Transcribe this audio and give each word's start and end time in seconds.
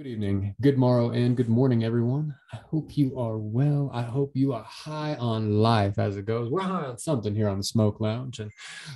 Good 0.00 0.06
evening, 0.06 0.54
good 0.62 0.78
morrow, 0.78 1.10
and 1.10 1.36
good 1.36 1.50
morning, 1.50 1.84
everyone. 1.84 2.34
I 2.54 2.56
hope 2.56 2.96
you 2.96 3.18
are 3.18 3.36
well. 3.36 3.90
I 3.92 4.00
hope 4.00 4.34
you 4.34 4.54
are 4.54 4.62
high 4.62 5.14
on 5.16 5.58
life 5.58 5.98
as 5.98 6.16
it 6.16 6.24
goes. 6.24 6.48
We're 6.48 6.62
high 6.62 6.86
on 6.86 6.96
something 6.96 7.34
here 7.34 7.50
on 7.50 7.58
the 7.58 7.64
Smoke 7.64 8.00
Lounge. 8.00 8.38
And 8.38 8.50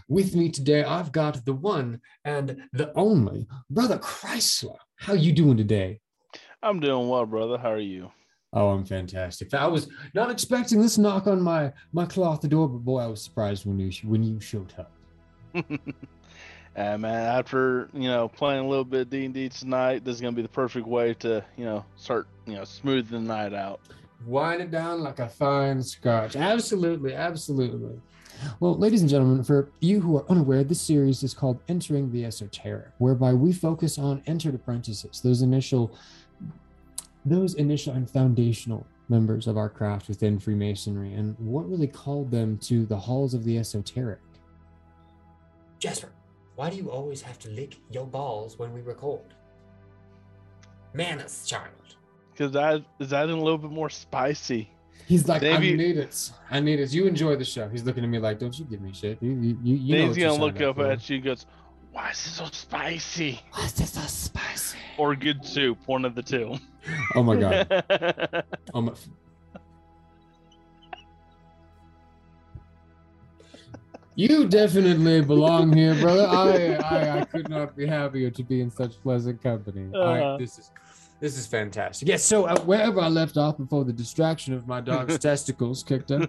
with 0.08 0.34
me 0.34 0.48
today, 0.48 0.82
I've 0.82 1.12
got 1.12 1.44
the 1.44 1.52
one 1.52 2.00
and 2.24 2.56
the 2.72 2.90
only 2.94 3.46
Brother 3.68 3.98
Chrysler. 3.98 4.78
How 4.96 5.12
you 5.12 5.32
doing 5.32 5.58
today? 5.58 6.00
I'm 6.62 6.80
doing 6.80 7.06
well, 7.10 7.26
brother. 7.26 7.58
How 7.58 7.72
are 7.72 7.78
you? 7.78 8.10
Oh, 8.54 8.70
I'm 8.70 8.86
fantastic. 8.86 9.52
I 9.52 9.66
was 9.66 9.90
not 10.14 10.30
expecting 10.30 10.80
this 10.80 10.96
knock 10.96 11.26
on 11.26 11.42
my 11.42 11.70
my 11.92 12.06
cloth 12.06 12.48
door, 12.48 12.66
but 12.66 12.78
boy, 12.78 13.00
I 13.00 13.08
was 13.08 13.22
surprised 13.22 13.66
when 13.66 13.78
you 13.78 13.92
when 14.08 14.22
you 14.22 14.40
showed 14.40 14.72
up. 14.78 14.90
And 16.76 17.02
man, 17.02 17.22
after 17.22 17.88
you 17.92 18.08
know 18.08 18.28
playing 18.28 18.64
a 18.64 18.68
little 18.68 18.84
bit 18.84 19.10
D 19.10 19.24
and 19.24 19.34
D 19.34 19.48
tonight, 19.48 20.04
this 20.04 20.16
is 20.16 20.20
gonna 20.20 20.32
be 20.32 20.42
the 20.42 20.48
perfect 20.48 20.86
way 20.86 21.14
to 21.14 21.44
you 21.56 21.64
know 21.64 21.84
start 21.96 22.26
you 22.46 22.54
know 22.54 22.64
smooth 22.64 23.08
the 23.08 23.20
night 23.20 23.54
out. 23.54 23.80
Wind 24.26 24.62
it 24.62 24.70
down 24.70 25.02
like 25.02 25.18
a 25.18 25.28
fine 25.28 25.82
scotch. 25.82 26.34
Absolutely, 26.34 27.14
absolutely. 27.14 28.00
Well, 28.58 28.76
ladies 28.76 29.00
and 29.00 29.10
gentlemen, 29.10 29.44
for 29.44 29.70
you 29.80 30.00
who 30.00 30.16
are 30.16 30.28
unaware, 30.28 30.64
this 30.64 30.80
series 30.80 31.22
is 31.22 31.34
called 31.34 31.60
Entering 31.68 32.10
the 32.10 32.24
Esoteric, 32.24 32.90
whereby 32.98 33.32
we 33.32 33.52
focus 33.52 33.98
on 33.98 34.22
entered 34.26 34.54
apprentices, 34.54 35.20
those 35.20 35.42
initial, 35.42 35.96
those 37.24 37.54
initial 37.54 37.92
and 37.94 38.10
foundational 38.10 38.86
members 39.08 39.46
of 39.46 39.56
our 39.56 39.68
craft 39.68 40.08
within 40.08 40.38
Freemasonry, 40.40 41.12
and 41.12 41.38
what 41.38 41.68
really 41.68 41.86
called 41.86 42.30
them 42.30 42.58
to 42.58 42.86
the 42.86 42.96
halls 42.96 43.34
of 43.34 43.44
the 43.44 43.58
esoteric. 43.58 44.20
Jasper, 45.78 46.10
why 46.56 46.70
do 46.70 46.76
you 46.76 46.90
always 46.90 47.20
have 47.22 47.38
to 47.40 47.48
lick 47.50 47.76
your 47.90 48.06
balls 48.06 48.58
when 48.58 48.72
we 48.72 48.80
record? 48.80 49.34
Manners, 50.92 51.44
child. 51.46 51.70
Because 52.32 52.52
that 52.52 52.82
is 53.00 53.10
that 53.10 53.28
a 53.28 53.34
little 53.34 53.58
bit 53.58 53.70
more 53.70 53.90
spicy. 53.90 54.70
He's 55.06 55.28
like, 55.28 55.42
Maybe- 55.42 55.72
I 55.72 55.76
need 55.76 55.98
it. 55.98 56.30
I 56.50 56.60
need 56.60 56.80
it. 56.80 56.92
You 56.92 57.06
enjoy 57.06 57.36
the 57.36 57.44
show. 57.44 57.68
He's 57.68 57.84
looking 57.84 58.04
at 58.04 58.10
me 58.10 58.18
like, 58.18 58.38
don't 58.38 58.56
you 58.58 58.64
give 58.64 58.80
me 58.80 58.92
shit. 58.92 59.18
You, 59.20 59.32
you, 59.32 59.58
you, 59.62 59.76
you 59.76 59.98
know 59.98 60.06
he's 60.08 60.16
gonna 60.16 60.34
look 60.34 60.60
up 60.60 60.76
for. 60.76 60.86
at 60.90 61.08
you 61.10 61.16
and 61.16 61.24
goes, 61.24 61.46
Why 61.92 62.10
is 62.10 62.18
it 62.18 62.30
so 62.30 62.46
spicy? 62.50 63.40
Why 63.52 63.64
is 63.66 63.72
this 63.74 63.92
so 63.92 64.00
spicy? 64.02 64.78
Or 64.96 65.14
good 65.16 65.44
soup, 65.44 65.78
one 65.86 66.04
of 66.04 66.14
the 66.14 66.22
two. 66.22 66.56
Oh 67.14 67.22
my 67.22 67.36
god. 67.36 68.44
Oh 68.74 68.80
my. 68.80 68.92
You 74.16 74.46
definitely 74.46 75.22
belong 75.22 75.72
here, 75.72 75.94
brother. 76.00 76.26
I, 76.28 76.74
I 76.76 77.18
I 77.20 77.24
could 77.24 77.48
not 77.48 77.76
be 77.76 77.86
happier 77.86 78.30
to 78.30 78.42
be 78.44 78.60
in 78.60 78.70
such 78.70 79.00
pleasant 79.02 79.42
company. 79.42 79.90
I, 79.96 80.20
Uh. 80.20 80.36
this 80.38 80.58
is 80.58 80.70
this 81.20 81.36
is 81.36 81.46
fantastic. 81.46 82.06
Yes. 82.08 82.24
So 82.24 82.44
uh, 82.46 82.58
wherever 82.60 83.00
I 83.00 83.08
left 83.08 83.36
off 83.36 83.56
before 83.58 83.84
the 83.84 83.92
distraction 83.92 84.54
of 84.54 84.66
my 84.68 84.80
dog's 84.80 85.18
testicles 85.30 85.82
kicked 85.82 86.10
in, 86.10 86.28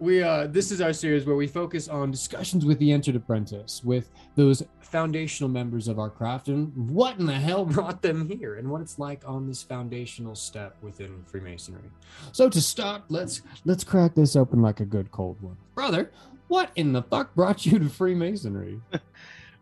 we 0.00 0.22
uh 0.22 0.46
this 0.46 0.70
is 0.70 0.80
our 0.80 0.92
series 0.92 1.24
where 1.24 1.36
we 1.36 1.46
focus 1.46 1.88
on 1.88 2.10
discussions 2.10 2.64
with 2.64 2.78
the 2.78 2.92
entered 2.92 3.16
apprentice, 3.16 3.82
with 3.84 4.10
those 4.36 4.62
foundational 4.80 5.48
members 5.48 5.88
of 5.88 5.98
our 5.98 6.10
craft, 6.10 6.48
and 6.48 6.72
what 6.90 7.18
in 7.18 7.26
the 7.26 7.34
hell 7.34 7.64
brought 7.64 8.02
them 8.02 8.28
here, 8.28 8.56
and 8.56 8.70
what 8.70 8.80
it's 8.80 8.98
like 8.98 9.22
on 9.26 9.46
this 9.46 9.62
foundational 9.62 10.34
step 10.34 10.76
within 10.82 11.24
Freemasonry. 11.26 11.90
So 12.32 12.48
to 12.48 12.60
start, 12.60 13.02
let's 13.08 13.42
let's 13.64 13.84
crack 13.84 14.14
this 14.14 14.36
open 14.36 14.62
like 14.62 14.80
a 14.80 14.86
good 14.86 15.10
cold 15.10 15.40
one, 15.40 15.56
brother. 15.74 16.10
What 16.48 16.70
in 16.76 16.92
the 16.92 17.02
fuck 17.02 17.34
brought 17.34 17.66
you 17.66 17.78
to 17.78 17.88
Freemasonry? 17.88 18.80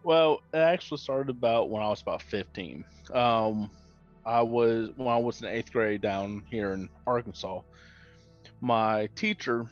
Well, 0.07 0.41
it 0.55 0.59
actually 0.59 0.99
started 0.99 1.31
about 1.31 1.69
when 1.69 1.83
I 1.83 1.89
was 1.89 2.01
about 2.01 2.23
15. 2.23 2.85
Um, 3.13 3.69
I 4.25 4.41
was 4.41 4.91
when 4.95 5.09
I 5.09 5.17
was 5.17 5.43
in 5.43 5.49
eighth 5.49 5.73
grade 5.73 6.01
down 6.01 6.45
here 6.49 6.75
in 6.75 6.89
Arkansas. 7.09 7.63
My 8.61 9.09
teacher, 9.17 9.67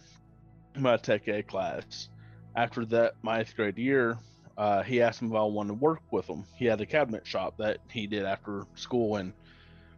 my 0.77 0.97
tech 0.97 1.29
ed 1.29 1.47
class, 1.47 2.09
after 2.57 2.85
that 2.87 3.15
my 3.23 3.41
eighth 3.41 3.55
grade 3.57 3.79
year, 3.79 4.19
uh, 4.57 4.83
he 4.83 5.03
asked 5.03 5.23
me 5.23 5.29
if 5.29 5.35
I 5.35 5.43
wanted 5.43 5.69
to 5.69 5.75
work 5.75 6.01
with 6.13 6.27
him. 6.27 6.45
He 6.57 6.67
had 6.67 6.81
a 6.81 6.87
cabinet 6.87 7.27
shop 7.27 7.55
that 7.59 7.79
he 7.91 8.07
did 8.07 8.25
after 8.25 8.65
school 8.77 9.17
and 9.17 9.33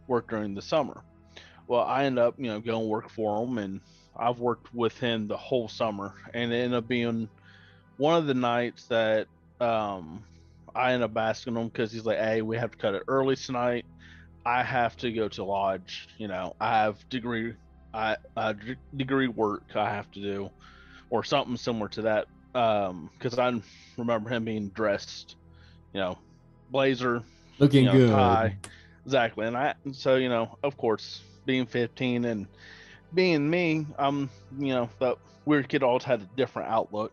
worked 0.07 0.29
during 0.29 0.55
the 0.55 0.61
summer. 0.61 1.03
Well, 1.67 1.81
I 1.81 2.05
ended 2.05 2.23
up, 2.23 2.35
you 2.37 2.47
know, 2.47 2.59
going 2.59 2.87
work 2.87 3.09
for 3.09 3.43
him, 3.43 3.57
and 3.57 3.81
I've 4.17 4.39
worked 4.39 4.73
with 4.73 4.97
him 4.97 5.27
the 5.27 5.37
whole 5.37 5.67
summer, 5.67 6.13
and 6.33 6.51
it 6.51 6.57
ended 6.57 6.77
up 6.77 6.87
being 6.87 7.29
one 7.97 8.17
of 8.17 8.27
the 8.27 8.33
nights 8.33 8.85
that 8.87 9.27
um 9.59 10.23
I 10.75 10.93
end 10.93 11.03
up 11.03 11.17
asking 11.17 11.55
him 11.55 11.67
because 11.67 11.91
he's 11.91 12.05
like, 12.05 12.19
"Hey, 12.19 12.41
we 12.41 12.57
have 12.57 12.71
to 12.71 12.77
cut 12.77 12.95
it 12.95 13.03
early 13.07 13.35
tonight. 13.35 13.85
I 14.45 14.63
have 14.63 14.95
to 14.97 15.11
go 15.11 15.27
to 15.29 15.43
lodge. 15.43 16.07
You 16.17 16.27
know, 16.27 16.53
I 16.59 16.83
have 16.83 16.97
degree, 17.09 17.53
I 17.97 18.53
degree 18.95 19.27
work 19.27 19.63
I 19.75 19.89
have 19.89 20.09
to 20.11 20.21
do, 20.21 20.49
or 21.09 21.23
something 21.23 21.57
similar 21.57 21.89
to 21.89 22.03
that. 22.03 22.27
Um, 22.53 23.09
because 23.17 23.37
I 23.37 23.59
remember 23.97 24.29
him 24.29 24.45
being 24.45 24.69
dressed, 24.69 25.35
you 25.93 25.99
know, 25.99 26.17
blazer, 26.69 27.23
Looking 27.59 27.85
you 27.85 27.91
know, 27.91 27.97
good. 27.97 28.11
tie. 28.11 28.57
Exactly. 29.05 29.47
And 29.47 29.57
I, 29.57 29.73
so, 29.91 30.15
you 30.15 30.29
know, 30.29 30.57
of 30.63 30.77
course, 30.77 31.21
being 31.45 31.65
15 31.65 32.25
and 32.25 32.47
being 33.13 33.49
me, 33.49 33.85
I'm, 33.97 34.29
you 34.59 34.73
know, 34.73 34.89
the 34.99 35.15
weird 35.45 35.69
kid 35.69 35.83
always 35.83 36.03
had 36.03 36.21
a 36.21 36.29
different 36.35 36.69
outlook. 36.69 37.11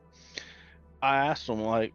I 1.03 1.16
asked 1.16 1.49
him, 1.49 1.62
like, 1.62 1.93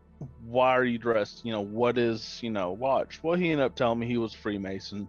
why 0.47 0.75
are 0.77 0.85
you 0.85 0.97
dressed? 0.97 1.44
You 1.45 1.51
know, 1.51 1.61
what 1.61 1.97
is, 1.97 2.39
you 2.41 2.50
know, 2.50 2.71
watch? 2.71 3.21
Well, 3.23 3.35
he 3.35 3.51
ended 3.51 3.66
up 3.66 3.75
telling 3.75 4.00
me 4.00 4.07
he 4.07 4.17
was 4.17 4.33
Freemason 4.33 5.07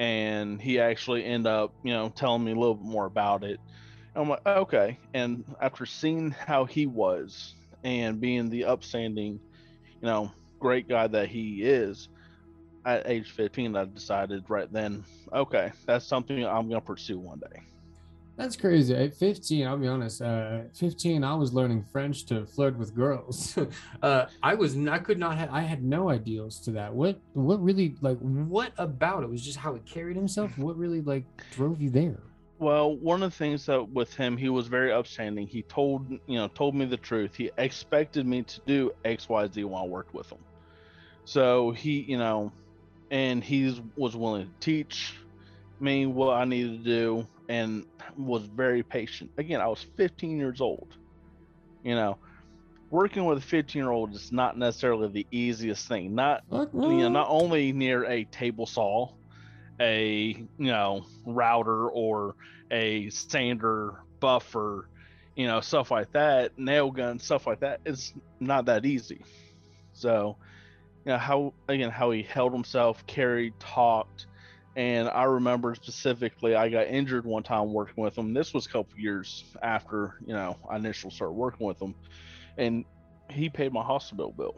and 0.00 0.60
he 0.60 0.80
actually 0.80 1.24
ended 1.24 1.52
up, 1.52 1.74
you 1.84 1.92
know, 1.92 2.08
telling 2.08 2.42
me 2.42 2.52
a 2.52 2.56
little 2.56 2.74
bit 2.74 2.86
more 2.90 3.06
about 3.06 3.44
it. 3.44 3.60
And 4.14 4.24
I'm 4.24 4.28
like, 4.30 4.46
okay. 4.46 4.98
And 5.14 5.44
after 5.60 5.86
seeing 5.86 6.30
how 6.30 6.64
he 6.64 6.86
was 6.86 7.54
and 7.84 8.20
being 8.20 8.48
the 8.48 8.64
upstanding, 8.64 9.34
you 10.02 10.08
know, 10.08 10.32
great 10.58 10.88
guy 10.88 11.06
that 11.06 11.28
he 11.28 11.62
is, 11.62 12.08
at 12.86 13.06
age 13.06 13.30
15 13.30 13.76
i 13.76 13.84
decided 13.84 14.42
right 14.48 14.72
then 14.72 15.04
okay 15.34 15.70
that's 15.86 16.06
something 16.06 16.46
i'm 16.46 16.66
going 16.66 16.80
to 16.80 16.86
pursue 16.86 17.18
one 17.18 17.38
day 17.38 17.60
That's 18.40 18.56
crazy. 18.56 18.94
At 18.94 19.14
15, 19.14 19.66
I'll 19.66 19.76
be 19.76 19.86
honest. 19.86 20.22
Uh, 20.22 20.60
15, 20.72 21.22
I 21.22 21.34
was 21.34 21.52
learning 21.52 21.84
French 21.92 22.24
to 22.24 22.46
flirt 22.46 22.74
with 22.78 22.94
girls. 22.94 23.58
uh, 24.02 24.26
I 24.42 24.54
was, 24.54 24.78
I 24.88 24.98
could 24.98 25.18
not 25.18 25.36
have, 25.36 25.50
I 25.52 25.60
had 25.60 25.84
no 25.84 26.08
ideals 26.08 26.58
to 26.60 26.70
that. 26.70 26.90
What, 26.94 27.20
what 27.34 27.62
really, 27.62 27.96
like, 28.00 28.16
what 28.20 28.72
about 28.78 29.24
it 29.24 29.28
was 29.28 29.44
just 29.44 29.58
how 29.58 29.74
he 29.74 29.80
carried 29.80 30.16
himself? 30.16 30.56
What 30.56 30.78
really, 30.78 31.02
like, 31.02 31.24
drove 31.52 31.82
you 31.82 31.90
there? 31.90 32.18
well 32.58 32.94
one 32.96 33.22
of 33.22 33.30
the 33.30 33.36
things 33.36 33.64
that 33.64 33.88
with 33.88 34.14
him 34.14 34.36
he 34.36 34.50
was 34.50 34.66
very 34.66 34.92
upstanding 34.92 35.46
he 35.46 35.62
told 35.62 36.06
you 36.26 36.36
know 36.36 36.46
told 36.48 36.74
me 36.74 36.84
the 36.84 36.96
truth 36.98 37.34
he 37.34 37.50
expected 37.56 38.26
me 38.26 38.42
to 38.42 38.60
do 38.66 38.92
xyz 39.06 39.64
while 39.64 39.84
i 39.84 39.86
worked 39.86 40.12
with 40.12 40.30
him 40.30 40.36
so 41.24 41.70
he 41.70 42.00
you 42.02 42.18
know 42.18 42.52
and 43.10 43.42
he 43.42 43.80
was 43.96 44.14
willing 44.14 44.44
to 44.44 44.52
teach 44.60 45.16
me 45.80 46.04
what 46.04 46.34
i 46.34 46.44
needed 46.44 46.84
to 46.84 46.84
do 46.84 47.26
and 47.50 47.84
was 48.16 48.42
very 48.44 48.82
patient. 48.82 49.30
Again 49.36 49.60
i 49.60 49.66
was 49.66 49.84
15 49.96 50.38
years 50.38 50.60
old 50.60 50.96
you 51.82 51.94
know. 51.94 52.18
Working 52.90 53.24
with 53.24 53.38
a 53.38 53.40
15 53.40 53.80
year 53.80 53.90
old 53.90 54.14
is 54.14 54.32
not 54.32 54.58
necessarily 54.58 55.08
the 55.08 55.26
easiest 55.30 55.86
thing. 55.86 56.14
Not 56.14 56.42
you 56.50 56.98
know 56.98 57.08
not 57.08 57.28
only 57.30 57.72
near 57.72 58.04
a 58.04 58.24
table 58.24 58.66
saw 58.66 59.10
a 59.80 60.36
you 60.58 60.66
know 60.66 61.06
router 61.24 61.88
or 61.88 62.34
a 62.72 63.08
sander 63.10 63.94
buffer 64.18 64.88
you 65.36 65.46
know 65.46 65.60
stuff 65.60 65.90
like 65.90 66.12
that 66.12 66.58
nail 66.58 66.90
gun 66.90 67.18
stuff 67.18 67.46
like 67.46 67.60
that 67.60 67.80
it's 67.86 68.12
not 68.40 68.64
that 68.64 68.84
easy. 68.84 69.22
So 69.92 70.36
you 71.04 71.12
know 71.12 71.18
how 71.18 71.54
again 71.68 71.90
how 71.90 72.10
he 72.10 72.22
held 72.22 72.52
himself 72.52 73.06
carried 73.06 73.54
talked 73.60 74.26
and 74.76 75.08
i 75.08 75.24
remember 75.24 75.74
specifically 75.74 76.54
i 76.54 76.68
got 76.68 76.86
injured 76.86 77.24
one 77.24 77.42
time 77.42 77.72
working 77.72 78.02
with 78.02 78.16
him 78.16 78.32
this 78.32 78.54
was 78.54 78.66
a 78.66 78.68
couple 78.68 78.96
years 78.98 79.44
after 79.62 80.14
you 80.24 80.32
know 80.32 80.56
i 80.70 80.76
initially 80.76 81.12
started 81.12 81.32
working 81.32 81.66
with 81.66 81.80
him 81.80 81.94
and 82.56 82.84
he 83.30 83.48
paid 83.48 83.72
my 83.72 83.82
hospital 83.82 84.32
bill 84.32 84.56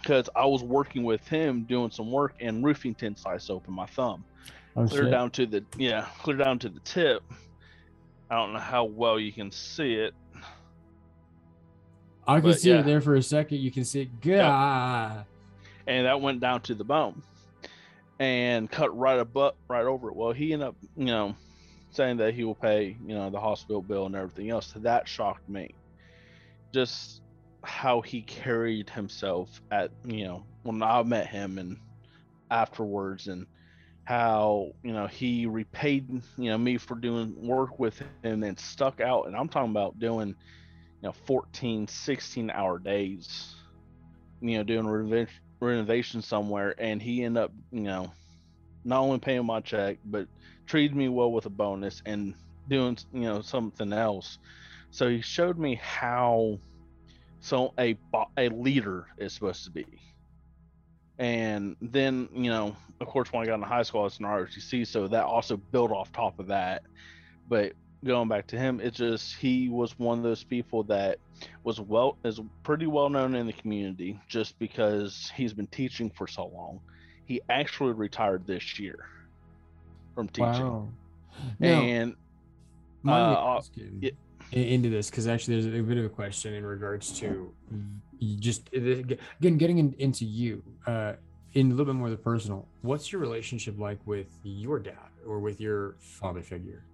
because 0.00 0.28
I 0.34 0.46
was 0.46 0.62
working 0.62 1.04
with 1.04 1.26
him 1.28 1.64
doing 1.64 1.90
some 1.90 2.10
work 2.10 2.34
and 2.40 2.64
roofing 2.64 2.94
tin 2.94 3.16
slice 3.16 3.50
open 3.50 3.74
my 3.74 3.86
thumb. 3.86 4.24
Oh, 4.76 4.86
Clear 4.86 5.04
shit. 5.04 5.10
down 5.10 5.30
to 5.32 5.46
the 5.46 5.64
yeah, 5.76 6.06
clear 6.18 6.36
down 6.36 6.58
to 6.60 6.68
the 6.68 6.80
tip. 6.80 7.22
I 8.30 8.36
don't 8.36 8.52
know 8.52 8.60
how 8.60 8.84
well 8.84 9.18
you 9.18 9.32
can 9.32 9.50
see 9.50 9.94
it. 9.94 10.14
I 12.26 12.34
can 12.40 12.50
but 12.50 12.60
see 12.60 12.70
yeah. 12.70 12.80
it 12.80 12.86
there 12.86 13.00
for 13.00 13.16
a 13.16 13.22
second. 13.22 13.58
You 13.58 13.72
can 13.72 13.84
see 13.84 14.02
it. 14.02 14.20
God. 14.20 15.24
And 15.86 16.06
that 16.06 16.20
went 16.20 16.40
down 16.40 16.60
to 16.62 16.74
the 16.74 16.84
bone 16.84 17.22
and 18.20 18.70
cut 18.70 18.96
right 18.96 19.20
above 19.20 19.54
right 19.70 19.86
over 19.86 20.10
it. 20.10 20.16
Well 20.16 20.32
he 20.32 20.54
ended 20.54 20.68
up, 20.70 20.76
you 20.96 21.06
know, 21.06 21.36
saying 21.92 22.18
that 22.18 22.34
he 22.34 22.44
will 22.44 22.56
pay, 22.56 22.98
you 23.04 23.14
know, 23.14 23.30
the 23.30 23.40
hospital 23.40 23.82
bill 23.82 24.06
and 24.06 24.16
everything 24.16 24.50
else. 24.50 24.72
So 24.72 24.80
That 24.80 25.08
shocked 25.08 25.48
me. 25.48 25.76
Just 26.74 27.20
how 27.64 28.00
he 28.00 28.22
carried 28.22 28.90
himself 28.90 29.60
at, 29.70 29.90
you 30.04 30.24
know, 30.24 30.46
when 30.62 30.82
I 30.82 31.02
met 31.02 31.26
him 31.28 31.58
and 31.58 31.78
afterwards 32.50 33.28
and 33.28 33.46
how 34.04 34.72
you 34.82 34.92
know 34.92 35.06
he 35.06 35.46
repaid 35.46 36.08
you 36.38 36.50
know 36.50 36.58
me 36.58 36.78
for 36.78 36.96
doing 36.96 37.34
work 37.48 37.78
with 37.78 38.02
him 38.22 38.42
and 38.44 38.58
stuck 38.58 39.00
out 39.00 39.26
and 39.28 39.36
i'm 39.36 39.48
talking 39.48 39.70
about 39.70 39.98
doing 39.98 40.28
you 40.28 40.36
know 41.02 41.12
14 41.26 41.88
16 41.88 42.50
hour 42.50 42.78
days 42.78 43.28
you 44.40 44.56
know 44.58 44.64
doing 44.64 44.86
renov- 44.86 45.28
renovation 45.60 46.22
somewhere 46.22 46.74
and 46.78 47.02
he 47.02 47.24
ended 47.24 47.42
up 47.44 47.52
you 47.70 47.82
know 47.82 48.10
not 48.84 49.00
only 49.00 49.18
paying 49.18 49.44
my 49.44 49.60
check 49.60 49.98
but 50.04 50.26
treated 50.66 50.96
me 50.96 51.08
well 51.08 51.32
with 51.32 51.46
a 51.46 51.50
bonus 51.50 52.00
and 52.06 52.34
doing 52.68 52.96
you 53.12 53.22
know 53.22 53.42
something 53.42 53.92
else. 53.92 54.38
So 54.92 55.08
he 55.08 55.20
showed 55.20 55.58
me 55.58 55.74
how 55.82 56.58
so 57.40 57.74
a 57.78 57.98
a 58.38 58.48
leader 58.48 59.06
is 59.18 59.34
supposed 59.34 59.64
to 59.64 59.70
be. 59.70 59.86
And 61.18 61.76
then 61.82 62.28
you 62.32 62.50
know 62.50 62.76
of 63.00 63.06
course 63.08 63.32
when 63.32 63.42
i 63.42 63.46
got 63.46 63.54
into 63.54 63.66
high 63.66 63.82
school 63.82 64.02
i 64.02 64.04
was 64.04 64.18
an 64.18 64.26
rotc 64.26 64.86
so 64.86 65.08
that 65.08 65.24
also 65.24 65.56
built 65.56 65.90
off 65.90 66.12
top 66.12 66.38
of 66.38 66.46
that. 66.46 66.82
But 67.48 67.72
going 68.04 68.28
back 68.28 68.46
to 68.46 68.58
him 68.58 68.80
it's 68.80 68.96
just 68.96 69.36
he 69.36 69.68
was 69.68 69.98
one 69.98 70.18
of 70.18 70.24
those 70.24 70.42
people 70.42 70.82
that 70.82 71.18
was 71.64 71.80
well 71.80 72.16
is 72.24 72.40
pretty 72.62 72.86
well 72.86 73.10
known 73.10 73.34
in 73.34 73.46
the 73.46 73.52
community 73.52 74.18
just 74.28 74.58
because 74.58 75.30
he's 75.36 75.52
been 75.52 75.66
teaching 75.66 76.10
for 76.10 76.26
so 76.26 76.46
long 76.46 76.80
he 77.26 77.40
actually 77.50 77.92
retired 77.92 78.46
this 78.46 78.78
year 78.78 79.06
from 80.14 80.28
teaching 80.28 80.44
Wow. 80.60 80.88
And 81.60 82.14
me 83.02 83.12
uh, 83.12 83.56
asking 83.56 83.98
yeah. 84.02 84.10
into 84.52 84.90
this 84.90 85.10
because 85.10 85.26
actually 85.26 85.60
there's 85.60 85.80
a 85.80 85.82
bit 85.82 85.98
of 85.98 86.04
a 86.04 86.08
question 86.08 86.54
in 86.54 86.64
regards 86.64 87.18
to 87.20 87.52
just 88.38 88.68
again 88.74 89.56
getting 89.56 89.78
in, 89.78 89.94
into 89.98 90.26
you 90.26 90.62
uh 90.86 91.14
in 91.54 91.68
a 91.68 91.70
little 91.70 91.86
bit 91.86 91.94
more 91.94 92.08
of 92.08 92.12
the 92.12 92.18
personal 92.18 92.68
what's 92.82 93.10
your 93.10 93.20
relationship 93.20 93.78
like 93.78 93.98
with 94.04 94.38
your 94.42 94.78
dad 94.78 94.94
or 95.26 95.38
with 95.40 95.60
your 95.60 95.96
father 95.98 96.42
figure 96.42 96.84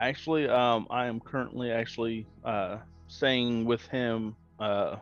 actually 0.00 0.48
um 0.48 0.86
i 0.90 1.06
am 1.06 1.20
currently 1.20 1.70
actually 1.70 2.26
uh 2.44 2.78
staying 3.08 3.64
with 3.64 3.86
him 3.88 4.34
uh 4.60 4.96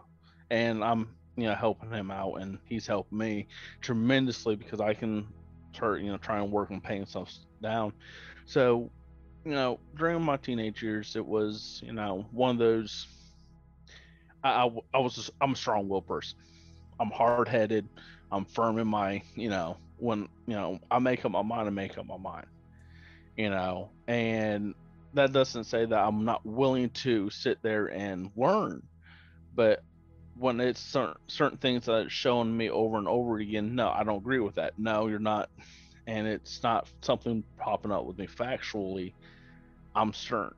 and 0.50 0.82
i'm 0.82 1.14
you 1.36 1.44
know 1.44 1.54
helping 1.54 1.90
him 1.90 2.10
out 2.10 2.34
and 2.34 2.58
he's 2.64 2.86
helped 2.86 3.12
me 3.12 3.46
tremendously 3.80 4.56
because 4.56 4.80
i 4.80 4.92
can 4.92 5.26
start 5.74 6.00
you 6.00 6.10
know 6.10 6.18
try 6.18 6.40
and 6.40 6.50
work 6.50 6.70
on 6.70 6.80
paying 6.80 7.06
stuff 7.06 7.32
down. 7.62 7.92
So 8.46 8.90
you 9.44 9.52
know 9.52 9.78
during 9.96 10.22
my 10.22 10.36
teenage 10.36 10.82
years 10.82 11.14
it 11.16 11.24
was 11.24 11.80
you 11.84 11.92
know 11.92 12.26
one 12.32 12.50
of 12.50 12.58
those 12.58 13.06
i 14.42 14.64
i, 14.64 14.70
I 14.94 14.98
was 14.98 15.14
just, 15.14 15.30
i'm 15.40 15.52
a 15.52 15.56
strong-willed 15.56 16.06
person. 16.06 16.36
I'm 17.00 17.10
hard-headed. 17.10 17.88
I'm 18.32 18.44
firm 18.44 18.78
in 18.78 18.88
my 18.88 19.22
you 19.36 19.48
know 19.48 19.78
when 19.98 20.28
you 20.46 20.54
know 20.54 20.78
i 20.90 20.98
make 20.98 21.24
up 21.24 21.30
my 21.32 21.42
mind 21.42 21.68
i 21.68 21.70
make 21.70 21.96
up 21.96 22.06
my 22.06 22.18
mind 22.18 22.46
you 23.36 23.50
know 23.50 23.90
and 24.08 24.74
that 25.14 25.32
doesn't 25.32 25.64
say 25.64 25.84
that 25.84 25.98
i'm 25.98 26.24
not 26.24 26.44
willing 26.44 26.90
to 26.90 27.30
sit 27.30 27.58
there 27.62 27.86
and 27.86 28.30
learn. 28.36 28.82
But 29.54 29.82
when 30.36 30.60
it's 30.60 30.80
certain, 30.80 31.16
certain 31.26 31.58
things 31.58 31.86
that 31.86 32.02
it's 32.06 32.12
showing 32.12 32.56
me 32.56 32.70
over 32.70 32.96
and 32.98 33.08
over 33.08 33.38
again 33.38 33.74
no 33.74 33.88
i 33.90 34.04
don't 34.04 34.18
agree 34.18 34.40
with 34.40 34.54
that. 34.56 34.74
No 34.78 35.06
you're 35.08 35.18
not. 35.18 35.50
And 36.06 36.26
it's 36.26 36.62
not 36.62 36.88
something 37.02 37.44
popping 37.58 37.92
up 37.92 38.04
with 38.06 38.18
me 38.18 38.26
factually 38.26 39.14
i'm 39.94 40.12
certain. 40.12 40.56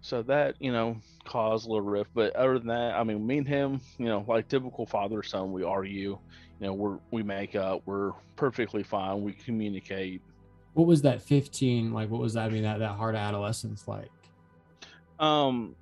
So 0.00 0.22
that 0.22 0.56
you 0.60 0.72
know 0.72 0.96
caused 1.24 1.66
a 1.66 1.70
little 1.70 1.86
rift. 1.86 2.10
But 2.14 2.34
other 2.36 2.58
than 2.58 2.68
that 2.68 2.94
i 2.94 3.04
mean 3.04 3.26
me 3.26 3.38
and 3.38 3.48
him 3.48 3.80
you 3.98 4.06
know 4.06 4.24
like 4.26 4.48
typical 4.48 4.86
father 4.86 5.22
son 5.22 5.52
we 5.52 5.64
argue. 5.64 6.18
You 6.60 6.66
know 6.66 6.74
we're 6.74 6.98
we 7.10 7.22
make 7.22 7.54
up. 7.56 7.82
We're 7.86 8.12
perfectly 8.36 8.82
fine. 8.84 9.22
We 9.22 9.32
communicate 9.32 10.22
what 10.74 10.86
was 10.86 11.02
that 11.02 11.22
15 11.22 11.92
like 11.92 12.10
what 12.10 12.20
was 12.20 12.34
that 12.34 12.46
i 12.46 12.48
mean 12.48 12.62
that, 12.62 12.78
that 12.78 12.92
hard 12.96 13.14
adolescence 13.14 13.86
like 13.86 14.10
Um, 15.18 15.76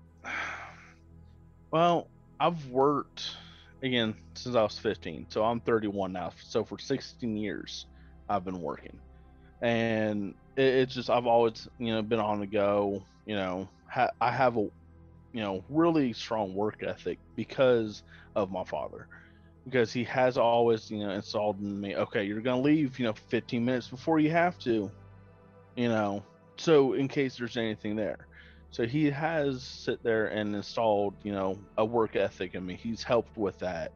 well, 1.71 2.09
I've 2.39 2.67
worked 2.67 3.37
again 3.83 4.15
since 4.35 4.55
I 4.55 4.63
was 4.63 4.79
15, 4.79 5.27
so 5.31 5.45
I'm 5.45 5.61
31 5.61 6.13
now. 6.13 6.33
So 6.45 6.65
for 6.65 6.79
16 6.79 7.37
years, 7.37 7.87
I've 8.29 8.45
been 8.45 8.61
working, 8.61 8.99
and 9.63 10.35
it, 10.57 10.63
it's 10.63 10.95
just 10.95 11.11
I've 11.11 11.27
always 11.27 11.69
you 11.79 11.95
know 11.95 12.03
been 12.03 12.21
on 12.21 12.41
the 12.41 12.47
go. 12.47 13.03
You 13.27 13.37
know, 13.37 13.69
ha- 13.89 14.11
I 14.21 14.31
have 14.31 14.57
a 14.59 14.69
you 15.33 15.41
know 15.41 15.65
really 15.71 16.13
strong 16.13 16.55
work 16.55 16.83
ethic 16.83 17.19
because 17.35 18.03
of 18.37 18.51
my 18.51 18.65
father, 18.65 19.09
because 19.71 19.93
he 19.93 20.05
has 20.05 20.37
always 20.37 20.91
you 20.91 20.99
know 20.99 21.11
installed 21.11 21.61
in 21.61 21.81
me. 21.81 21.97
Okay, 21.97 22.25
you're 22.25 22.41
gonna 22.41 22.61
leave 22.61 22.99
you 22.99 23.07
know 23.07 23.15
15 23.29 23.65
minutes 23.65 23.89
before 23.89 24.19
you 24.19 24.31
have 24.31 24.59
to, 24.61 24.91
you 25.77 25.89
know, 25.89 26.23
so 26.57 26.95
in 26.95 27.09
case 27.09 27.39
there's 27.39 27.57
anything 27.57 27.97
there. 27.97 28.27
So 28.73 28.87
he 28.87 29.11
has 29.11 29.63
sit 29.63 30.03
there 30.03 30.27
and 30.27 30.55
installed, 30.55 31.15
you 31.25 31.33
know, 31.33 31.59
a 31.77 31.85
work 31.85 32.15
ethic 32.17 32.55
in 32.55 32.65
me. 32.65 32.79
He's 32.81 33.03
helped 33.03 33.37
with 33.37 33.59
that. 33.59 33.93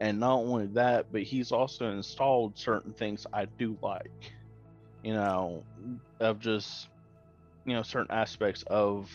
And 0.00 0.18
not 0.18 0.36
only 0.36 0.66
that, 0.68 1.12
but 1.12 1.22
he's 1.22 1.52
also 1.52 1.90
installed 1.90 2.58
certain 2.58 2.92
things 2.92 3.26
I 3.32 3.44
do 3.44 3.76
like, 3.82 4.32
you 5.02 5.12
know, 5.12 5.62
of 6.20 6.40
just, 6.40 6.88
you 7.66 7.74
know, 7.74 7.82
certain 7.82 8.10
aspects 8.10 8.64
of 8.68 9.10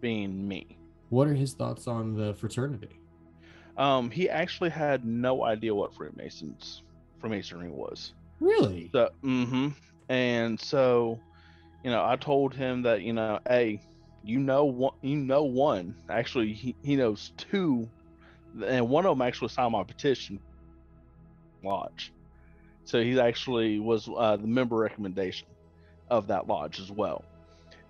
being 0.00 0.46
me. 0.46 0.66
what 1.10 1.28
are 1.28 1.34
his 1.34 1.54
thoughts 1.54 1.86
on 1.86 2.14
the 2.14 2.34
fraternity 2.34 2.97
Um, 3.78 4.10
he 4.10 4.28
actually 4.28 4.70
had 4.70 5.04
no 5.04 5.44
idea 5.44 5.74
what 5.74 5.94
Freemasons 5.94 6.82
Freemasonry 7.20 7.70
was. 7.70 8.12
really 8.40 8.90
So, 8.92 9.10
mm-hmm. 9.24 9.68
And 10.08 10.60
so, 10.60 11.20
you 11.84 11.90
know, 11.90 12.04
I 12.04 12.16
told 12.16 12.54
him 12.54 12.82
that, 12.82 13.02
you 13.02 13.12
know, 13.12 13.38
hey, 13.48 13.80
you 14.24 14.40
know 14.40 14.64
one, 14.64 14.94
you 15.00 15.16
know 15.16 15.44
one. 15.44 15.94
Actually, 16.10 16.52
he, 16.52 16.74
he 16.82 16.96
knows 16.96 17.32
two, 17.36 17.88
and 18.66 18.88
one 18.88 19.06
of 19.06 19.16
them 19.16 19.26
actually 19.26 19.48
signed 19.48 19.72
my 19.72 19.84
petition. 19.84 20.40
Lodge, 21.62 22.12
so 22.84 23.02
he 23.02 23.18
actually 23.20 23.80
was 23.80 24.08
uh, 24.16 24.36
the 24.36 24.46
member 24.46 24.76
recommendation 24.76 25.48
of 26.08 26.28
that 26.28 26.46
lodge 26.46 26.80
as 26.80 26.90
well. 26.90 27.24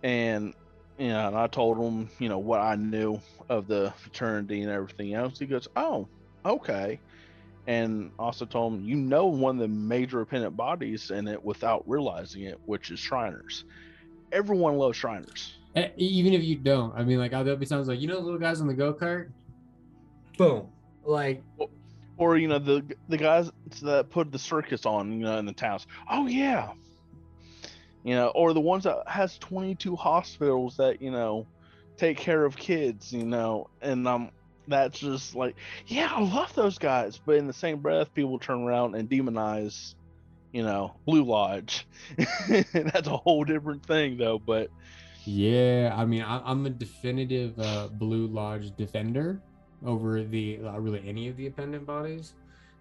And 0.03 0.55
you 0.99 1.09
know, 1.09 1.29
and 1.29 1.37
I 1.37 1.47
told 1.47 1.79
him, 1.79 2.11
you 2.19 2.29
know, 2.29 2.39
what 2.39 2.61
I 2.61 2.75
knew 2.75 3.21
of 3.49 3.67
the 3.67 3.93
fraternity 3.99 4.63
and 4.63 4.71
everything 4.71 5.15
else. 5.15 5.39
He 5.39 5.47
goes, 5.47 5.69
"Oh, 5.77 6.09
okay." 6.45 7.01
and 7.67 8.11
also 8.19 8.47
told 8.47 8.73
him 8.73 8.83
you 8.83 8.97
know 8.97 9.27
one 9.27 9.57
of 9.57 9.61
the 9.61 9.69
major 9.69 10.23
appendant 10.23 10.57
bodies 10.57 11.11
in 11.11 11.29
it 11.29 11.45
without 11.45 11.87
realizing 11.87 12.45
it, 12.45 12.59
which 12.65 12.91
is 12.91 12.99
Shriners. 12.99 13.65
Everyone 14.33 14.79
loves 14.79 14.97
Shriners. 14.97 15.59
Eh, 15.77 15.91
even 15.99 16.33
if 16.33 16.43
you 16.43 16.57
don't 16.57 16.95
i 16.97 17.05
mean 17.05 17.19
like 17.19 17.31
there'll 17.31 17.55
be 17.57 17.67
times 17.67 17.89
like 17.89 18.01
you 18.01 18.09
know 18.09 18.15
the 18.15 18.23
little 18.23 18.41
guys 18.41 18.63
on 18.63 18.67
the 18.67 18.75
go-kart 18.75 19.29
Boom. 20.39 20.69
Like, 21.05 21.43
Or 22.17 22.39
you 22.39 22.49
know 22.49 22.59
the 22.59 22.85
the 23.09 23.17
guys 23.19 23.51
that 23.83 24.09
put 24.09 24.31
the 24.33 24.39
circus 24.39 24.87
on, 24.87 25.13
you 25.13 25.25
know, 25.25 25.37
in 25.39 25.47
the 25.47 25.53
towns. 25.53 25.87
Oh 26.09 26.27
yeah, 26.27 26.71
you 28.09 28.15
know, 28.15 28.29
or 28.29 28.55
the 28.55 28.61
ones 28.61 28.85
that 28.85 29.03
has 29.07 29.37
twenty 29.37 29.75
two 29.75 29.95
hospitals 29.95 30.79
that 30.79 31.03
you 31.03 31.11
know 31.11 31.47
take 31.99 32.17
care 32.17 32.43
of 32.43 32.57
kids, 32.57 33.13
you 33.13 33.27
know, 33.27 33.69
and 33.83 34.09
um, 34.09 34.31
that's 34.67 34.99
just 34.99 35.35
like, 35.35 35.57
yeah, 35.87 36.11
I 36.11 36.23
love 36.23 36.55
those 36.55 36.79
guys. 36.79 37.21
But 37.27 37.37
in 37.37 37.47
the 37.47 37.53
same 37.53 37.81
breath, 37.81 38.15
people 38.15 38.39
turn 38.39 38.63
around 38.63 38.95
and 38.95 39.11
demonize, 39.11 39.95
you 40.53 40.63
know, 40.63 40.95
Blue 41.05 41.23
Lodge. 41.23 41.87
that's 42.49 43.09
a 43.09 43.17
whole 43.17 43.45
different 43.45 43.85
thing, 43.85 44.17
though. 44.17 44.39
But 44.39 44.71
Yeah, 45.27 45.95
I 45.95 46.07
mean, 46.07 46.23
I, 46.23 46.41
I'm 46.45 46.65
a 46.65 46.71
definitive 46.71 47.59
uh, 47.59 47.89
Blue 47.89 48.27
Lodge 48.29 48.75
defender 48.77 49.43
over 49.85 50.23
the 50.23 50.61
uh, 50.65 50.79
really 50.79 51.03
any 51.07 51.29
of 51.29 51.37
the 51.37 51.49
appendant 51.49 51.85
bodies. 51.85 52.33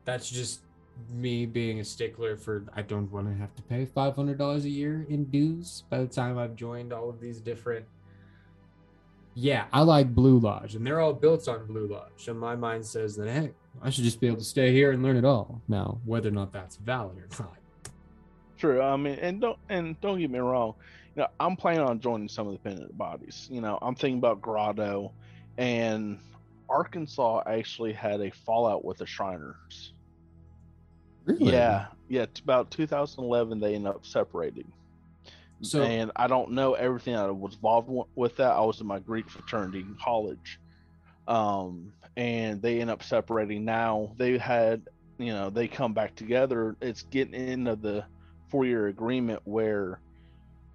That's 0.05 0.29
just 0.29 0.61
me 1.09 1.45
being 1.45 1.79
a 1.79 1.83
stickler 1.83 2.37
for. 2.37 2.65
I 2.75 2.81
don't 2.81 3.11
want 3.11 3.27
to 3.27 3.35
have 3.35 3.55
to 3.55 3.61
pay 3.63 3.85
five 3.85 4.15
hundred 4.15 4.37
dollars 4.37 4.65
a 4.65 4.69
year 4.69 5.05
in 5.09 5.25
dues 5.25 5.83
by 5.89 5.99
the 5.99 6.07
time 6.07 6.37
I've 6.37 6.55
joined 6.55 6.93
all 6.93 7.09
of 7.09 7.19
these 7.19 7.39
different. 7.39 7.85
Yeah, 9.35 9.65
I 9.71 9.81
like 9.81 10.15
Blue 10.15 10.39
Lodge, 10.39 10.75
and 10.75 10.85
they're 10.85 10.99
all 10.99 11.13
built 11.13 11.47
on 11.47 11.67
Blue 11.67 11.87
Lodge. 11.87 12.27
And 12.27 12.39
my 12.39 12.55
mind 12.55 12.85
says 12.85 13.15
that 13.17 13.29
hey, 13.29 13.51
I 13.81 13.89
should 13.89 14.03
just 14.03 14.19
be 14.19 14.27
able 14.27 14.37
to 14.37 14.43
stay 14.43 14.73
here 14.73 14.91
and 14.91 15.03
learn 15.03 15.15
it 15.17 15.25
all. 15.25 15.61
Now, 15.67 15.99
whether 16.05 16.29
or 16.29 16.31
not 16.31 16.51
that's 16.51 16.77
valid 16.77 17.17
or 17.17 17.27
not, 17.43 17.57
True. 18.57 18.81
I 18.81 18.97
mean, 18.97 19.19
and 19.19 19.39
don't 19.39 19.59
and 19.69 19.99
don't 20.01 20.19
get 20.19 20.31
me 20.31 20.39
wrong. 20.39 20.73
You 21.15 21.23
know, 21.23 21.27
I'm 21.39 21.55
planning 21.55 21.81
on 21.81 21.99
joining 21.99 22.27
some 22.27 22.47
of 22.47 22.53
the 22.53 22.59
pendant 22.59 22.97
bodies. 22.97 23.47
You 23.51 23.61
know, 23.61 23.77
I'm 23.81 23.95
thinking 23.95 24.17
about 24.17 24.41
Grotto, 24.41 25.11
and 25.57 26.19
Arkansas 26.69 27.43
actually 27.45 27.93
had 27.93 28.21
a 28.21 28.31
fallout 28.31 28.83
with 28.83 28.97
the 28.97 29.05
Shriners. 29.05 29.93
Really, 31.27 31.51
Yeah, 31.51 31.87
yeah. 32.07 32.25
About 32.43 32.71
2011, 32.71 33.59
they 33.59 33.75
ended 33.75 33.93
up 33.93 34.05
separating. 34.05 34.71
So- 35.61 35.81
and 35.83 36.11
I 36.15 36.27
don't 36.27 36.51
know 36.51 36.73
everything 36.73 37.15
that 37.15 37.33
was 37.33 37.55
involved 37.55 37.87
wi- 37.87 38.05
with 38.15 38.37
that. 38.37 38.51
I 38.51 38.61
was 38.61 38.79
in 38.81 38.87
my 38.87 38.99
Greek 38.99 39.29
fraternity 39.29 39.79
in 39.79 39.95
college, 40.03 40.59
um, 41.27 41.91
and 42.15 42.61
they 42.61 42.79
end 42.81 42.89
up 42.89 43.03
separating. 43.03 43.65
Now 43.65 44.11
they 44.17 44.37
had 44.37 44.83
you 45.17 45.33
know 45.33 45.49
they 45.49 45.67
come 45.67 45.93
back 45.93 46.15
together. 46.15 46.75
It's 46.81 47.03
getting 47.03 47.33
into 47.33 47.75
the 47.75 48.05
four-year 48.49 48.87
agreement 48.87 49.41
where 49.45 49.99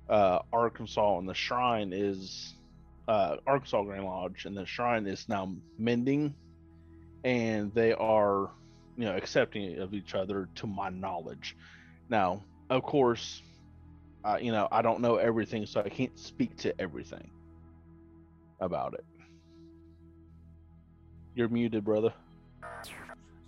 uh, 0.09 0.41
Arkansas 0.53 1.19
and 1.19 1.29
the 1.29 1.35
Shrine 1.35 1.93
is 1.93 2.55
uh, 3.09 3.37
Arkansas 3.47 3.83
Grand 3.85 4.05
Lodge 4.05 4.45
and 4.47 4.57
the 4.57 4.67
Shrine 4.67 5.07
is 5.07 5.29
now 5.29 5.55
mending, 5.79 6.35
and 7.25 7.73
they 7.73 7.93
are 7.95 8.51
you 8.97 9.05
know 9.05 9.17
accepting 9.17 9.79
of 9.79 9.95
each 9.95 10.15
other 10.15 10.49
to 10.57 10.67
my 10.67 10.89
knowledge. 10.91 11.57
Now, 12.09 12.43
of 12.71 12.83
course, 12.83 13.43
uh, 14.25 14.39
you 14.41 14.53
know 14.53 14.69
I 14.71 14.83
don't 14.83 15.01
know 15.01 15.17
everything, 15.17 15.67
so 15.67 15.81
I 15.81 15.89
can't 15.89 16.19
speak 16.19 16.57
to 16.59 16.79
everything 16.81 17.31
about 18.61 18.95
it. 18.95 19.05
You're 21.35 21.49
muted, 21.49 21.85
brother. 21.85 22.13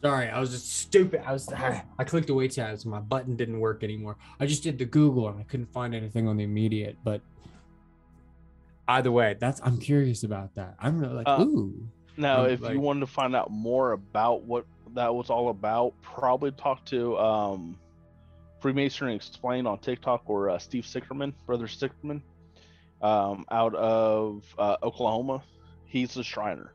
Sorry, 0.02 0.28
I 0.28 0.38
was 0.38 0.50
just 0.50 0.70
stupid. 0.70 1.22
I 1.24 1.32
was 1.32 1.50
I 1.50 2.04
clicked 2.04 2.28
away 2.28 2.48
tabs 2.48 2.84
and 2.84 2.90
my 2.92 3.00
button 3.00 3.36
didn't 3.36 3.58
work 3.58 3.82
anymore. 3.82 4.16
I 4.38 4.44
just 4.44 4.62
did 4.62 4.78
the 4.78 4.84
Google 4.84 5.28
and 5.28 5.40
I 5.40 5.44
couldn't 5.44 5.72
find 5.72 5.94
anything 5.94 6.28
on 6.28 6.36
the 6.36 6.44
immediate. 6.44 6.98
But 7.02 7.22
either 8.86 9.10
way, 9.10 9.36
that's 9.38 9.62
I'm 9.64 9.78
curious 9.78 10.22
about 10.22 10.54
that. 10.56 10.76
I'm 10.78 10.98
really 10.98 11.14
like, 11.14 11.28
Uh, 11.28 11.44
ooh. 11.44 11.88
Now, 12.18 12.44
if 12.44 12.60
like- 12.60 12.74
you 12.74 12.80
wanted 12.80 13.00
to 13.00 13.06
find 13.06 13.34
out 13.34 13.50
more 13.50 13.92
about 13.92 14.42
what 14.42 14.66
that 14.94 15.14
was 15.14 15.30
all 15.30 15.48
about, 15.50 15.94
probably 16.02 16.52
talk 16.52 16.84
to 16.86 17.18
um, 17.18 17.78
Freemasonry 18.60 19.14
Explained 19.14 19.66
on 19.66 19.78
TikTok 19.78 20.22
or 20.26 20.50
uh, 20.50 20.58
Steve 20.58 20.84
Sickerman, 20.84 21.32
Brother 21.46 21.66
Sickerman, 21.66 22.22
um, 23.02 23.44
out 23.50 23.74
of 23.74 24.44
uh, 24.58 24.76
Oklahoma. 24.82 25.42
He's 25.84 26.16
a 26.16 26.24
Shriner. 26.24 26.72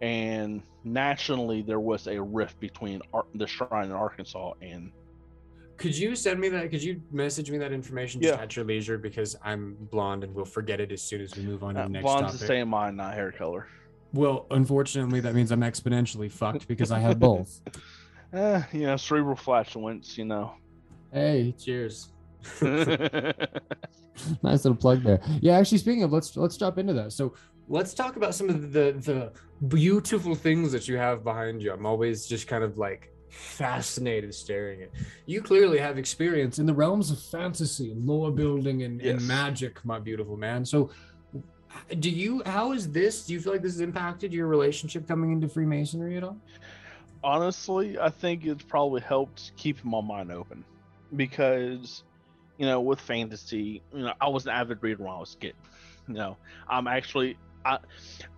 And 0.00 0.62
nationally, 0.84 1.62
there 1.62 1.80
was 1.80 2.06
a 2.06 2.20
rift 2.20 2.58
between 2.60 3.00
Ar- 3.12 3.26
the 3.34 3.46
Shrine 3.46 3.86
in 3.86 3.92
Arkansas 3.92 4.52
and 4.62 4.92
Could 5.76 5.96
you 5.96 6.14
send 6.16 6.40
me 6.40 6.48
that? 6.50 6.70
Could 6.70 6.82
you 6.82 7.00
message 7.12 7.50
me 7.50 7.58
that 7.58 7.72
information 7.72 8.20
just 8.20 8.34
Yeah. 8.34 8.42
at 8.42 8.56
your 8.56 8.64
leisure? 8.64 8.98
Because 8.98 9.36
I'm 9.44 9.76
blonde 9.90 10.24
and 10.24 10.34
we'll 10.34 10.44
forget 10.44 10.80
it 10.80 10.90
as 10.92 11.02
soon 11.02 11.20
as 11.20 11.36
we 11.36 11.42
move 11.44 11.62
on 11.62 11.74
to 11.74 11.80
uh, 11.80 11.84
the 11.84 11.90
next 11.90 12.02
Blonde's 12.02 12.26
topic. 12.32 12.40
the 12.40 12.46
same 12.46 12.68
mine, 12.68 12.96
not 12.96 13.14
hair 13.14 13.32
color. 13.32 13.66
Well, 14.12 14.46
unfortunately, 14.50 15.20
that 15.20 15.34
means 15.34 15.50
I'm 15.50 15.60
exponentially 15.60 16.30
fucked 16.30 16.66
because 16.66 16.90
I 16.90 16.98
have 16.98 17.18
both. 17.18 17.60
Eh, 18.30 18.62
you 18.72 18.82
know, 18.82 18.96
cerebral 18.98 19.36
flatulence, 19.36 20.18
you 20.18 20.26
know. 20.26 20.52
Hey, 21.10 21.54
cheers. 21.58 22.12
nice 24.42 24.64
little 24.64 24.74
plug 24.74 25.02
there. 25.02 25.20
Yeah, 25.40 25.56
actually, 25.56 25.78
speaking 25.78 26.02
of, 26.02 26.12
let's 26.12 26.36
let's 26.36 26.56
jump 26.56 26.78
into 26.78 26.92
that. 26.92 27.12
So 27.12 27.34
let's 27.68 27.94
talk 27.94 28.16
about 28.16 28.34
some 28.34 28.48
of 28.48 28.72
the 28.72 28.92
the 28.98 29.32
beautiful 29.68 30.34
things 30.34 30.72
that 30.72 30.88
you 30.88 30.96
have 30.96 31.24
behind 31.24 31.62
you. 31.62 31.72
I'm 31.72 31.86
always 31.86 32.26
just 32.26 32.46
kind 32.46 32.64
of 32.64 32.76
like 32.78 33.10
fascinated 33.30 34.34
staring 34.34 34.82
at. 34.82 34.90
You 35.26 35.40
clearly 35.42 35.78
have 35.78 35.98
experience 35.98 36.58
in 36.58 36.66
the 36.66 36.74
realms 36.74 37.10
of 37.10 37.20
fantasy, 37.20 37.94
lore 37.96 38.30
building, 38.30 38.82
and, 38.82 39.00
and 39.00 39.26
magic, 39.26 39.84
my 39.84 39.98
beautiful 39.98 40.36
man. 40.36 40.64
So. 40.64 40.90
Do 42.00 42.10
you? 42.10 42.42
How 42.46 42.72
is 42.72 42.90
this? 42.90 43.26
Do 43.26 43.32
you 43.32 43.40
feel 43.40 43.52
like 43.52 43.62
this 43.62 43.72
has 43.72 43.80
impacted 43.80 44.32
your 44.32 44.46
relationship 44.46 45.06
coming 45.08 45.32
into 45.32 45.48
Freemasonry 45.48 46.16
at 46.16 46.24
all? 46.24 46.36
honestly, 47.22 47.98
I 47.98 48.10
think 48.10 48.44
it's 48.44 48.62
probably 48.62 49.00
helped 49.00 49.52
keep 49.56 49.84
my 49.84 50.00
mind 50.00 50.30
open 50.32 50.64
because, 51.16 52.04
you 52.58 52.66
know, 52.66 52.80
with 52.80 53.00
fantasy, 53.00 53.82
you 53.92 54.00
know, 54.00 54.12
I 54.20 54.28
was 54.28 54.46
an 54.46 54.52
avid 54.52 54.82
reader 54.82 55.02
when 55.02 55.12
I 55.12 55.18
was 55.18 55.34
a 55.34 55.38
kid. 55.38 55.54
You 56.06 56.14
know, 56.14 56.36
I'm 56.68 56.86
actually, 56.86 57.36
I, 57.64 57.78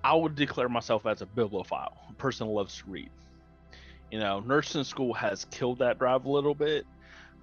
I 0.03 0.15
would 0.15 0.35
declare 0.35 0.69
myself 0.69 1.07
as 1.07 1.23
a 1.23 1.27
bibliophile, 1.27 1.97
a 2.09 2.13
person 2.15 2.47
who 2.47 2.55
loves 2.55 2.79
to 2.79 2.91
read. 2.91 3.11
You 4.11 4.19
know, 4.19 4.41
nursing 4.41 4.85
school 4.85 5.15
has 5.15 5.47
killed 5.51 5.79
that 5.79 5.99
drive 5.99 6.25
a 6.25 6.31
little 6.31 6.55
bit, 6.55 6.85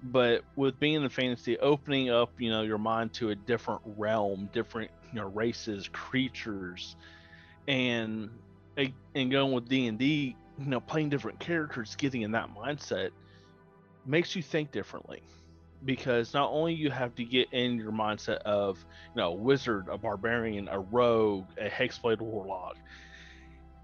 but 0.02 0.42
with 0.56 0.78
being 0.78 1.02
in 1.02 1.08
fantasy, 1.08 1.58
opening 1.58 2.10
up, 2.10 2.30
you 2.38 2.50
know, 2.50 2.62
your 2.62 2.78
mind 2.78 3.12
to 3.14 3.30
a 3.30 3.34
different 3.34 3.80
realm, 3.84 4.48
different, 4.52 4.90
you 5.12 5.20
know, 5.20 5.28
races, 5.28 5.88
creatures, 5.92 6.96
and 7.66 8.30
and 9.14 9.30
going 9.30 9.52
with 9.52 9.68
D 9.68 9.88
and 9.88 9.98
D, 9.98 10.36
you 10.58 10.66
know, 10.66 10.80
playing 10.80 11.08
different 11.08 11.40
characters, 11.40 11.96
getting 11.96 12.22
in 12.22 12.32
that 12.32 12.48
mindset 12.54 13.10
makes 14.06 14.36
you 14.36 14.42
think 14.42 14.70
differently. 14.70 15.22
Because 15.84 16.34
not 16.34 16.50
only 16.50 16.74
you 16.74 16.90
have 16.90 17.14
to 17.16 17.24
get 17.24 17.52
in 17.52 17.76
your 17.76 17.92
mindset 17.92 18.38
of, 18.38 18.78
you 19.14 19.20
know, 19.20 19.30
a 19.30 19.34
wizard, 19.34 19.86
a 19.88 19.96
barbarian, 19.96 20.68
a 20.68 20.80
rogue, 20.80 21.46
a 21.56 21.68
hexblade 21.68 22.20
warlock, 22.20 22.76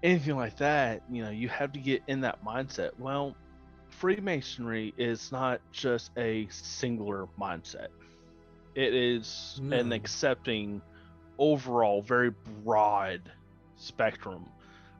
anything 0.03 0.35
like 0.35 0.57
that, 0.57 1.01
you 1.09 1.23
know, 1.23 1.29
you 1.29 1.47
have 1.47 1.71
to 1.71 1.79
get 1.79 2.03
in 2.07 2.21
that 2.21 2.43
mindset. 2.43 2.91
Well, 2.97 3.35
Freemasonry 3.99 4.93
is 4.97 5.31
not 5.31 5.61
just 5.71 6.11
a 6.17 6.47
singular 6.49 7.27
mindset. 7.39 7.87
It 8.75 8.93
is 8.93 9.59
an 9.71 9.85
hmm. 9.85 9.91
accepting 9.93 10.81
overall 11.37 12.01
very 12.01 12.31
broad 12.63 13.21
spectrum 13.77 14.45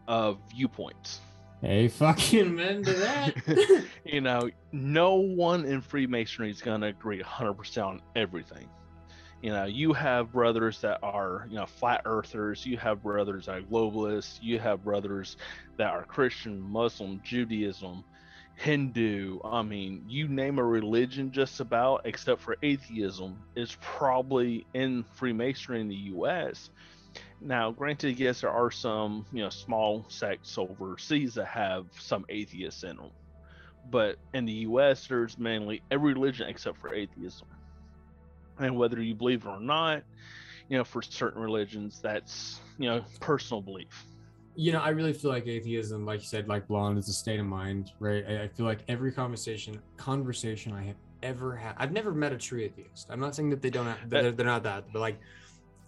of 0.07 0.37
viewpoints. 0.49 1.19
Hey, 1.61 1.87
fucking 1.87 2.55
men 2.55 2.83
to 2.83 2.93
that. 2.93 3.85
you 4.05 4.21
know, 4.21 4.49
no 4.71 5.15
one 5.15 5.65
in 5.65 5.81
Freemasonry 5.81 6.51
is 6.51 6.61
going 6.61 6.81
to 6.81 6.87
agree 6.87 7.21
100% 7.21 7.85
on 7.85 8.01
everything. 8.15 8.69
You 9.41 9.51
know, 9.51 9.65
you 9.65 9.91
have 9.93 10.31
brothers 10.31 10.79
that 10.81 10.99
are, 11.03 11.47
you 11.49 11.55
know, 11.55 11.65
flat 11.65 12.03
earthers, 12.05 12.65
you 12.65 12.77
have 12.77 13.03
brothers 13.03 13.47
that 13.47 13.55
are 13.55 13.61
globalists, 13.61 14.39
you 14.41 14.57
have 14.59 14.83
brothers 14.83 15.37
that 15.77 15.91
are 15.91 16.03
Christian, 16.03 16.61
Muslim, 16.61 17.21
Judaism, 17.23 18.03
Hindu. 18.55 19.39
I 19.43 19.61
mean, 19.61 20.03
you 20.07 20.27
name 20.27 20.59
a 20.59 20.63
religion 20.63 21.31
just 21.31 21.59
about, 21.59 22.01
except 22.05 22.41
for 22.41 22.57
atheism, 22.63 23.45
is 23.55 23.75
probably 23.81 24.67
in 24.73 25.03
Freemasonry 25.15 25.81
in 25.81 25.87
the 25.89 25.95
U.S. 26.13 26.69
Now, 27.41 27.71
granted, 27.71 28.19
yes, 28.19 28.41
there 28.41 28.51
are 28.51 28.71
some, 28.71 29.25
you 29.31 29.43
know, 29.43 29.49
small 29.49 30.07
sects 30.09 30.57
overseas 30.57 31.35
that 31.35 31.47
have 31.47 31.85
some 31.99 32.25
atheists 32.29 32.83
in 32.83 32.97
them, 32.97 33.11
but 33.89 34.17
in 34.33 34.45
the 34.45 34.53
U.S., 34.69 35.07
there's 35.07 35.37
mainly 35.37 35.83
every 35.91 36.13
religion 36.13 36.47
except 36.49 36.77
for 36.79 36.93
atheism. 36.93 37.47
And 38.57 38.77
whether 38.77 39.01
you 39.01 39.15
believe 39.15 39.45
it 39.45 39.49
or 39.49 39.59
not, 39.59 40.03
you 40.69 40.77
know, 40.77 40.83
for 40.83 41.01
certain 41.01 41.41
religions, 41.41 41.99
that's 42.01 42.59
you 42.77 42.87
know 42.89 43.05
personal 43.19 43.61
belief. 43.61 44.05
You 44.55 44.71
know, 44.71 44.79
I 44.79 44.89
really 44.89 45.13
feel 45.13 45.31
like 45.31 45.47
atheism, 45.47 46.05
like 46.05 46.21
you 46.21 46.27
said, 46.27 46.47
like 46.47 46.67
blonde, 46.67 46.97
is 46.97 47.09
a 47.09 47.13
state 47.13 47.39
of 47.39 47.45
mind, 47.45 47.91
right? 47.99 48.25
I, 48.27 48.43
I 48.43 48.47
feel 48.47 48.65
like 48.65 48.79
every 48.87 49.11
conversation, 49.11 49.79
conversation 49.97 50.73
I 50.73 50.83
have 50.83 50.95
ever 51.23 51.55
had, 51.55 51.75
I've 51.77 51.91
never 51.91 52.13
met 52.13 52.31
a 52.31 52.37
true 52.37 52.61
atheist. 52.61 53.07
I'm 53.09 53.19
not 53.19 53.35
saying 53.35 53.49
that 53.49 53.61
they 53.61 53.69
don't, 53.69 53.85
have, 53.85 54.09
that 54.09 54.21
they're, 54.21 54.31
they're 54.31 54.45
not 54.45 54.63
that, 54.63 54.85
but 54.93 54.99
like 54.99 55.19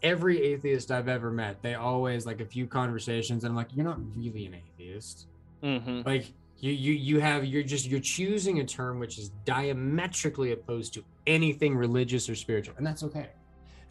every 0.03 0.41
atheist 0.41 0.91
I've 0.91 1.07
ever 1.07 1.31
met, 1.31 1.61
they 1.61 1.75
always 1.75 2.25
like 2.25 2.41
a 2.41 2.45
few 2.45 2.67
conversations, 2.67 3.43
and 3.43 3.51
I'm 3.51 3.55
like, 3.55 3.69
you're 3.73 3.85
not 3.85 3.99
really 4.15 4.45
an 4.45 4.55
atheist. 4.55 5.27
Mm-hmm. 5.63 6.01
Like 6.05 6.33
you, 6.59 6.71
you, 6.71 6.93
you 6.93 7.19
have, 7.19 7.45
you're 7.45 7.63
just, 7.63 7.85
you're 7.85 7.99
choosing 7.99 8.59
a 8.59 8.65
term 8.65 8.99
which 8.99 9.17
is 9.17 9.29
diametrically 9.45 10.51
opposed 10.51 10.93
to 10.95 11.03
anything 11.25 11.75
religious 11.75 12.29
or 12.29 12.35
spiritual, 12.35 12.75
and 12.77 12.85
that's 12.85 13.03
okay. 13.03 13.29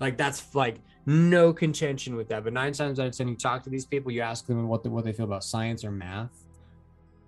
Like 0.01 0.17
that's 0.17 0.55
like 0.55 0.77
no 1.07 1.53
contention 1.53 2.17
with 2.17 2.29
that. 2.29 2.45
But 2.45 2.53
nine 2.53 2.73
times 2.73 3.01
out 3.01 3.07
of 3.07 3.17
ten, 3.17 3.29
you 3.29 3.37
talk 3.37 3.63
to 3.65 3.71
these 3.71 3.87
people, 3.87 4.13
you 4.13 4.21
ask 4.21 4.47
them 4.47 4.69
what 4.69 4.83
they, 4.83 4.89
what 4.89 5.05
they 5.05 5.13
feel 5.13 5.25
about 5.25 5.45
science 5.45 5.85
or 5.85 5.91
math. 5.91 6.31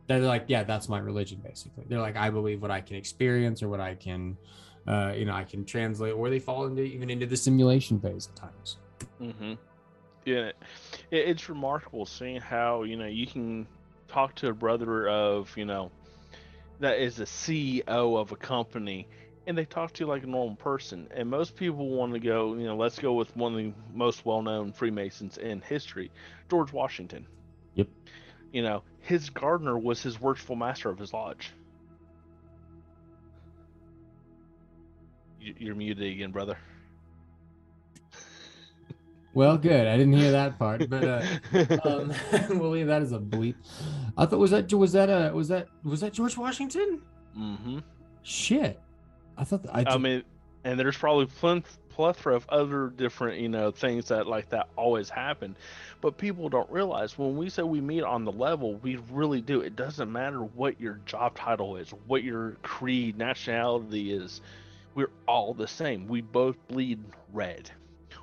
They're 0.06 0.20
like, 0.20 0.46
yeah, 0.48 0.64
that's 0.64 0.88
my 0.88 0.98
religion, 0.98 1.40
basically. 1.44 1.84
They're 1.86 2.00
like, 2.00 2.16
I 2.16 2.30
believe 2.30 2.62
what 2.62 2.70
I 2.70 2.80
can 2.80 2.96
experience 2.96 3.62
or 3.62 3.68
what 3.68 3.80
I 3.80 3.94
can, 3.94 4.38
uh, 4.86 5.12
you 5.14 5.26
know, 5.26 5.34
I 5.34 5.44
can 5.44 5.66
translate, 5.66 6.14
or 6.14 6.30
they 6.30 6.38
fall 6.38 6.66
into 6.66 6.82
even 6.82 7.10
into 7.10 7.26
the 7.26 7.36
simulation 7.36 8.00
phase 8.00 8.28
at 8.28 8.36
times. 8.36 8.78
Mm-hmm. 9.20 9.54
Yeah, 10.24 10.46
it, 10.46 10.56
it's 11.10 11.48
remarkable 11.48 12.06
seeing 12.06 12.40
how 12.40 12.82
you 12.82 12.96
know 12.96 13.06
you 13.06 13.26
can 13.26 13.66
talk 14.08 14.34
to 14.36 14.48
a 14.48 14.52
brother 14.52 15.08
of 15.08 15.54
you 15.56 15.66
know 15.66 15.90
that 16.80 16.98
is 16.98 17.20
a 17.20 17.24
CEO 17.24 17.82
of 17.86 18.32
a 18.32 18.36
company, 18.36 19.08
and 19.48 19.56
they 19.56 19.64
talk 19.64 19.92
to 19.94 20.04
you 20.04 20.06
like 20.06 20.22
a 20.24 20.26
normal 20.26 20.56
person. 20.56 21.08
And 21.10 21.28
most 21.28 21.56
people 21.56 21.88
want 21.88 22.12
to 22.12 22.20
go, 22.20 22.54
you 22.54 22.66
know, 22.66 22.76
let's 22.76 22.98
go 22.98 23.14
with 23.14 23.34
one 23.34 23.52
of 23.54 23.58
the 23.58 23.72
most 23.94 24.26
well-known 24.26 24.72
Freemasons 24.72 25.38
in 25.38 25.62
history, 25.62 26.10
George 26.50 26.70
Washington. 26.70 27.26
Yep. 27.74 27.88
You 28.52 28.62
know, 28.62 28.82
his 29.00 29.30
gardener 29.30 29.78
was 29.78 30.02
his 30.02 30.20
worshipful 30.20 30.54
master 30.54 30.90
of 30.90 30.98
his 30.98 31.14
lodge. 31.14 31.50
You- 35.40 35.54
You're 35.58 35.74
muted 35.74 36.12
again, 36.12 36.30
brother. 36.30 36.58
Well, 39.32 39.56
good. 39.56 39.86
I 39.86 39.96
didn't 39.96 40.14
hear 40.14 40.32
that 40.32 40.58
part, 40.58 40.88
but 40.90 41.04
uh, 41.04 41.22
um, 41.88 42.12
we'll 42.58 42.70
leave 42.70 42.88
that 42.88 43.02
as 43.02 43.12
a 43.12 43.18
bleep. 43.18 43.54
I 44.16 44.26
thought 44.26 44.40
was 44.40 44.50
that 44.50 44.72
was 44.72 44.92
that 44.92 45.08
uh 45.08 45.30
was 45.32 45.48
that 45.48 45.68
was 45.84 46.00
that 46.00 46.12
George 46.12 46.36
Washington? 46.36 47.00
mm-hmm. 47.38 47.78
Shit, 48.22 48.80
I 49.38 49.44
thought 49.44 49.64
I, 49.72 49.84
I 49.86 49.98
mean, 49.98 50.24
and 50.64 50.78
there's 50.78 50.96
probably 50.96 51.26
plenty, 51.26 51.64
plethora 51.90 52.36
of 52.36 52.48
other 52.48 52.88
different, 52.88 53.40
you 53.40 53.48
know, 53.48 53.70
things 53.70 54.06
that 54.08 54.26
like 54.26 54.48
that 54.50 54.68
always 54.76 55.08
happen. 55.08 55.56
But 56.00 56.16
people 56.16 56.48
don't 56.48 56.70
realize 56.70 57.18
when 57.18 57.36
we 57.36 57.48
say 57.50 57.62
we 57.62 57.80
meet 57.80 58.02
on 58.02 58.24
the 58.24 58.32
level, 58.32 58.74
we 58.76 58.98
really 59.10 59.40
do. 59.40 59.62
It 59.62 59.76
doesn't 59.76 60.10
matter 60.10 60.42
what 60.42 60.80
your 60.80 61.00
job 61.06 61.36
title 61.36 61.76
is, 61.76 61.90
what 62.06 62.22
your 62.22 62.52
creed, 62.62 63.16
nationality 63.18 64.12
is. 64.12 64.40
We're 64.94 65.10
all 65.26 65.54
the 65.54 65.68
same. 65.68 66.06
We 66.06 66.20
both 66.20 66.56
bleed 66.68 67.00
red. 67.32 67.70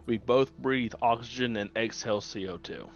We 0.06 0.20
both 0.20 0.58
breathe 0.58 0.94
oxygen 1.02 1.58
and 1.58 1.70
exhale 1.76 2.22
CO2. 2.22 2.88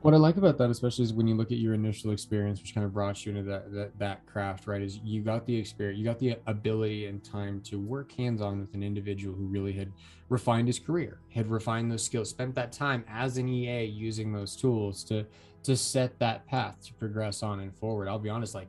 What 0.00 0.14
I 0.14 0.16
like 0.16 0.36
about 0.36 0.58
that, 0.58 0.70
especially, 0.70 1.04
is 1.04 1.12
when 1.12 1.26
you 1.26 1.34
look 1.34 1.50
at 1.50 1.58
your 1.58 1.74
initial 1.74 2.12
experience, 2.12 2.60
which 2.60 2.72
kind 2.72 2.84
of 2.84 2.92
brought 2.92 3.26
you 3.26 3.34
into 3.34 3.42
that 3.50 3.72
that, 3.72 3.98
that 3.98 4.26
craft, 4.26 4.68
right? 4.68 4.80
Is 4.80 5.00
you 5.02 5.22
got 5.22 5.44
the 5.44 5.56
experience, 5.56 5.98
you 5.98 6.04
got 6.04 6.20
the 6.20 6.36
ability 6.46 7.06
and 7.06 7.22
time 7.24 7.60
to 7.62 7.80
work 7.80 8.12
hands 8.12 8.40
on 8.40 8.60
with 8.60 8.74
an 8.74 8.84
individual 8.84 9.34
who 9.34 9.46
really 9.46 9.72
had 9.72 9.92
refined 10.28 10.68
his 10.68 10.78
career, 10.78 11.18
had 11.34 11.50
refined 11.50 11.90
those 11.90 12.04
skills, 12.04 12.30
spent 12.30 12.54
that 12.54 12.70
time 12.70 13.04
as 13.08 13.38
an 13.38 13.48
EA 13.48 13.84
using 13.84 14.32
those 14.32 14.54
tools 14.54 15.02
to 15.04 15.26
to 15.64 15.76
set 15.76 16.16
that 16.20 16.46
path 16.46 16.76
to 16.86 16.94
progress 16.94 17.42
on 17.42 17.58
and 17.58 17.74
forward. 17.74 18.06
I'll 18.06 18.20
be 18.20 18.30
honest, 18.30 18.54
like 18.54 18.68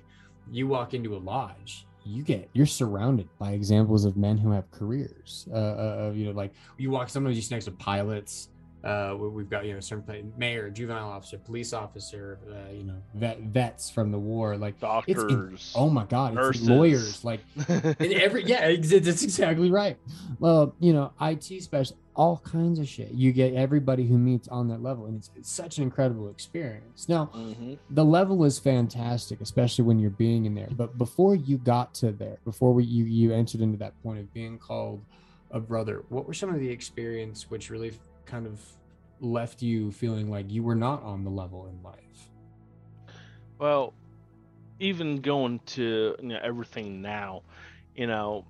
you 0.51 0.67
walk 0.67 0.95
into 0.95 1.15
a 1.15 1.19
lodge, 1.19 1.85
you 2.03 2.23
get 2.23 2.49
you're 2.53 2.65
surrounded 2.65 3.29
by 3.37 3.51
examples 3.51 4.03
of 4.03 4.17
men 4.17 4.35
who 4.35 4.49
have 4.49 4.69
careers. 4.71 5.47
Uh, 5.51 5.55
uh, 5.55 6.11
you 6.15 6.25
know, 6.25 6.31
like 6.31 6.53
you 6.79 6.89
walk, 6.89 7.07
sometimes 7.07 7.35
you 7.35 7.43
see 7.43 7.53
next 7.53 7.65
to 7.65 7.71
pilots 7.71 8.49
uh, 8.83 9.15
we've 9.17 9.49
got 9.49 9.65
you 9.65 9.73
know 9.73 9.79
certain 9.79 10.33
mayor, 10.37 10.69
juvenile 10.69 11.09
officer, 11.09 11.37
police 11.37 11.73
officer, 11.73 12.39
uh, 12.49 12.71
you 12.71 12.83
know 12.83 12.95
vet 13.13 13.39
vets 13.41 13.89
from 13.89 14.11
the 14.11 14.19
war, 14.19 14.55
like 14.55 14.79
doctors. 14.79 15.51
It's, 15.53 15.73
oh 15.75 15.89
my 15.89 16.05
god, 16.05 16.37
it's 16.37 16.61
lawyers, 16.61 17.23
like 17.25 17.41
every 17.99 18.45
yeah, 18.45 18.73
that's 18.77 19.23
exactly 19.23 19.69
right. 19.69 19.97
Well, 20.39 20.75
you 20.79 20.93
know, 20.93 21.11
IT 21.19 21.61
special, 21.61 21.97
all 22.15 22.37
kinds 22.37 22.79
of 22.79 22.87
shit. 22.87 23.11
You 23.11 23.33
get 23.33 23.53
everybody 23.53 24.07
who 24.07 24.17
meets 24.17 24.47
on 24.47 24.69
that 24.69 24.81
level, 24.81 25.07
and 25.07 25.17
it's, 25.17 25.29
it's 25.35 25.51
such 25.51 25.77
an 25.77 25.83
incredible 25.83 26.29
experience. 26.29 27.09
Now, 27.09 27.31
mm-hmm. 27.35 27.73
the 27.89 28.05
level 28.05 28.45
is 28.45 28.59
fantastic, 28.59 29.41
especially 29.41 29.83
when 29.83 29.99
you're 29.99 30.09
being 30.09 30.45
in 30.45 30.55
there. 30.55 30.69
But 30.71 30.97
before 30.97 31.35
you 31.35 31.57
got 31.57 31.93
to 31.95 32.13
there, 32.13 32.37
before 32.45 32.73
we, 32.73 32.85
you 32.85 33.03
you 33.03 33.33
entered 33.33 33.59
into 33.59 33.77
that 33.79 34.01
point 34.03 34.19
of 34.19 34.33
being 34.33 34.57
called 34.57 35.03
a 35.51 35.59
brother, 35.59 36.03
what 36.09 36.27
were 36.27 36.33
some 36.33 36.53
of 36.53 36.59
the 36.59 36.69
experience 36.69 37.49
which 37.49 37.69
really 37.69 37.91
kind 38.29 38.45
of 38.45 38.59
left 39.19 39.61
you 39.61 39.91
feeling 39.91 40.29
like 40.29 40.49
you 40.49 40.63
were 40.63 40.75
not 40.75 41.03
on 41.03 41.23
the 41.23 41.29
level 41.29 41.67
in 41.67 41.81
life? 41.83 42.29
Well, 43.57 43.93
even 44.79 45.21
going 45.21 45.59
to 45.67 46.15
you 46.21 46.27
know, 46.29 46.39
everything 46.41 47.01
now, 47.01 47.43
you 47.95 48.07
know, 48.07 48.45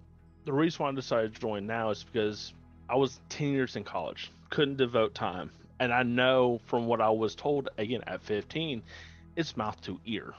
the 0.46 0.54
reason 0.54 0.84
why 0.84 0.90
I 0.90 0.94
decided 0.94 1.34
to 1.34 1.42
join 1.42 1.66
now 1.66 1.90
is 1.90 2.04
because 2.04 2.54
I 2.90 2.96
was 2.96 3.20
10 3.30 3.50
years 3.50 3.76
in 3.76 3.84
college, 3.84 4.32
couldn't 4.50 4.78
devote 4.78 5.16
time. 5.16 5.52
And 5.80 5.94
I 5.94 6.04
know 6.04 6.60
from 6.66 6.88
what 6.88 7.02
I 7.02 7.10
was 7.10 7.36
told, 7.36 7.70
again, 7.78 8.04
at 8.06 8.22
15, 8.22 8.84
it's 9.36 9.56
mouth 9.56 9.80
to 9.82 10.00
ear. 10.06 10.34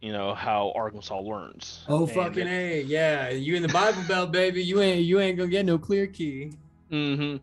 You 0.00 0.10
know 0.10 0.34
how 0.34 0.72
Arkansas 0.74 1.20
learns. 1.20 1.84
Oh 1.88 2.08
fucking 2.08 2.48
it, 2.48 2.50
a, 2.50 2.82
yeah! 2.82 3.28
You 3.28 3.54
in 3.54 3.62
the 3.62 3.68
Bible 3.68 4.02
Belt, 4.08 4.32
baby. 4.32 4.60
You 4.60 4.80
ain't 4.80 5.04
you 5.04 5.20
ain't 5.20 5.38
gonna 5.38 5.48
get 5.48 5.64
no 5.64 5.78
clear 5.78 6.08
key. 6.08 6.54
Mm-hmm. 6.92 7.36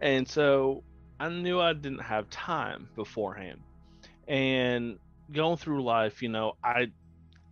And 0.00 0.28
so 0.28 0.82
I 1.20 1.28
knew 1.28 1.60
I 1.60 1.72
didn't 1.72 2.00
have 2.00 2.28
time 2.30 2.88
beforehand. 2.96 3.60
And 4.28 4.98
going 5.32 5.56
through 5.56 5.84
life, 5.84 6.22
you 6.22 6.28
know, 6.28 6.56
I 6.62 6.88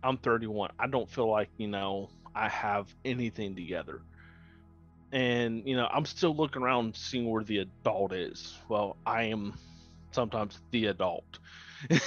I'm 0.03 0.17
31. 0.17 0.71
I 0.77 0.87
don't 0.87 1.09
feel 1.09 1.29
like, 1.29 1.49
you 1.57 1.67
know, 1.67 2.09
I 2.35 2.47
have 2.49 2.93
anything 3.03 3.55
together. 3.55 4.01
And, 5.11 5.65
you 5.65 5.75
know, 5.75 5.87
I'm 5.91 6.05
still 6.05 6.35
looking 6.35 6.61
around 6.61 6.95
seeing 6.95 7.29
where 7.29 7.43
the 7.43 7.59
adult 7.59 8.13
is. 8.13 8.59
Well, 8.69 8.97
I 9.05 9.23
am 9.23 9.53
sometimes 10.11 10.59
the 10.71 10.87
adult. 10.87 11.39
you 11.89 11.99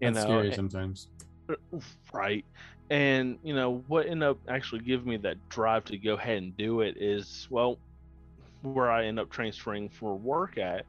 That's 0.00 0.16
know, 0.16 0.22
scary 0.22 0.52
sometimes. 0.54 1.08
Uh, 1.48 1.78
right. 2.12 2.44
And, 2.90 3.38
you 3.42 3.54
know, 3.54 3.84
what 3.86 4.06
ended 4.06 4.28
up 4.28 4.38
actually 4.48 4.82
giving 4.82 5.08
me 5.08 5.16
that 5.18 5.48
drive 5.50 5.84
to 5.86 5.98
go 5.98 6.14
ahead 6.14 6.38
and 6.38 6.56
do 6.56 6.80
it 6.80 6.96
is, 7.00 7.46
well, 7.50 7.78
where 8.62 8.90
I 8.90 9.06
end 9.06 9.18
up 9.18 9.30
transferring 9.30 9.88
for 9.88 10.16
work 10.16 10.58
at 10.58 10.86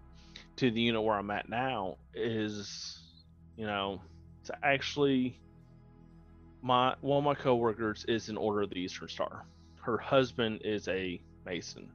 to 0.57 0.71
the 0.71 0.81
unit 0.81 1.01
where 1.01 1.15
I'm 1.15 1.31
at 1.31 1.49
now 1.49 1.97
is, 2.13 2.99
you 3.57 3.65
know, 3.65 4.01
it's 4.41 4.51
actually 4.62 5.39
my 6.62 6.95
one 7.01 7.17
of 7.17 7.23
my 7.23 7.36
coworkers 7.36 8.05
is 8.07 8.29
an 8.29 8.38
Order 8.38 8.62
of 8.62 8.69
the 8.69 8.77
Eastern 8.77 9.09
Star. 9.09 9.45
Her 9.81 9.97
husband 9.97 10.62
is 10.63 10.88
a 10.88 11.21
Mason. 11.45 11.89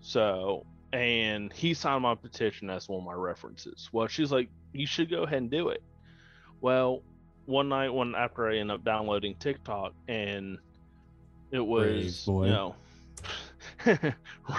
So, 0.00 0.66
and 0.92 1.52
he 1.52 1.74
signed 1.74 2.02
my 2.02 2.14
petition 2.14 2.68
as 2.68 2.88
one 2.88 3.00
of 3.00 3.06
my 3.06 3.14
references. 3.14 3.88
Well, 3.92 4.08
she's 4.08 4.30
like, 4.30 4.48
you 4.72 4.86
should 4.86 5.10
go 5.10 5.22
ahead 5.22 5.38
and 5.38 5.50
do 5.50 5.68
it. 5.68 5.82
Well, 6.60 7.02
one 7.46 7.68
night 7.68 7.90
when 7.90 8.14
after 8.14 8.48
I 8.48 8.58
ended 8.58 8.74
up 8.74 8.84
downloading 8.84 9.34
TikTok 9.36 9.94
and 10.08 10.58
it 11.50 11.60
was, 11.60 12.26
you 12.26 12.46
know, 12.46 12.74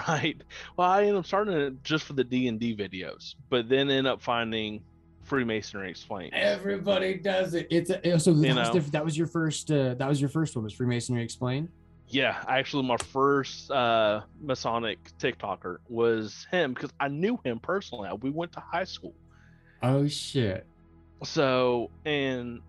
right. 0.08 0.42
Well, 0.78 0.90
I 0.90 1.02
ended 1.02 1.16
up 1.16 1.26
starting 1.26 1.58
it 1.58 1.84
just 1.84 2.06
for 2.06 2.14
the 2.14 2.24
D 2.24 2.48
and 2.48 2.60
D 2.60 2.76
videos, 2.76 3.36
but 3.50 3.70
then 3.70 3.90
end 3.90 4.08
up 4.08 4.22
finding 4.22 4.82
Freemasonry 5.24 5.90
Explained. 5.90 6.34
Everybody 6.34 7.16
does 7.16 7.54
it. 7.54 7.68
It's 7.70 7.90
a, 7.90 8.20
so 8.20 8.34
that, 8.34 8.56
was 8.56 8.70
diff- 8.70 8.92
that 8.92 9.06
was 9.06 9.18
your 9.18 9.28
first. 9.28 9.72
Uh, 9.72 9.94
that 9.96 10.08
was 10.08 10.20
your 10.20 10.30
first 10.30 10.56
one. 10.56 10.64
Was 10.64 10.74
Freemasonry 10.74 11.24
Explained? 11.24 11.70
Yeah, 12.08 12.44
actually, 12.48 12.84
my 12.84 12.98
first 12.98 13.72
uh, 13.72 14.22
Masonic 14.42 15.00
TikToker 15.20 15.78
was 15.88 16.46
him 16.52 16.74
because 16.74 16.92
I 17.00 17.08
knew 17.08 17.40
him 17.44 17.60
personally. 17.60 18.10
We 18.22 18.30
went 18.30 18.52
to 18.54 18.60
high 18.60 18.84
school. 18.84 19.16
Oh 19.82 20.08
shit! 20.08 20.66
So, 21.24 21.90
and 22.06 22.62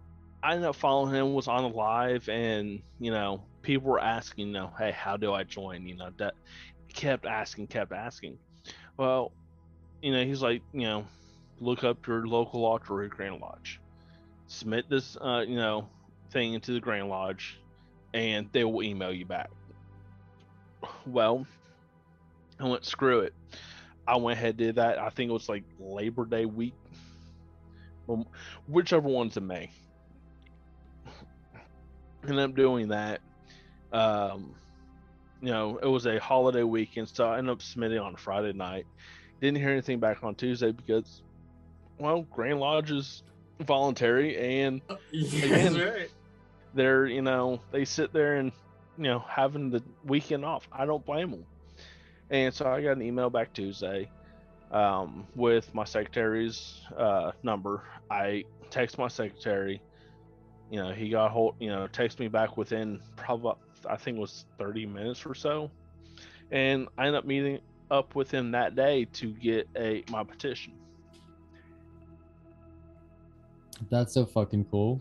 I 0.43 0.53
ended 0.53 0.69
up 0.69 0.77
following 0.77 1.15
him. 1.15 1.35
Was 1.35 1.49
on 1.49 1.63
the 1.63 1.77
live, 1.77 2.29
and 2.29 2.81
you 3.01 3.11
know, 3.11 3.43
people 3.65 3.91
were 3.91 4.01
asking, 4.01 4.49
you 4.49 4.53
know, 4.53 4.71
hey, 4.79 4.93
how 4.93 5.17
do 5.17 5.33
I 5.33 5.43
join? 5.43 5.87
You 5.87 5.97
know, 5.97 6.11
that 6.19 6.35
kept 6.93 7.27
asking, 7.27 7.67
kept 7.67 7.93
asking. 7.93 8.39
Well, 8.97 9.33
you 10.03 10.13
know, 10.13 10.25
he's 10.25 10.43
like, 10.43 10.63
you 10.73 10.83
know, 10.83 11.07
look 11.59 11.83
up 11.83 12.07
your 12.07 12.27
local 12.27 12.65
your 13.03 13.09
Grand 13.09 13.41
Lodge, 13.41 13.81
submit 14.47 14.89
this, 14.89 15.17
uh, 15.21 15.45
you 15.47 15.57
know, 15.57 15.89
thing 16.31 16.55
into 16.55 16.73
the 16.73 16.81
Grand 16.81 17.09
Lodge, 17.09 17.59
and 18.13 18.49
they 18.53 18.63
will 18.63 18.83
email 18.83 19.13
you 19.13 19.27
back. 19.27 19.51
Well, 21.07 21.47
I 22.61 22.69
went 22.69 22.85
screw 22.85 23.21
it. 23.21 23.35
I 24.07 24.17
went 24.17 24.39
ahead 24.39 24.59
did 24.59 24.77
that. 24.77 24.99
I 24.99 25.09
think 25.09 25.31
it 25.31 25.33
was 25.33 25.49
like 25.49 25.65
Labor 25.81 26.27
Day 26.27 26.45
week, 26.45 26.75
whichever 28.69 29.09
one's 29.09 29.37
in 29.37 29.47
May. 29.47 29.71
And 32.23 32.39
I'm 32.41 32.53
doing 32.53 32.89
that, 32.89 33.21
um, 33.95 34.55
you 35.41 35.51
know, 35.51 35.79
it 35.79 35.87
was 35.87 36.07
a 36.07 36.19
holiday 36.19 36.65
weekend, 36.65 37.09
so 37.09 37.29
I 37.29 37.39
ended 37.39 37.53
up 37.53 37.63
submitting 37.63 37.99
on 37.99 38.17
Friday 38.17 38.53
night. 38.53 38.87
Didn't 39.41 39.59
hear 39.59 39.71
anything 39.71 40.01
back 40.01 40.25
on 40.25 40.35
Tuesday 40.35 40.73
because, 40.73 41.23
well, 41.99 42.23
Grand 42.23 42.61
Lodge 42.61 42.91
is 42.91 43.23
voluntary, 43.61 44.63
and 44.63 44.81
again, 45.13 45.77
right. 45.77 46.11
they're 46.75 47.07
you 47.07 47.23
know 47.23 47.61
they 47.71 47.85
sit 47.85 48.13
there 48.13 48.37
and 48.37 48.53
you 48.97 49.05
know 49.05 49.21
having 49.29 49.71
the 49.71 49.83
weekend 50.05 50.45
off. 50.45 50.67
I 50.73 50.87
don't 50.87 51.05
blame 51.05 51.31
them. 51.31 51.47
And 52.31 52.53
so 52.53 52.67
I 52.67 52.83
got 52.83 52.93
an 52.93 53.03
email 53.03 53.31
back 53.31 53.53
Tuesday 53.53 54.11
um, 54.73 55.27
with 55.37 55.73
my 55.75 55.85
secretary's 55.85 56.81
uh, 56.97 57.33
number. 57.43 57.85
I 58.11 58.45
text 58.71 58.99
my 58.99 59.09
secretary. 59.09 59.81
You 60.71 60.83
know, 60.83 60.93
he 60.93 61.11
got 61.11 61.31
hold. 61.31 61.57
You 61.61 61.69
know, 61.69 61.87
text 61.87 62.19
me 62.19 62.29
back 62.29 62.57
within 62.57 63.01
probably 63.15 63.53
I 63.89 63.97
think 63.97 64.17
it 64.17 64.21
was 64.21 64.47
30 64.59 64.87
minutes 64.87 65.25
or 65.27 65.35
so. 65.35 65.71
And 66.51 66.89
I 66.99 67.07
ended 67.07 67.19
up 67.19 67.25
meeting 67.25 67.61
up 67.91 68.15
with 68.15 68.31
him 68.31 68.51
that 68.53 68.75
day 68.75 69.07
to 69.13 69.33
get 69.33 69.69
a 69.77 70.05
my 70.11 70.25
petition. 70.25 70.73
That's 73.91 74.15
so 74.15 74.25
fucking 74.25 74.67
cool. 74.71 75.01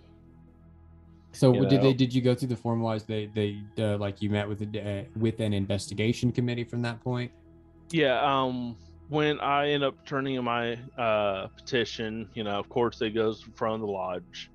So 1.31 1.53
you 1.53 1.65
did 1.65 1.77
know, 1.77 1.89
they 1.89 1.93
did 1.93 2.13
you 2.13 2.21
go 2.21 2.35
through 2.35 2.49
the 2.49 2.55
formalized 2.55 3.07
they 3.07 3.25
they 3.33 3.59
uh, 3.77 3.97
like 3.97 4.21
you 4.21 4.29
met 4.29 4.47
with 4.47 4.61
a 4.61 5.01
uh, 5.01 5.03
with 5.17 5.39
an 5.39 5.53
investigation 5.53 6.31
committee 6.31 6.63
from 6.63 6.81
that 6.83 7.03
point? 7.03 7.31
Yeah, 7.91 8.21
um 8.21 8.77
when 9.09 9.39
I 9.39 9.69
end 9.69 9.83
up 9.83 9.95
turning 10.05 10.35
in 10.35 10.43
my 10.43 10.77
uh 10.97 11.47
petition, 11.55 12.29
you 12.33 12.43
know, 12.43 12.59
of 12.59 12.69
course 12.69 13.01
it 13.01 13.11
goes 13.11 13.43
in 13.45 13.53
front 13.53 13.75
of 13.75 13.81
the 13.81 13.87
lodge 13.87 14.51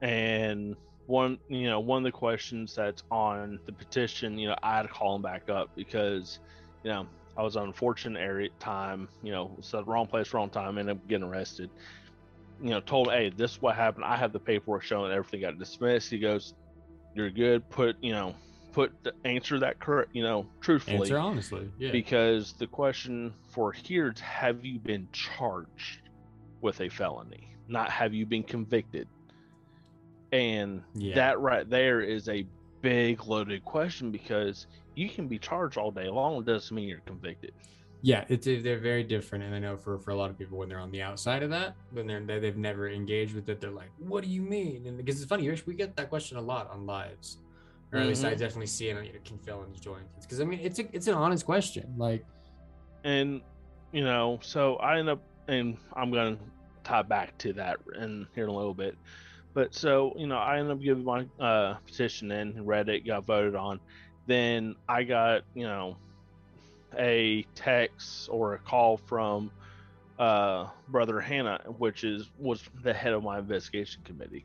and 0.00 0.74
one 1.06 1.38
you 1.48 1.68
know 1.68 1.80
one 1.80 1.98
of 1.98 2.04
the 2.04 2.12
questions 2.12 2.74
that's 2.74 3.02
on 3.10 3.58
the 3.66 3.72
petition 3.72 4.38
you 4.38 4.48
know 4.48 4.56
i 4.62 4.76
had 4.76 4.82
to 4.82 4.88
call 4.88 5.16
him 5.16 5.22
back 5.22 5.48
up 5.48 5.68
because 5.74 6.38
you 6.84 6.90
know 6.90 7.06
i 7.36 7.42
was 7.42 7.56
on 7.56 7.66
unfortunate 7.66 8.20
area 8.20 8.48
time 8.60 9.08
you 9.22 9.32
know 9.32 9.56
the 9.70 9.84
wrong 9.84 10.06
place 10.06 10.32
wrong 10.32 10.48
time 10.48 10.78
ended 10.78 10.96
up 10.96 11.08
getting 11.08 11.26
arrested 11.26 11.68
you 12.60 12.70
know 12.70 12.80
told 12.80 13.10
hey 13.10 13.30
this 13.36 13.52
is 13.52 13.62
what 13.62 13.74
happened 13.74 14.04
i 14.04 14.16
have 14.16 14.32
the 14.32 14.38
paperwork 14.38 14.82
showing 14.82 15.10
everything 15.10 15.40
got 15.40 15.58
dismissed 15.58 16.10
he 16.10 16.18
goes 16.18 16.54
you're 17.14 17.30
good 17.30 17.68
put 17.68 17.96
you 18.00 18.12
know 18.12 18.34
put 18.72 18.92
the 19.04 19.12
answer 19.24 19.58
that 19.60 19.78
correct, 19.78 20.10
you 20.12 20.22
know, 20.22 20.46
truthfully. 20.60 20.96
Answer 20.96 21.18
honestly. 21.18 21.68
Yeah. 21.78 21.92
Because 21.92 22.54
the 22.54 22.66
question 22.66 23.34
for 23.50 23.72
here 23.72 24.12
is 24.14 24.20
have 24.20 24.64
you 24.64 24.78
been 24.78 25.08
charged 25.12 26.08
with 26.60 26.80
a 26.80 26.88
felony? 26.88 27.54
Not 27.68 27.90
have 27.90 28.12
you 28.12 28.26
been 28.26 28.42
convicted? 28.42 29.06
And 30.32 30.82
Yeah. 30.94 31.14
that 31.16 31.40
right 31.40 31.68
there 31.68 32.00
is 32.00 32.28
a 32.28 32.46
big 32.82 33.24
loaded 33.26 33.62
question 33.64 34.10
because 34.10 34.66
you 34.96 35.08
can 35.08 35.28
be 35.28 35.38
charged 35.38 35.76
all 35.78 35.90
day 35.90 36.08
long. 36.08 36.40
It 36.40 36.46
doesn't 36.46 36.74
mean 36.74 36.88
you're 36.88 37.02
convicted. 37.06 37.52
yeah, 38.04 38.24
it's 38.28 38.46
they're 38.46 38.80
very 38.80 39.04
different, 39.04 39.44
and 39.44 39.54
I 39.54 39.60
know 39.60 39.76
for 39.76 40.00
for 40.00 40.10
a 40.10 40.16
lot 40.16 40.30
of 40.30 40.36
people 40.38 40.58
when 40.58 40.68
they're 40.68 40.80
on 40.80 40.90
the 40.90 41.02
outside 41.02 41.42
of 41.44 41.50
that, 41.50 41.76
when 41.90 42.06
they're 42.06 42.24
they, 42.24 42.40
they've 42.40 42.56
never 42.56 42.88
engaged 42.88 43.34
with 43.34 43.48
it, 43.48 43.60
they're 43.60 43.70
like, 43.70 43.92
"What 43.98 44.24
do 44.24 44.30
you 44.30 44.42
mean?" 44.42 44.86
And 44.86 44.96
because 44.96 45.20
it's 45.22 45.28
funny, 45.28 45.48
we 45.66 45.74
get 45.74 45.94
that 45.96 46.08
question 46.08 46.36
a 46.36 46.40
lot 46.40 46.68
on 46.70 46.84
lives, 46.84 47.36
or 47.92 48.00
at 48.00 48.08
least 48.08 48.24
I 48.24 48.34
Mhm. 48.34 48.38
definitely 48.38 48.66
see 48.66 48.88
it 48.88 48.96
on 48.96 49.04
you 49.04 49.12
know, 49.12 49.20
can 49.24 49.38
felons 49.38 49.78
join? 49.78 50.02
Because 50.20 50.40
I 50.40 50.44
mean, 50.44 50.58
it's 50.60 50.80
a 50.80 50.96
it's 50.96 51.06
an 51.06 51.14
honest 51.14 51.44
question. 51.46 51.94
Like, 51.96 52.26
and 53.04 53.40
you 53.92 54.04
know 54.04 54.38
so 54.42 54.76
i 54.76 54.98
end 54.98 55.08
up 55.08 55.22
and 55.48 55.76
i'm 55.96 56.10
going 56.10 56.36
to 56.36 56.42
tie 56.84 57.02
back 57.02 57.36
to 57.38 57.52
that 57.52 57.78
in 58.00 58.26
here 58.34 58.44
in 58.44 58.50
a 58.50 58.56
little 58.56 58.74
bit 58.74 58.96
but 59.54 59.74
so 59.74 60.12
you 60.16 60.26
know 60.26 60.36
i 60.36 60.58
ended 60.58 60.72
up 60.72 60.80
giving 60.80 61.04
my 61.04 61.26
uh 61.40 61.74
petition 61.86 62.30
in 62.30 62.64
read 62.64 62.88
it 62.88 63.06
got 63.06 63.24
voted 63.26 63.54
on 63.54 63.80
then 64.26 64.74
i 64.88 65.02
got 65.02 65.42
you 65.54 65.64
know 65.64 65.96
a 66.98 67.44
text 67.54 68.28
or 68.30 68.54
a 68.54 68.58
call 68.58 68.96
from 68.96 69.50
uh 70.18 70.66
brother 70.88 71.20
hannah 71.20 71.58
which 71.78 72.04
is 72.04 72.30
was 72.38 72.62
the 72.82 72.92
head 72.92 73.12
of 73.12 73.22
my 73.22 73.38
investigation 73.38 74.02
committee 74.04 74.44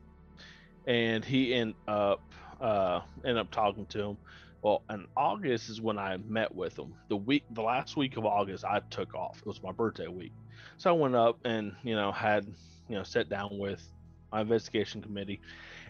and 0.86 1.24
he 1.24 1.54
ended 1.54 1.76
up 1.86 2.20
uh 2.60 3.00
ended 3.24 3.38
up 3.38 3.50
talking 3.50 3.86
to 3.86 4.00
him 4.00 4.18
well, 4.62 4.82
in 4.90 5.06
August 5.16 5.68
is 5.68 5.80
when 5.80 5.98
I 5.98 6.16
met 6.26 6.52
with 6.54 6.76
him. 6.78 6.94
The 7.08 7.16
week, 7.16 7.44
the 7.50 7.62
last 7.62 7.96
week 7.96 8.16
of 8.16 8.26
August, 8.26 8.64
I 8.64 8.80
took 8.90 9.14
off. 9.14 9.38
It 9.38 9.46
was 9.46 9.62
my 9.62 9.72
birthday 9.72 10.08
week, 10.08 10.32
so 10.78 10.90
I 10.90 10.92
went 10.98 11.14
up 11.14 11.38
and 11.44 11.72
you 11.84 11.94
know 11.94 12.10
had 12.10 12.44
you 12.88 12.96
know 12.96 13.04
sat 13.04 13.28
down 13.28 13.50
with 13.52 13.86
my 14.32 14.40
investigation 14.40 15.02
committee. 15.02 15.40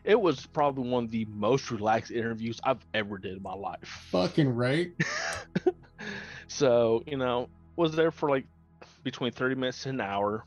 It 0.04 0.20
was 0.20 0.46
probably 0.46 0.88
one 0.88 1.04
of 1.04 1.10
the 1.10 1.26
most 1.26 1.70
relaxed 1.70 2.10
interviews 2.10 2.60
I've 2.64 2.84
ever 2.94 3.18
did 3.18 3.36
in 3.36 3.42
my 3.42 3.54
life. 3.54 4.06
fucking 4.10 4.48
right. 4.48 4.92
so 6.48 7.02
you 7.06 7.16
know, 7.16 7.48
was 7.76 7.94
there 7.94 8.10
for 8.10 8.30
like 8.30 8.46
between 9.02 9.32
thirty 9.32 9.54
minutes 9.54 9.82
to 9.84 9.90
an 9.90 10.00
hour. 10.00 10.44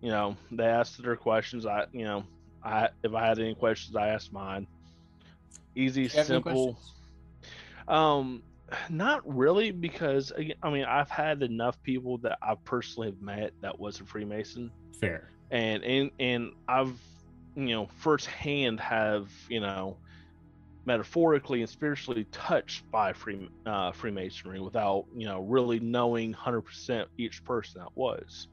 You 0.00 0.10
know, 0.10 0.36
they 0.52 0.64
asked 0.64 1.02
their 1.02 1.16
questions. 1.16 1.66
I 1.66 1.86
you 1.92 2.04
know, 2.04 2.24
I 2.62 2.90
if 3.02 3.14
I 3.14 3.26
had 3.26 3.38
any 3.38 3.54
questions, 3.54 3.96
I 3.96 4.08
asked 4.08 4.32
mine. 4.32 4.66
Easy, 5.74 6.02
You 6.02 6.08
have 6.08 6.18
any 6.18 6.26
simple. 6.26 6.78
Um, 7.86 8.42
not 8.90 9.22
really, 9.24 9.70
because 9.70 10.32
I 10.62 10.70
mean, 10.70 10.84
I've 10.84 11.10
had 11.10 11.42
enough 11.42 11.82
people 11.82 12.18
that 12.18 12.38
I 12.42 12.54
personally 12.64 13.08
have 13.08 13.20
met 13.20 13.52
that 13.62 13.78
was 13.78 14.00
a 14.00 14.04
Freemason, 14.04 14.70
Fair. 15.00 15.30
And 15.50 15.84
and 15.84 16.10
and 16.18 16.50
I've 16.68 17.00
you 17.56 17.66
know 17.74 17.88
firsthand 17.98 18.80
have 18.80 19.32
you 19.48 19.60
know 19.60 19.98
metaphorically 20.86 21.60
and 21.60 21.70
spiritually 21.70 22.26
touched 22.32 22.84
by 22.92 23.12
free 23.12 23.48
uh, 23.66 23.92
Freemasonry 23.92 24.60
without 24.60 25.04
you 25.14 25.26
know 25.26 25.40
really 25.40 25.80
knowing 25.80 26.32
hundred 26.32 26.62
percent 26.62 27.08
each 27.18 27.44
person 27.44 27.82
that 27.82 27.90
was, 27.94 28.48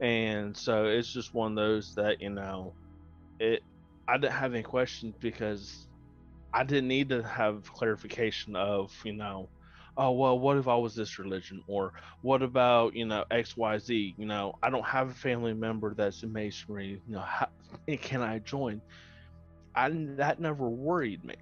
and 0.00 0.56
so 0.56 0.86
it's 0.86 1.12
just 1.12 1.34
one 1.34 1.52
of 1.52 1.56
those 1.56 1.92
that 1.96 2.20
you 2.20 2.30
know, 2.30 2.74
it. 3.40 3.62
I 4.08 4.18
didn't 4.18 4.34
have 4.34 4.54
any 4.54 4.62
questions 4.62 5.14
because 5.20 5.86
I 6.54 6.64
didn't 6.64 6.88
need 6.88 7.10
to 7.10 7.22
have 7.22 7.70
clarification 7.72 8.56
of, 8.56 8.92
you 9.04 9.12
know, 9.12 9.50
oh 9.98 10.12
well, 10.12 10.38
what 10.38 10.56
if 10.56 10.68
I 10.68 10.76
was 10.76 10.94
this 10.94 11.18
religion, 11.18 11.62
or 11.66 11.92
what 12.22 12.42
about 12.42 12.94
you 12.94 13.04
know 13.04 13.24
X 13.30 13.56
Y 13.56 13.78
Z? 13.78 14.14
You 14.16 14.26
know, 14.26 14.54
I 14.62 14.70
don't 14.70 14.86
have 14.86 15.10
a 15.10 15.14
family 15.14 15.52
member 15.52 15.92
that's 15.92 16.22
in 16.22 16.32
masonry. 16.32 17.02
You 17.06 17.14
know, 17.14 17.20
how, 17.20 17.48
can 18.00 18.22
I 18.22 18.38
join? 18.38 18.80
I 19.74 19.90
that 20.16 20.40
never 20.40 20.68
worried 20.68 21.24
me. 21.24 21.34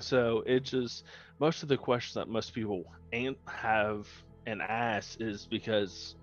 So 0.00 0.44
it 0.46 0.60
just 0.60 1.04
most 1.40 1.62
of 1.62 1.68
the 1.68 1.76
questions 1.76 2.14
that 2.14 2.28
most 2.28 2.54
people 2.54 2.84
and 3.12 3.34
have 3.46 4.06
and 4.46 4.62
ask 4.62 5.20
is 5.20 5.46
because 5.46 6.14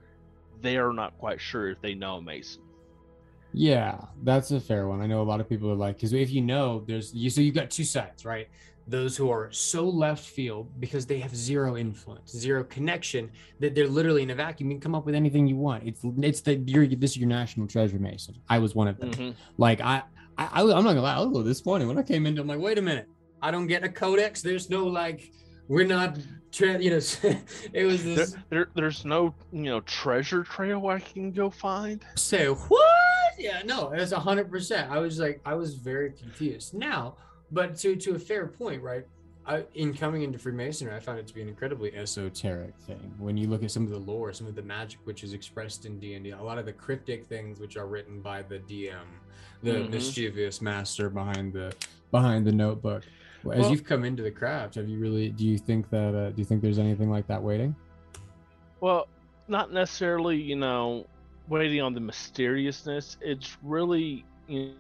they 0.62 0.78
are 0.78 0.94
not 0.94 1.18
quite 1.18 1.42
sure 1.42 1.70
if 1.70 1.82
they 1.82 1.94
know 1.94 2.18
a 2.18 2.22
mason. 2.22 2.62
Yeah, 3.54 4.00
that's 4.24 4.52
a 4.52 4.60
fair 4.60 4.88
one. 4.88 5.02
I 5.02 5.08
know 5.08 5.22
a 5.22 5.24
lot 5.24 5.40
of 5.40 5.48
people 5.48 5.72
are 5.72 5.76
like, 5.76 5.96
because 5.96 6.12
if 6.12 6.30
you 6.30 6.42
know, 6.42 6.84
there's 6.88 7.14
you, 7.14 7.30
so 7.30 7.42
you've 7.42 7.56
got 7.56 7.70
two 7.72 7.86
sides, 7.86 8.26
right? 8.26 8.48
Those 8.88 9.18
who 9.18 9.32
are 9.32 9.52
so 9.52 9.84
left 9.90 10.24
field 10.24 10.70
because 10.80 11.08
they 11.08 11.18
have 11.20 11.36
zero 11.36 11.76
influence, 11.76 12.32
zero 12.32 12.64
connection, 12.64 13.32
that 13.60 13.74
they're 13.74 13.88
literally 13.88 14.22
in 14.22 14.30
a 14.30 14.36
vacuum. 14.36 14.70
You 14.70 14.76
can 14.76 14.82
come 14.82 14.96
up 14.96 15.06
with 15.08 15.16
anything 15.16 15.48
you 15.48 15.56
want. 15.56 15.84
It's 15.88 16.02
it's 16.20 16.42
the 16.42 16.56
you're 16.58 16.86
this 16.88 17.12
is 17.12 17.18
your 17.18 17.28
national 17.30 17.68
treasure, 17.68 17.98
Mason. 17.98 18.36
I 18.48 18.60
was 18.60 18.76
one 18.76 18.88
of 18.88 19.00
them. 19.00 19.12
Mhm. 19.12 19.34
Like 19.58 19.82
I, 19.82 20.04
I, 20.38 20.62
I'm 20.62 20.68
not 20.68 20.84
gonna 20.84 21.02
lie. 21.02 21.16
I 21.16 21.18
was 21.18 21.26
a 21.26 21.30
little 21.30 21.44
disappointed 21.44 21.88
when 21.88 21.98
I 21.98 22.04
came 22.04 22.28
into. 22.28 22.42
I'm 22.42 22.48
like, 22.48 22.60
wait 22.60 22.78
a 22.78 22.82
minute, 22.82 23.08
I 23.42 23.50
don't 23.50 23.66
get 23.68 23.84
a 23.84 23.90
codex. 23.90 24.44
There's 24.44 24.70
no 24.70 24.86
like, 24.86 25.32
we're 25.68 25.88
not, 25.88 26.20
tra- 26.52 26.80
you 26.80 26.92
know. 26.92 26.98
it 27.74 27.86
was 27.86 28.04
this. 28.04 28.36
there, 28.52 28.68
there's 28.76 29.04
no 29.04 29.34
you 29.52 29.64
know 29.64 29.80
treasure 29.82 30.44
trail 30.44 30.86
I 30.88 31.00
can 31.00 31.32
go 31.32 31.50
find. 31.50 32.06
say 32.16 32.46
what 32.48 32.82
yeah 33.40 33.62
no 33.66 33.92
it's 33.92 34.14
a 34.14 34.20
hundred 34.20 34.50
percent 34.50 34.90
i 34.90 34.98
was 34.98 35.20
like 35.20 35.42
i 35.46 35.54
was 35.54 35.76
very 35.76 36.10
confused 36.14 36.74
now 36.74 37.18
but 37.56 37.76
to 37.78 37.96
to 37.96 38.14
a 38.16 38.20
fair 38.20 38.46
point 38.46 38.84
right 38.84 39.06
I, 39.48 39.64
in 39.76 39.94
coming 39.94 40.22
into 40.24 40.38
freemasonry 40.38 40.94
i 40.94 41.00
found 41.00 41.18
it 41.20 41.28
to 41.28 41.34
be 41.34 41.42
an 41.42 41.48
incredibly 41.48 41.96
esoteric 41.96 42.78
thing 42.80 43.14
when 43.18 43.38
you 43.38 43.48
look 43.48 43.64
at 43.64 43.72
some 43.72 43.84
of 43.84 43.90
the 43.90 43.98
lore 43.98 44.34
some 44.34 44.46
of 44.46 44.56
the 44.56 44.62
magic 44.62 45.00
which 45.06 45.24
is 45.24 45.34
expressed 45.34 45.86
in 45.86 45.98
d&d 46.00 46.30
a 46.32 46.42
lot 46.44 46.58
of 46.60 46.66
the 46.66 46.74
cryptic 46.74 47.26
things 47.26 47.60
which 47.60 47.78
are 47.78 47.88
written 47.88 48.20
by 48.22 48.42
the 48.44 48.60
dm 48.60 49.06
the 49.64 49.72
Mhm. 49.72 49.90
mischievous 49.90 50.62
master 50.62 51.10
behind 51.10 51.54
the 51.54 51.74
behind 52.12 52.46
the 52.46 52.52
notebook 52.52 53.04
as 53.06 53.44
Well- 53.44 53.72
you've 53.72 53.84
come 53.84 54.04
into 54.04 54.22
the 54.24 54.32
craft 54.32 54.76
have 54.76 54.90
you 54.90 55.00
really 55.00 55.30
do 55.30 55.46
you 55.46 55.58
think 55.58 55.90
that 55.92 56.14
uh, 56.14 56.30
do 56.32 56.38
you 56.42 56.46
think 56.46 56.62
there's 56.62 56.80
anything 56.80 57.10
like 57.10 57.26
that 57.28 57.42
waiting 57.42 57.76
Well, 58.82 59.08
not 59.48 59.72
necessarily, 59.72 60.36
you 60.40 60.56
know, 60.58 61.08
waiting 61.48 61.82
on 61.82 61.94
the 61.94 62.00
mysteriousness. 62.02 63.18
It's 63.22 63.58
really, 63.64 64.26
you 64.48 64.74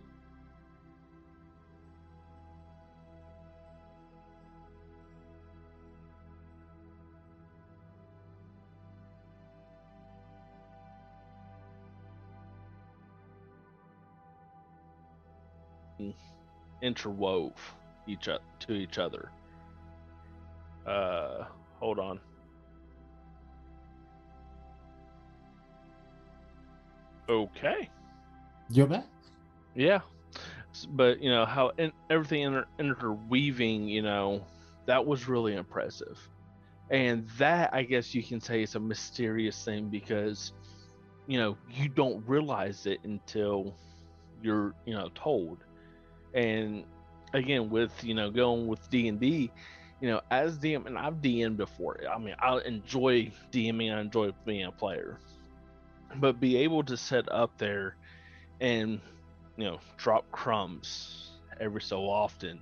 interwove 16.86 17.58
each 18.08 18.30
o- 18.30 18.39
to 18.62 18.74
each 18.74 19.00
other. 19.00 19.34
Uh, 20.86 21.45
hold 21.80 22.00
on. 22.00 22.21
Okay. 27.30 27.91
you're 28.69 28.88
back 28.88 29.06
Yeah, 29.76 30.02
S- 30.76 30.86
but 30.89 31.21
you 31.21 31.30
know 31.32 31.45
how 31.45 31.71
in, 31.78 31.93
everything 32.10 32.43
inter- 32.43 32.67
interweaving, 32.80 33.88
you 33.89 34.04
know, 34.04 34.50
that 34.88 35.06
was 35.06 35.28
really 35.28 35.56
impressive, 35.56 36.19
and 36.91 37.30
that 37.39 37.71
I 37.74 37.84
guess 37.84 38.13
you 38.15 38.24
can 38.26 38.41
say 38.41 38.63
is 38.63 38.76
a 38.76 38.80
mysterious 38.80 39.63
thing 39.63 39.89
because, 39.89 40.54
you 41.28 41.39
know, 41.39 41.60
you 41.67 41.89
don't 41.89 42.28
realize 42.28 42.86
it 42.88 43.02
until 43.06 43.80
you're 44.41 44.76
you 44.86 44.95
know 44.95 45.10
told, 45.15 45.64
and 46.36 46.84
again 47.34 47.69
with 47.69 47.91
you 48.04 48.13
know 48.13 48.30
going 48.30 48.67
with 48.67 48.88
D 48.91 49.08
and 49.08 49.19
D, 49.19 49.52
you 50.02 50.10
know, 50.10 50.21
as 50.30 50.60
DM 50.60 50.86
and 50.86 50.98
I've 50.98 51.15
DM'd 51.15 51.58
before. 51.58 52.00
I 52.08 52.19
mean, 52.19 52.36
I 52.39 52.60
enjoy 52.65 53.32
DMing. 53.52 53.95
I 53.95 54.02
enjoy 54.02 54.32
being 54.45 54.65
a 54.65 54.71
player, 54.71 55.17
but 56.17 56.39
be 56.39 56.58
able 56.58 56.84
to 56.84 56.95
set 56.95 57.32
up 57.32 57.58
there 57.58 57.95
and 58.62 59.00
you 59.58 59.63
know 59.63 59.80
drop 59.98 60.30
crumbs 60.32 61.32
every 61.60 61.82
so 61.82 62.02
often 62.02 62.60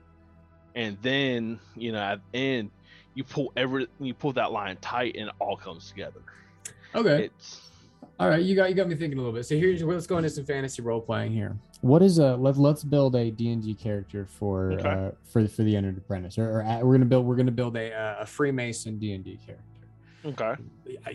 and 0.76 0.98
then 1.02 1.60
you 1.76 1.92
know 1.92 2.00
at 2.00 2.20
the 2.32 2.38
end 2.40 2.72
you 3.16 3.24
pull 3.24 3.52
every 3.58 3.88
you 4.00 4.14
pull 4.14 4.34
that 4.34 4.52
line 4.52 4.78
tight 4.78 5.16
and 5.18 5.30
it 5.30 5.36
all 5.40 5.58
comes 5.58 5.90
together 5.90 6.22
okay 6.96 7.26
it's 7.26 7.70
All 8.20 8.30
right, 8.30 8.44
you 8.44 8.56
got 8.56 8.70
you 8.70 8.76
got 8.76 8.88
me 8.88 8.96
thinking 8.96 9.18
a 9.18 9.22
little 9.22 9.34
bit. 9.34 9.46
So 9.46 9.56
here's 9.58 9.82
let's 9.84 10.08
go 10.08 10.18
into 10.18 10.30
some 10.30 10.46
fantasy 10.46 10.82
role 10.82 11.02
playing 11.02 11.32
here. 11.32 11.58
What 11.84 12.02
is 12.02 12.17
a 12.17 12.38
let 12.38 12.56
let's 12.56 12.82
build 12.82 13.13
a 13.13 13.30
D 13.30 13.52
and 13.52 13.62
D 13.62 13.74
character 13.74 14.26
for 14.26 14.72
Okay. 14.72 14.88
uh, 14.88 15.12
for 15.26 15.46
for 15.50 15.63
the 15.63 15.76
entered 15.76 15.98
apprentice, 15.98 16.38
or, 16.38 16.50
or 16.60 16.63
uh, 16.63 16.80
we're 16.80 16.93
gonna 16.93 17.04
build 17.04 17.26
we're 17.26 17.36
gonna 17.36 17.52
build 17.52 17.76
a 17.76 17.91
uh, 17.93 18.22
a 18.22 18.26
Freemason 18.26 18.98
D 19.00 19.12
and 19.12 19.22
D 19.22 19.38
character. 19.46 19.65
okay 20.26 20.56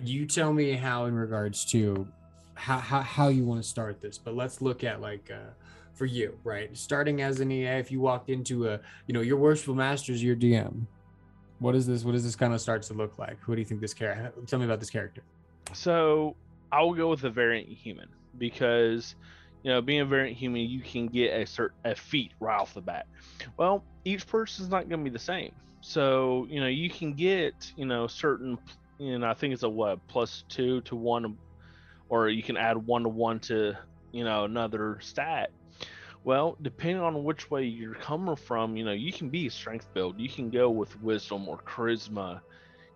You 0.04 0.26
tell 0.26 0.52
me 0.52 0.72
how 0.72 1.06
in 1.06 1.14
regards 1.14 1.64
to 1.72 2.06
how 2.52 2.76
how, 2.76 3.00
how 3.00 3.28
you 3.28 3.44
want 3.46 3.62
to 3.62 3.66
start 3.66 4.02
this, 4.02 4.18
but 4.18 4.34
let's 4.36 4.60
look 4.60 4.84
at 4.84 5.00
like 5.00 5.30
uh, 5.32 5.52
for 5.94 6.04
you, 6.04 6.38
right? 6.44 6.76
Starting 6.76 7.22
as 7.22 7.40
an 7.40 7.50
EA, 7.50 7.78
if 7.80 7.90
you 7.90 8.00
walked 8.00 8.28
into 8.28 8.68
a, 8.68 8.78
you 9.06 9.14
know, 9.14 9.22
your 9.22 9.38
worshipful 9.38 9.74
master's 9.74 10.22
your 10.22 10.36
DM. 10.36 10.82
What 11.60 11.76
is 11.76 11.86
this? 11.86 12.04
What 12.04 12.12
does 12.12 12.24
this 12.24 12.36
kind 12.36 12.52
of 12.52 12.60
starts 12.60 12.88
to 12.88 12.94
look 12.94 13.18
like? 13.18 13.38
Who 13.40 13.54
do 13.54 13.60
you 13.62 13.64
think 13.64 13.80
this 13.80 13.94
character? 13.94 14.32
Tell 14.46 14.58
me 14.58 14.66
about 14.66 14.80
this 14.80 14.90
character. 14.90 15.22
So 15.72 16.36
I 16.70 16.82
will 16.82 16.92
go 16.94 17.08
with 17.08 17.24
a 17.24 17.30
variant 17.30 17.70
human 17.70 18.08
because 18.36 19.14
you 19.62 19.70
know, 19.70 19.80
being 19.80 20.00
a 20.00 20.04
variant 20.04 20.36
human, 20.36 20.62
you 20.62 20.80
can 20.80 21.06
get 21.06 21.40
a 21.40 21.46
certain 21.46 21.76
a 21.84 21.94
feat 21.94 22.32
right 22.40 22.60
off 22.60 22.74
the 22.74 22.80
bat. 22.80 23.06
Well, 23.56 23.84
each 24.04 24.26
person's 24.26 24.68
not 24.68 24.88
going 24.88 25.00
to 25.00 25.10
be 25.10 25.10
the 25.10 25.18
same. 25.18 25.52
So 25.80 26.46
you 26.48 26.60
know, 26.60 26.66
you 26.66 26.90
can 26.90 27.14
get 27.14 27.54
you 27.76 27.86
know 27.86 28.06
certain, 28.06 28.58
you 28.98 29.18
know, 29.18 29.28
I 29.28 29.34
think 29.34 29.54
it's 29.54 29.62
a 29.62 29.68
what 29.68 30.06
plus 30.08 30.44
two 30.48 30.80
to 30.82 30.96
one, 30.96 31.38
or 32.08 32.28
you 32.28 32.42
can 32.42 32.56
add 32.56 32.76
one 32.76 33.02
to 33.02 33.08
one 33.08 33.40
to 33.40 33.74
you 34.12 34.24
know 34.24 34.44
another 34.44 34.98
stat. 35.00 35.50
Well, 36.24 36.56
depending 36.60 37.00
on 37.02 37.24
which 37.24 37.50
way 37.50 37.64
you're 37.64 37.94
coming 37.94 38.36
from, 38.36 38.76
you 38.76 38.84
know, 38.84 38.92
you 38.92 39.12
can 39.12 39.30
be 39.30 39.48
strength 39.48 39.88
build. 39.94 40.18
You 40.18 40.28
can 40.28 40.50
go 40.50 40.68
with 40.68 41.00
wisdom 41.00 41.48
or 41.48 41.58
charisma. 41.58 42.40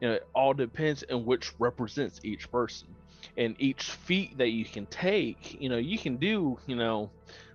You 0.01 0.09
know, 0.09 0.15
it 0.15 0.27
all 0.35 0.53
depends 0.53 1.05
on 1.11 1.25
which 1.25 1.53
represents 1.59 2.21
each 2.25 2.51
person 2.51 2.89
and 3.37 3.57
each 3.59 3.85
feat 3.91 4.37
that 4.39 4.49
you 4.49 4.65
can 4.65 4.87
take, 4.87 5.61
you 5.61 5.69
know, 5.69 5.79
you 5.79 5.99
can 5.99 6.17
do, 6.17 6.59
you 6.67 6.77
know, 6.77 7.11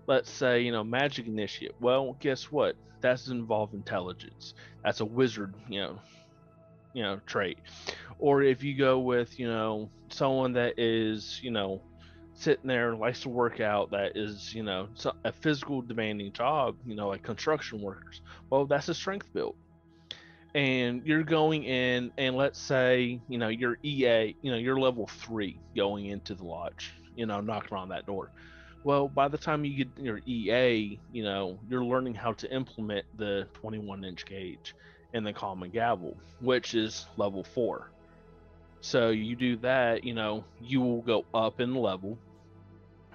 let's 0.07 0.31
say, 0.31 0.61
you 0.61 0.71
know, 0.71 0.83
magic 0.83 1.27
initiate. 1.27 1.75
Well, 1.79 2.17
guess 2.19 2.51
what? 2.51 2.75
That's 3.01 3.27
involved 3.27 3.73
intelligence. 3.73 4.53
That's 4.83 5.01
a 5.01 5.05
wizard, 5.05 5.53
you 5.69 5.81
know, 5.81 5.99
you 6.93 7.03
know, 7.03 7.19
trait. 7.25 7.59
Or 8.19 8.41
if 8.41 8.63
you 8.63 8.77
go 8.77 8.99
with, 8.99 9.37
you 9.39 9.47
know, 9.47 9.89
someone 10.09 10.53
that 10.53 10.75
is, 10.77 11.39
you 11.41 11.51
know, 11.51 11.81
sitting 12.33 12.67
there 12.67 12.95
likes 12.95 13.21
to 13.21 13.29
work 13.29 13.59
out 13.59 13.89
that 13.89 14.11
is 14.15 14.53
you 14.53 14.61
know 14.61 14.87
a 15.25 15.31
physical 15.31 15.81
demanding 15.81 16.31
job 16.31 16.75
you 16.85 16.95
know 16.95 17.07
like 17.07 17.23
construction 17.23 17.81
workers 17.81 18.21
well 18.51 18.65
that's 18.67 18.89
a 18.89 18.93
strength 18.93 19.27
build 19.33 19.55
and 20.57 21.05
you're 21.05 21.23
going 21.23 21.63
in 21.65 22.11
and 22.17 22.35
let's 22.35 22.59
say 22.59 23.21
you 23.29 23.37
know 23.37 23.47
you're 23.47 23.77
ea 23.83 24.35
you 24.41 24.51
know 24.51 24.57
you're 24.57 24.79
level 24.79 25.07
three 25.07 25.55
going 25.75 26.07
into 26.07 26.33
the 26.33 26.43
lodge 26.43 26.91
you 27.15 27.27
know 27.27 27.39
knocking 27.39 27.77
on 27.77 27.89
that 27.89 28.07
door. 28.07 28.31
Well 28.83 29.07
by 29.07 29.27
the 29.27 29.37
time 29.37 29.63
you 29.63 29.85
get 29.85 30.03
your 30.03 30.19
ea 30.25 30.99
you 31.11 31.23
know 31.23 31.59
you're 31.69 31.85
learning 31.85 32.15
how 32.15 32.33
to 32.33 32.51
implement 32.51 33.05
the 33.17 33.47
21 33.53 34.03
inch 34.03 34.25
gauge 34.25 34.73
and 35.13 35.25
the 35.25 35.31
common 35.31 35.69
gavel 35.69 36.17
which 36.41 36.73
is 36.73 37.05
level 37.17 37.43
four. 37.43 37.91
So 38.81 39.09
you 39.09 39.35
do 39.35 39.57
that 39.57 40.03
you 40.03 40.15
know 40.15 40.43
you 40.59 40.81
will 40.81 41.03
go 41.03 41.25
up 41.35 41.59
in 41.59 41.75
level. 41.75 42.17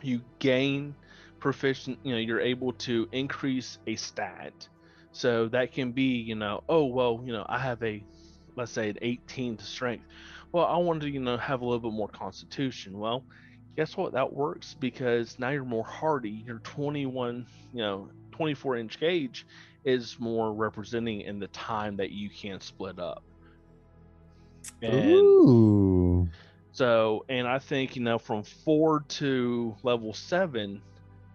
You 0.01 0.21
gain 0.39 0.95
proficient 1.41 1.99
you 2.05 2.13
know 2.13 2.21
you're 2.21 2.41
able 2.41 2.73
to 2.75 3.09
increase 3.11 3.79
a 3.89 3.97
stat 3.97 4.69
so 5.13 5.49
that 5.49 5.73
can 5.73 5.93
be, 5.93 6.17
you 6.17 6.35
know, 6.35 6.63
oh 6.69 6.87
well, 6.87 7.21
you 7.25 7.33
know, 7.33 7.45
I 7.49 7.59
have 7.59 7.83
a 7.83 8.03
let's 8.57 8.73
say 8.73 8.91
an 8.91 8.99
18 9.01 9.57
to 9.57 9.65
strength. 9.65 10.05
Well, 10.53 10.67
I 10.67 10.77
wanted 10.77 11.03
to, 11.03 11.11
you 11.11 11.21
know, 11.21 11.37
have 11.37 11.63
a 11.63 11.65
little 11.65 11.81
bit 11.81 11.97
more 11.97 12.09
constitution. 12.09 12.99
Well, 12.99 13.25
guess 13.77 13.97
what? 13.97 14.13
That 14.13 14.33
works 14.33 14.75
because 14.79 15.39
now 15.39 15.51
you're 15.51 15.65
more 15.65 15.85
hardy. 15.85 16.43
Your 16.47 16.59
21, 16.59 17.47
you 17.73 17.79
know, 17.79 18.11
24 18.33 18.77
inch 18.77 19.01
gauge 19.01 19.47
is 19.85 20.17
more 20.19 20.53
representing 20.53 21.23
in 21.23 21.39
the 21.39 21.49
time 21.49 21.97
that 21.97 22.11
you 22.11 22.29
can 22.29 22.61
split 22.61 22.99
up. 22.99 23.23
And 24.83 24.95
Ooh. 24.95 26.29
so, 26.73 27.25
and 27.29 27.49
I 27.49 27.59
think, 27.59 27.97
you 27.97 28.03
know, 28.03 28.19
from 28.19 28.43
four 28.43 29.05
to 29.09 29.75
level 29.83 30.13
seven 30.13 30.83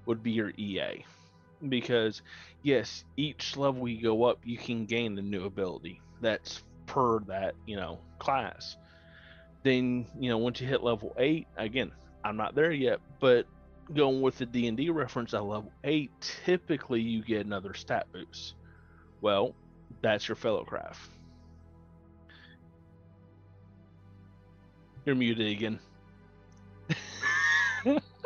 would 0.06 0.24
be 0.24 0.32
your 0.32 0.52
EA 0.58 1.04
because 1.70 2.22
yes, 2.64 3.04
each 3.18 3.58
level 3.58 3.88
you 3.88 4.02
go 4.02 4.24
up, 4.26 4.40
you 4.44 4.58
can 4.58 4.86
gain 4.86 5.18
a 5.18 5.22
new 5.22 5.46
ability 5.46 6.02
that's 6.22 6.64
per 6.86 7.20
that 7.22 7.56
you 7.66 7.76
know 7.76 8.00
class. 8.20 8.78
Then 9.64 10.08
you 10.20 10.30
know 10.30 10.38
once 10.38 10.62
you 10.62 10.68
hit 10.68 10.84
level 10.84 11.14
eight, 11.18 11.48
again, 11.58 11.92
I'm 12.24 12.38
not 12.38 12.56
there 12.56 12.72
yet, 12.72 13.00
but 13.20 13.46
going 13.94 14.22
with 14.22 14.38
the 14.38 14.46
D 14.46 14.68
and 14.68 14.78
D 14.78 14.90
reference 14.90 15.34
at 15.34 15.44
level 15.44 15.72
eight, 15.84 16.12
typically 16.46 17.02
you 17.02 17.24
get 17.24 17.46
another 17.46 17.74
stat 17.74 18.08
boost. 18.12 18.56
Well, 19.22 19.56
that's 20.02 20.28
your 20.28 20.36
fellowcraft. 20.36 20.98
You're 25.06 25.16
muted 25.16 25.48
again. 25.48 25.80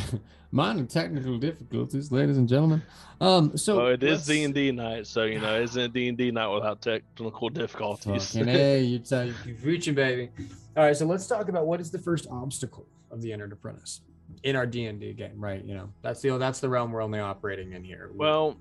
minor 0.52 0.84
technical 0.84 1.38
difficulties, 1.38 2.12
ladies 2.12 2.36
and 2.36 2.48
gentlemen. 2.48 2.82
Um, 3.20 3.56
so 3.56 3.76
well, 3.76 3.86
it 3.88 4.02
is 4.02 4.26
D 4.26 4.44
and 4.44 4.54
D 4.54 4.72
night, 4.72 5.06
so 5.06 5.24
you 5.24 5.40
know, 5.40 5.60
isn't 5.60 5.92
D 5.92 6.08
and 6.08 6.18
D 6.18 6.30
night 6.30 6.48
without 6.48 6.80
technical 6.80 7.48
difficulties? 7.48 8.32
hey, 8.32 8.80
you 8.82 8.98
tell 8.98 9.26
you 9.26 9.34
keep 9.44 9.62
reaching, 9.64 9.94
baby. 9.94 10.30
All 10.76 10.84
right, 10.84 10.96
so 10.96 11.06
let's 11.06 11.26
talk 11.26 11.48
about 11.48 11.66
what 11.66 11.80
is 11.80 11.90
the 11.90 11.98
first 11.98 12.26
obstacle 12.30 12.86
of 13.10 13.20
the 13.20 13.32
entered 13.32 13.52
apprentice 13.52 14.00
in 14.42 14.56
our 14.56 14.66
D 14.66 14.86
and 14.86 15.00
D 15.00 15.12
game, 15.12 15.38
right? 15.38 15.64
You 15.64 15.74
know, 15.74 15.88
that's 16.02 16.20
the 16.20 16.36
that's 16.38 16.60
the 16.60 16.68
realm 16.68 16.92
we're 16.92 17.02
only 17.02 17.20
operating 17.20 17.72
in 17.72 17.84
here. 17.84 18.10
Well, 18.14 18.56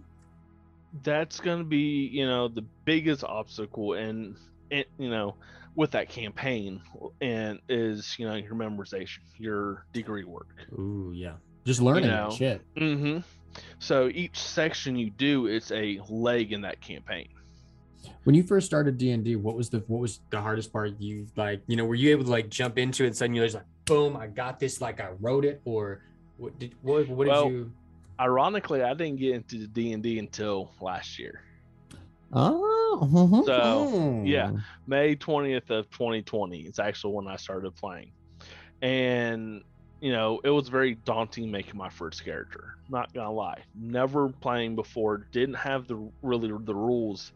that's 1.03 1.39
going 1.39 1.59
to 1.59 1.65
be 1.65 2.09
you 2.11 2.25
know 2.25 2.47
the 2.47 2.63
biggest 2.85 3.23
obstacle, 3.23 3.93
and 3.93 4.35
it 4.69 4.87
you 4.97 5.09
know 5.09 5.35
with 5.75 5.91
that 5.91 6.09
campaign 6.09 6.81
and 7.21 7.59
is 7.69 8.17
you 8.19 8.27
know 8.27 8.35
your 8.35 8.55
memorization 8.55 9.19
your 9.37 9.85
degree 9.93 10.23
work 10.23 10.49
ooh 10.77 11.11
yeah 11.15 11.33
just 11.65 11.81
learning 11.81 12.05
you 12.05 12.09
know? 12.09 12.31
shit. 12.31 12.61
Mm-hmm. 12.75 13.19
So 13.79 14.09
each 14.13 14.39
section 14.39 14.95
you 14.95 15.09
do, 15.09 15.47
it's 15.47 15.71
a 15.71 15.99
leg 16.09 16.53
in 16.53 16.61
that 16.61 16.81
campaign. 16.81 17.29
When 18.23 18.35
you 18.35 18.43
first 18.43 18.65
started 18.65 18.97
D 18.97 19.11
and 19.11 19.23
D, 19.23 19.35
what 19.35 19.55
was 19.55 19.69
the 19.69 19.79
what 19.87 19.99
was 19.99 20.21
the 20.29 20.41
hardest 20.41 20.71
part? 20.71 20.99
You 20.99 21.27
like, 21.35 21.61
you 21.67 21.75
know, 21.75 21.85
were 21.85 21.95
you 21.95 22.11
able 22.11 22.23
to 22.23 22.31
like 22.31 22.49
jump 22.49 22.77
into 22.77 23.03
it 23.03 23.07
and 23.07 23.17
suddenly 23.17 23.39
you're 23.39 23.47
just 23.47 23.55
like, 23.55 23.65
boom, 23.85 24.15
I 24.15 24.27
got 24.27 24.59
this, 24.59 24.81
like 24.81 24.99
I 24.99 25.09
wrote 25.19 25.45
it, 25.45 25.61
or 25.65 26.03
what 26.37 26.57
did 26.57 26.75
what 26.81 27.07
what 27.09 27.25
did 27.25 27.31
well, 27.31 27.49
you? 27.49 27.71
Ironically, 28.19 28.83
I 28.83 28.93
didn't 28.93 29.17
get 29.17 29.35
into 29.35 29.67
D 29.67 29.93
and 29.93 30.01
D 30.01 30.19
until 30.19 30.71
last 30.79 31.19
year. 31.19 31.41
Oh, 32.33 32.59
Oh, 32.93 33.09
mm-hmm. 33.11 33.43
so 33.45 34.21
yeah, 34.25 34.51
oh. 34.53 34.59
May 34.85 35.15
twentieth 35.15 35.69
of 35.69 35.89
twenty 35.89 36.21
twenty. 36.21 36.61
It's 36.61 36.79
actually 36.79 37.13
when 37.13 37.27
I 37.27 37.37
started 37.37 37.73
playing, 37.75 38.11
and 38.81 39.63
you 40.01 40.11
know, 40.11 40.41
it 40.43 40.49
was 40.49 40.67
very 40.67 40.95
daunting 40.95 41.49
making 41.49 41.77
my 41.77 41.89
first 41.89 42.25
character. 42.25 42.75
Not 42.89 43.13
gonna 43.13 43.31
lie, 43.31 43.59
never 43.75 44.29
playing 44.29 44.75
before, 44.75 45.27
didn't 45.31 45.55
have 45.55 45.87
the 45.87 46.11
really 46.21 46.49
the 46.49 46.75
rules. 46.75 47.31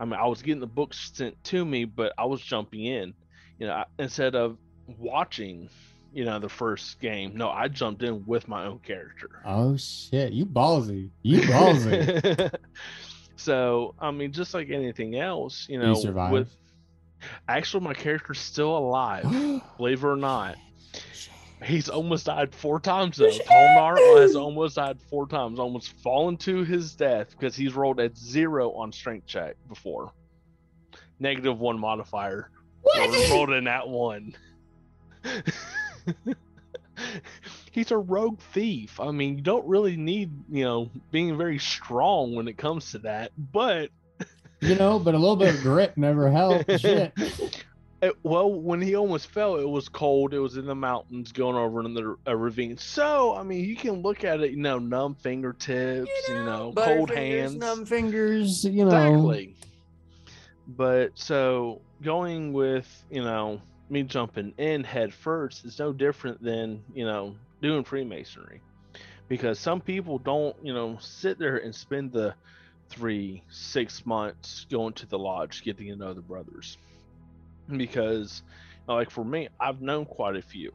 I 0.00 0.04
mean, 0.04 0.14
I 0.14 0.26
was 0.26 0.40
getting 0.40 0.60
the 0.60 0.66
books 0.66 1.10
sent 1.12 1.42
to 1.44 1.64
me, 1.64 1.84
but 1.84 2.12
I 2.16 2.24
was 2.24 2.40
jumping 2.40 2.86
in. 2.86 3.12
You 3.58 3.66
know, 3.66 3.84
instead 3.98 4.36
of 4.36 4.56
watching, 4.96 5.68
you 6.14 6.24
know, 6.24 6.38
the 6.38 6.48
first 6.48 7.00
game. 7.00 7.36
No, 7.36 7.50
I 7.50 7.68
jumped 7.68 8.02
in 8.02 8.24
with 8.24 8.48
my 8.48 8.64
own 8.64 8.78
character. 8.78 9.42
Oh 9.44 9.76
shit, 9.76 10.32
you 10.32 10.46
ballsy, 10.46 11.10
you 11.22 11.40
ballsy. 11.40 12.54
so, 13.38 13.94
I 14.00 14.10
mean, 14.10 14.32
just 14.32 14.52
like 14.52 14.68
anything 14.70 15.16
else, 15.16 15.66
you 15.68 15.78
know, 15.78 15.96
you 15.96 16.12
with 16.30 16.48
actually 17.48 17.84
my 17.84 17.94
character's 17.94 18.40
still 18.40 18.76
alive, 18.76 19.22
believe 19.76 20.02
it 20.02 20.06
or 20.06 20.16
not. 20.16 20.56
He's 21.64 21.88
almost 21.88 22.26
died 22.26 22.52
four 22.54 22.80
times 22.80 23.16
though. 23.16 23.30
Palmar 23.46 23.96
has 24.20 24.34
almost 24.34 24.76
died 24.76 24.98
four 25.08 25.26
times, 25.28 25.58
almost 25.60 25.92
fallen 26.02 26.36
to 26.38 26.64
his 26.64 26.94
death 26.94 27.30
because 27.30 27.54
he's 27.54 27.74
rolled 27.74 28.00
at 28.00 28.16
zero 28.16 28.72
on 28.72 28.92
strength 28.92 29.26
check 29.26 29.56
before. 29.68 30.12
Negative 31.20 31.58
one 31.58 31.78
modifier. 31.78 32.50
What? 32.82 33.30
rolled 33.30 33.50
in 33.50 33.64
that 33.64 33.88
one. 33.88 34.34
he's 37.72 37.90
a 37.90 37.98
rogue 37.98 38.40
thief. 38.52 38.98
I 39.00 39.10
mean, 39.10 39.36
you 39.36 39.42
don't 39.42 39.66
really 39.66 39.96
need, 39.96 40.30
you 40.50 40.64
know, 40.64 40.90
being 41.10 41.36
very 41.36 41.58
strong 41.58 42.34
when 42.34 42.48
it 42.48 42.56
comes 42.56 42.92
to 42.92 42.98
that, 43.00 43.32
but 43.52 43.90
you 44.60 44.74
know, 44.74 44.98
but 44.98 45.14
a 45.14 45.18
little 45.18 45.36
bit 45.36 45.54
of 45.54 45.60
grit 45.62 45.96
never 45.96 46.30
helps. 46.30 46.64
Shit. 46.80 47.12
It, 48.00 48.16
well, 48.22 48.52
when 48.52 48.80
he 48.80 48.94
almost 48.94 49.28
fell, 49.28 49.56
it 49.56 49.68
was 49.68 49.88
cold. 49.88 50.32
It 50.32 50.38
was 50.38 50.56
in 50.56 50.66
the 50.66 50.74
mountains, 50.74 51.32
going 51.32 51.56
over 51.56 51.84
in 51.84 51.94
the 51.94 52.16
a 52.26 52.36
ravine. 52.36 52.78
So, 52.78 53.34
I 53.34 53.42
mean, 53.42 53.64
you 53.64 53.74
can 53.74 54.02
look 54.02 54.22
at 54.22 54.40
it, 54.40 54.52
you 54.52 54.56
know, 54.56 54.78
numb 54.78 55.16
fingertips, 55.16 56.10
you 56.28 56.34
know, 56.34 56.68
you 56.68 56.74
know 56.74 56.96
cold 56.96 57.10
hands, 57.10 57.56
numb 57.56 57.84
fingers, 57.84 58.64
you 58.64 58.84
know. 58.84 59.14
Exactly. 59.14 59.56
But 60.68 61.12
so 61.14 61.80
going 62.02 62.52
with, 62.52 62.86
you 63.10 63.24
know, 63.24 63.60
me 63.90 64.02
jumping 64.04 64.52
in 64.58 64.84
head 64.84 65.12
first 65.12 65.64
is 65.64 65.78
no 65.78 65.92
different 65.92 66.42
than, 66.42 66.82
you 66.94 67.04
know, 67.04 67.34
doing 67.60 67.84
Freemasonry. 67.84 68.62
Because 69.28 69.58
some 69.60 69.80
people 69.80 70.18
don't, 70.18 70.56
you 70.62 70.72
know, 70.72 70.96
sit 71.00 71.38
there 71.38 71.58
and 71.58 71.74
spend 71.74 72.12
the 72.12 72.34
three, 72.88 73.42
six 73.50 74.06
months 74.06 74.66
going 74.70 74.94
to 74.94 75.06
the 75.06 75.18
lodge, 75.18 75.62
getting 75.62 75.88
to 75.88 75.96
know 75.96 76.14
the 76.14 76.22
brothers 76.22 76.78
because 77.76 78.42
like 78.86 79.10
for 79.10 79.24
me 79.24 79.48
i've 79.60 79.82
known 79.82 80.06
quite 80.06 80.36
a 80.36 80.42
few 80.42 80.72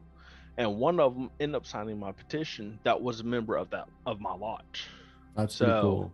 and 0.56 0.76
one 0.76 1.00
of 1.00 1.14
them 1.14 1.30
ended 1.40 1.56
up 1.56 1.66
signing 1.66 1.98
my 1.98 2.12
petition 2.12 2.78
that 2.84 3.00
was 3.00 3.20
a 3.20 3.24
member 3.24 3.56
of 3.56 3.70
that 3.70 3.88
of 4.06 4.20
my 4.20 4.34
lodge. 4.34 4.88
That's 5.36 5.56
So, 5.56 5.80
cool. 5.82 6.12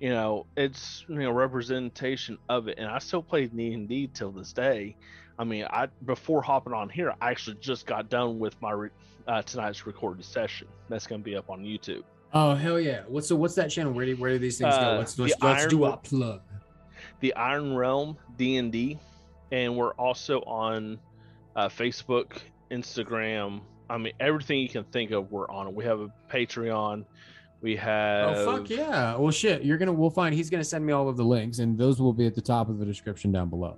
You 0.00 0.10
know, 0.10 0.46
it's 0.56 1.04
you 1.08 1.16
know 1.16 1.30
representation 1.30 2.38
of 2.48 2.68
it, 2.68 2.78
and 2.78 2.88
I 2.88 2.98
still 2.98 3.22
play 3.22 3.46
D 3.46 3.72
and 3.72 3.88
D 3.88 4.08
till 4.12 4.32
this 4.32 4.52
day. 4.52 4.96
I 5.38 5.44
mean, 5.44 5.64
I 5.64 5.88
before 6.04 6.42
hopping 6.42 6.74
on 6.74 6.88
here, 6.90 7.14
I 7.20 7.30
actually 7.30 7.56
just 7.60 7.86
got 7.86 8.10
done 8.10 8.38
with 8.38 8.60
my 8.60 8.88
uh, 9.30 9.42
tonight's 9.42 9.86
recorded 9.86 10.24
session. 10.24 10.66
That's 10.88 11.06
going 11.06 11.20
to 11.20 11.24
be 11.24 11.36
up 11.36 11.48
on 11.50 11.62
YouTube. 11.62 12.02
Oh 12.32 12.54
hell 12.54 12.78
yeah! 12.80 13.02
What's 13.08 13.28
so? 13.28 13.36
What's 13.36 13.54
that 13.54 13.70
channel? 13.70 13.92
Where 13.92 14.06
do 14.06 14.16
where 14.16 14.32
do 14.32 14.38
these 14.38 14.58
things 14.58 14.74
go? 14.74 14.80
Uh, 14.80 14.98
Let's 14.98 15.14
the 15.14 15.22
let's, 15.22 15.42
let's 15.42 15.66
do 15.66 15.84
a 15.84 15.96
plug. 15.96 16.40
the 17.20 17.34
Iron 17.34 17.74
Realm 17.74 18.16
D 18.36 18.56
and 18.56 18.70
D, 18.70 18.98
and 19.50 19.76
we're 19.76 19.92
also 19.92 20.40
on 20.42 20.98
uh, 21.56 21.68
Facebook, 21.68 22.38
Instagram. 22.70 23.60
I 23.88 23.98
mean, 23.98 24.12
everything 24.20 24.60
you 24.60 24.68
can 24.68 24.84
think 24.84 25.10
of, 25.10 25.32
we're 25.32 25.50
on 25.50 25.66
it. 25.68 25.74
We 25.74 25.84
have 25.84 26.00
a 26.00 26.12
Patreon. 26.32 27.04
We 27.62 27.76
have. 27.76 28.36
Oh 28.36 28.58
fuck 28.58 28.70
yeah! 28.70 29.16
Well 29.16 29.32
shit, 29.32 29.64
you're 29.64 29.78
gonna 29.78 29.92
we'll 29.92 30.10
find 30.10 30.34
he's 30.34 30.50
gonna 30.50 30.64
send 30.64 30.86
me 30.86 30.92
all 30.92 31.08
of 31.08 31.16
the 31.16 31.24
links 31.24 31.58
and 31.58 31.76
those 31.76 32.00
will 32.00 32.12
be 32.12 32.26
at 32.26 32.34
the 32.34 32.40
top 32.40 32.68
of 32.68 32.78
the 32.78 32.86
description 32.86 33.32
down 33.32 33.48
below. 33.48 33.76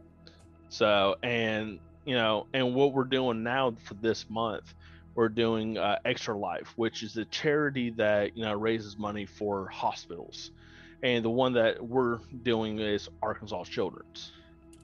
So, 0.69 1.17
and 1.23 1.79
you 2.05 2.15
know, 2.17 2.47
and 2.53 2.75
what 2.75 2.93
we're 2.93 3.05
doing 3.05 3.43
now 3.43 3.75
for 3.85 3.95
this 3.95 4.29
month, 4.29 4.75
we're 5.14 5.29
doing 5.29 5.79
uh, 5.79 5.98
Extra 6.05 6.37
Life, 6.37 6.72
which 6.77 7.03
is 7.03 7.16
a 7.16 7.25
charity 7.27 7.90
that 7.90 8.37
you 8.37 8.44
know 8.44 8.55
raises 8.55 8.98
money 8.98 9.27
for 9.27 9.68
hospitals, 9.68 10.51
and 11.03 11.25
the 11.25 11.31
one 11.31 11.53
that 11.55 11.83
we're 11.87 12.18
doing 12.42 12.79
is 12.79 13.09
Arkansas 13.22 13.64
Children's. 13.64 14.33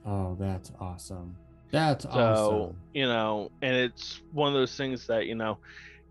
Oh, 0.05 0.35
that's 0.39 0.71
awesome. 0.79 1.35
That's 1.71 2.05
So 2.05 2.09
awesome. 2.09 2.77
you 2.93 3.05
know, 3.05 3.51
and 3.61 3.75
it's 3.75 4.21
one 4.31 4.47
of 4.49 4.53
those 4.53 4.75
things 4.75 5.07
that 5.07 5.25
you 5.27 5.35
know, 5.35 5.59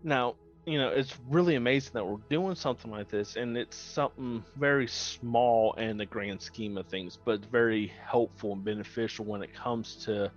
now 0.03 0.35
you 0.65 0.77
know 0.77 0.89
it's 0.89 1.17
really 1.29 1.55
amazing 1.55 1.91
that 1.93 2.05
we're 2.05 2.17
doing 2.29 2.55
something 2.55 2.91
like 2.91 3.09
this, 3.09 3.35
and 3.35 3.57
it's 3.57 3.77
something 3.77 4.43
very 4.57 4.87
small 4.87 5.73
in 5.73 5.97
the 5.97 6.05
grand 6.05 6.41
scheme 6.41 6.77
of 6.77 6.87
things, 6.87 7.17
but 7.25 7.43
very 7.45 7.91
helpful 8.05 8.53
and 8.53 8.63
beneficial 8.63 9.25
when 9.25 9.41
it 9.43 9.53
comes 9.53 9.95
to 10.05 10.31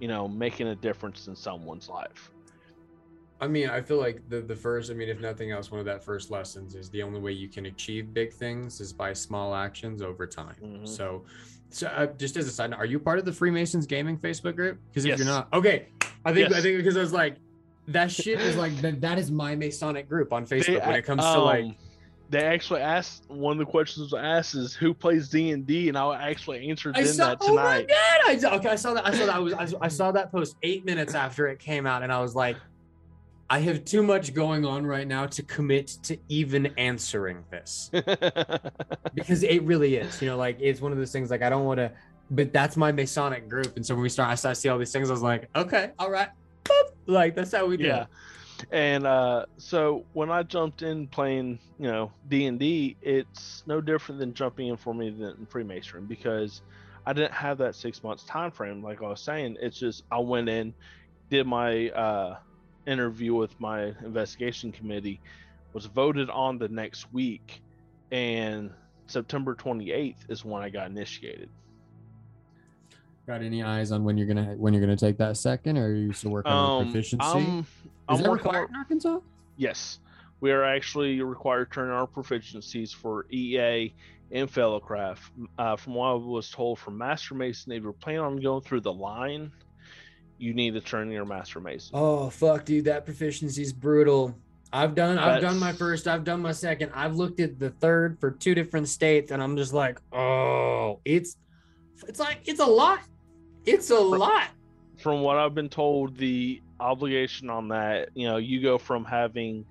you 0.00 0.08
know 0.08 0.28
making 0.28 0.68
a 0.68 0.74
difference 0.76 1.26
in 1.28 1.36
someone's 1.36 1.88
life. 1.88 2.30
I 3.44 3.48
mean, 3.48 3.68
I 3.68 3.82
feel 3.82 3.98
like 3.98 4.26
the 4.30 4.40
the 4.40 4.56
first, 4.56 4.90
I 4.90 4.94
mean, 4.94 5.08
if 5.10 5.20
nothing 5.20 5.50
else, 5.50 5.70
one 5.70 5.78
of 5.78 5.84
that 5.86 6.02
first 6.02 6.30
lessons 6.30 6.74
is 6.74 6.88
the 6.88 7.02
only 7.02 7.20
way 7.20 7.32
you 7.32 7.48
can 7.48 7.66
achieve 7.66 8.14
big 8.14 8.32
things 8.32 8.80
is 8.80 8.92
by 8.92 9.12
small 9.12 9.54
actions 9.54 10.00
over 10.00 10.26
time. 10.26 10.56
Mhm. 10.62 10.88
So, 10.88 11.24
so 11.68 11.88
uh, 11.88 12.06
just 12.18 12.38
as 12.38 12.46
a 12.46 12.50
side 12.50 12.70
note, 12.70 12.78
are 12.78 12.86
you 12.86 12.98
part 12.98 13.18
of 13.18 13.26
the 13.26 13.32
Freemasons 13.32 13.86
Gaming 13.86 14.16
Facebook 14.18 14.56
group? 14.56 14.78
Because 14.88 15.04
if 15.04 15.10
Yes. 15.10 15.18
you're 15.18 15.28
not, 15.28 15.48
okay, 15.52 15.88
I 16.24 16.32
think 16.32 16.52
I 16.54 16.62
think 16.62 16.78
because 16.78 16.96
I 16.96 17.00
was 17.00 17.12
like, 17.12 17.36
that 17.88 18.10
shit 18.10 18.40
is 18.40 18.56
like 18.56 18.74
that. 18.80 19.02
That 19.02 19.18
is 19.18 19.30
my 19.30 19.54
Masonic 19.54 20.08
group 20.08 20.32
on 20.32 20.46
Facebook 20.46 20.80
They- 20.80 20.86
when 20.86 20.96
it 20.96 21.02
comes 21.02 21.22
to 21.22 21.38
like. 21.40 21.64
um, 21.64 21.76
they 22.30 22.42
actually 22.42 22.80
asked 22.80 23.24
one 23.28 23.52
of 23.52 23.58
the 23.58 23.70
questions 23.70 24.14
I 24.14 24.24
asked 24.24 24.54
is 24.54 24.74
who 24.74 24.94
plays 24.94 25.28
D 25.28 25.50
and 25.50 25.66
D, 25.66 25.88
and 25.90 25.98
I 25.98 26.30
actually 26.30 26.66
answered 26.70 26.96
I 26.96 27.02
them 27.02 27.12
saw. 27.12 27.28
that 27.28 27.38
Oh 27.42 27.54
my 27.54 27.82
god! 27.82 28.20
I 28.26 28.38
saw, 28.38 28.54
okay, 28.56 28.70
I 28.70 28.76
saw 28.76 28.94
that. 28.94 29.06
I 29.06 29.10
saw 29.14 29.26
that. 29.26 29.34
I 29.34 29.38
was. 29.38 29.52
I, 29.52 29.66
I 29.82 29.88
saw 29.88 30.10
that 30.12 30.32
post 30.32 30.56
eight 30.62 30.86
minutes 30.86 31.14
after 31.14 31.46
it 31.48 31.58
came 31.58 31.86
out, 31.86 32.02
and 32.02 32.10
I 32.10 32.20
was 32.22 32.34
like, 32.34 32.56
I 33.50 33.58
have 33.60 33.84
too 33.84 34.02
much 34.02 34.32
going 34.34 34.64
on 34.64 34.86
right 34.86 35.06
now 35.06 35.26
to 35.26 35.42
commit 35.42 35.88
to 36.04 36.16
even 36.28 36.72
answering 36.78 37.44
this 37.50 37.90
because 39.14 39.42
it 39.42 39.62
really 39.64 39.96
is. 39.96 40.20
You 40.22 40.28
know, 40.28 40.36
like 40.36 40.58
it's 40.60 40.80
one 40.80 40.92
of 40.92 40.98
those 40.98 41.12
things. 41.12 41.30
Like 41.30 41.42
I 41.42 41.50
don't 41.50 41.64
want 41.64 41.78
to, 41.78 41.92
but 42.30 42.52
that's 42.52 42.76
my 42.76 42.90
Masonic 42.90 43.48
group, 43.48 43.76
and 43.76 43.84
so 43.84 43.94
when 43.94 44.02
we 44.02 44.08
start, 44.08 44.44
I 44.44 44.52
see 44.54 44.68
all 44.68 44.78
these 44.78 44.92
things. 44.92 45.10
I 45.10 45.12
was 45.12 45.22
like, 45.22 45.48
okay, 45.54 45.90
all 45.98 46.10
right, 46.10 46.30
boop. 46.64 46.92
like 47.06 47.34
that's 47.34 47.52
how 47.52 47.66
we 47.66 47.76
do. 47.76 47.84
yeah 47.84 48.02
it. 48.60 48.66
and 48.72 49.06
uh 49.06 49.44
so 49.58 50.04
when 50.12 50.30
i 50.30 50.42
jumped 50.42 50.82
in 50.82 51.06
playing 51.08 51.58
you 51.78 51.90
know 51.90 52.10
d&d 52.28 52.96
it's 53.02 53.62
no 53.66 53.80
different 53.80 54.18
than 54.18 54.32
jumping 54.32 54.68
in 54.68 54.76
for 54.76 54.94
me 54.94 55.10
than 55.10 55.46
freemasonry 55.46 56.00
because 56.02 56.62
i 57.06 57.12
didn't 57.12 57.32
have 57.32 57.58
that 57.58 57.74
six 57.74 58.02
months 58.02 58.24
time 58.24 58.50
frame 58.50 58.82
like 58.82 59.02
i 59.02 59.08
was 59.08 59.20
saying 59.20 59.56
it's 59.60 59.78
just 59.78 60.04
i 60.10 60.18
went 60.18 60.48
in 60.48 60.72
did 61.30 61.46
my 61.46 61.88
uh 61.90 62.36
interview 62.86 63.34
with 63.34 63.58
my 63.60 63.84
investigation 64.04 64.72
committee 64.72 65.20
was 65.72 65.86
voted 65.86 66.30
on 66.30 66.58
the 66.58 66.68
next 66.68 67.12
week 67.12 67.62
and 68.12 68.70
september 69.06 69.54
28th 69.54 70.30
is 70.30 70.44
when 70.44 70.62
i 70.62 70.68
got 70.68 70.86
initiated 70.86 71.48
Got 73.26 73.40
any 73.40 73.62
eyes 73.62 73.90
on 73.90 74.04
when 74.04 74.18
you're 74.18 74.26
gonna 74.26 74.54
when 74.58 74.74
you're 74.74 74.82
gonna 74.82 74.96
take 74.96 75.16
that 75.16 75.38
second, 75.38 75.78
or 75.78 75.86
are 75.86 75.94
you 75.94 76.12
still 76.12 76.30
working 76.30 76.52
on 76.52 76.82
um 76.82 76.92
proficiency? 76.92 77.26
I'm, 77.26 77.60
is 77.60 77.66
I'm 78.06 78.22
that 78.22 78.30
required 78.30 78.68
in 78.68 78.76
Arkansas? 78.76 79.20
Yes, 79.56 80.00
we 80.40 80.52
are 80.52 80.62
actually 80.62 81.22
required 81.22 81.70
to 81.70 81.74
turn 81.74 81.88
our 81.88 82.06
proficiencies 82.06 82.94
for 82.94 83.24
EA 83.30 83.94
and 84.30 84.52
Fellowcraft. 84.52 85.20
Uh, 85.56 85.74
from 85.74 85.94
what 85.94 86.08
I 86.08 86.12
was 86.12 86.50
told 86.50 86.78
from 86.78 86.98
Master 86.98 87.34
Mason, 87.34 87.72
if 87.72 87.82
you're 87.82 87.94
planning 87.94 88.20
on 88.20 88.36
going 88.36 88.60
through 88.60 88.82
the 88.82 88.92
line, 88.92 89.50
you 90.38 90.54
need 90.54 90.74
to 90.74 90.80
turn 90.80 91.10
your 91.10 91.24
Master 91.24 91.60
Mason. 91.60 91.90
Oh 91.94 92.30
fuck, 92.30 92.64
dude, 92.64 92.86
that 92.86 93.04
proficiency 93.04 93.62
is 93.62 93.72
brutal. 93.72 94.34
I've 94.72 94.94
done 94.94 95.18
I've 95.18 95.40
done 95.40 95.58
my 95.58 95.72
first, 95.72 96.08
I've 96.08 96.24
done 96.24 96.42
my 96.42 96.52
second. 96.52 96.90
I've 96.94 97.14
looked 97.14 97.38
at 97.40 97.58
the 97.58 97.70
third 97.70 98.18
for 98.18 98.30
two 98.32 98.54
different 98.54 98.88
states, 98.88 99.30
and 99.30 99.42
I'm 99.42 99.56
just 99.56 99.72
like, 99.72 100.00
oh, 100.12 101.00
it's 101.04 101.36
it's 102.08 102.18
like 102.18 102.40
it's 102.44 102.60
a 102.60 102.66
lot. 102.66 103.00
It's 103.64 103.90
a 103.90 103.98
lot. 103.98 104.48
From 104.98 105.22
what 105.22 105.36
I've 105.36 105.54
been 105.54 105.68
told, 105.68 106.16
the 106.16 106.60
obligation 106.80 107.50
on 107.50 107.68
that, 107.68 108.10
you 108.14 108.26
know, 108.26 108.36
you 108.36 108.60
go 108.60 108.78
from 108.78 109.04
having 109.04 109.64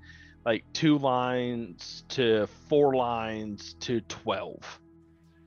like 0.45 0.63
two 0.73 0.97
lines 0.97 2.03
to 2.09 2.47
four 2.69 2.95
lines 2.95 3.75
to 3.81 4.01
12 4.01 4.79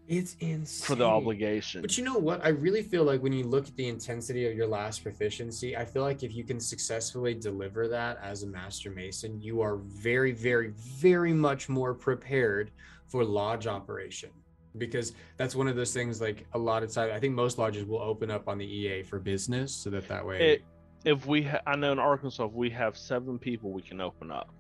It's 0.09 0.37
insane 0.41 0.87
for 0.87 0.95
the 0.95 1.05
obligation. 1.05 1.83
But 1.83 1.99
you 1.99 2.05
know 2.05 2.19
what? 2.19 2.45
I 2.45 2.51
really 2.51 2.83
feel 2.83 3.05
like 3.05 3.23
when 3.23 3.33
you 3.33 3.45
look 3.45 3.67
at 3.67 3.77
the 3.77 3.89
intensity 3.89 4.47
of 4.47 4.57
your 4.57 4.67
last 4.67 5.03
proficiency, 5.03 5.77
I 5.77 5.85
feel 5.85 6.03
like 6.03 6.23
if 6.23 6.35
you 6.35 6.45
can 6.45 6.61
successfully 6.61 7.35
deliver 7.35 7.89
that 7.89 8.19
as 8.23 8.43
a 8.43 8.47
master 8.47 8.91
mason, 8.91 9.41
you 9.41 9.61
are 9.61 9.77
very, 9.77 10.33
very, 10.33 10.73
very 10.77 11.33
much 11.33 11.69
more 11.69 11.95
prepared 11.95 12.71
for 13.09 13.25
lodge 13.25 13.67
operation. 13.67 14.31
Because 14.79 15.13
that's 15.39 15.57
one 15.57 15.69
of 15.69 15.75
those 15.75 15.93
things. 15.93 16.21
Like 16.21 16.47
a 16.53 16.59
lot 16.59 16.83
of 16.83 16.93
times, 16.93 17.13
I 17.13 17.19
think 17.19 17.35
most 17.35 17.59
lodges 17.59 17.85
will 17.85 18.03
open 18.03 18.31
up 18.31 18.47
on 18.47 18.59
the 18.59 18.67
EA 18.67 19.03
for 19.03 19.19
business, 19.19 19.75
so 19.75 19.91
that 19.91 20.07
that 20.09 20.25
way. 20.25 20.53
it, 20.53 20.63
if 21.05 21.25
we 21.25 21.43
ha- 21.43 21.61
i 21.67 21.77
know 21.77 21.93
in 21.93 21.99
arkansas 21.99 22.47
if 22.47 22.53
we 22.53 22.69
have 22.69 22.97
seven 22.97 23.39
people 23.39 23.71
we 23.71 23.81
can 23.81 24.01
open 24.01 24.31
up 24.31 24.53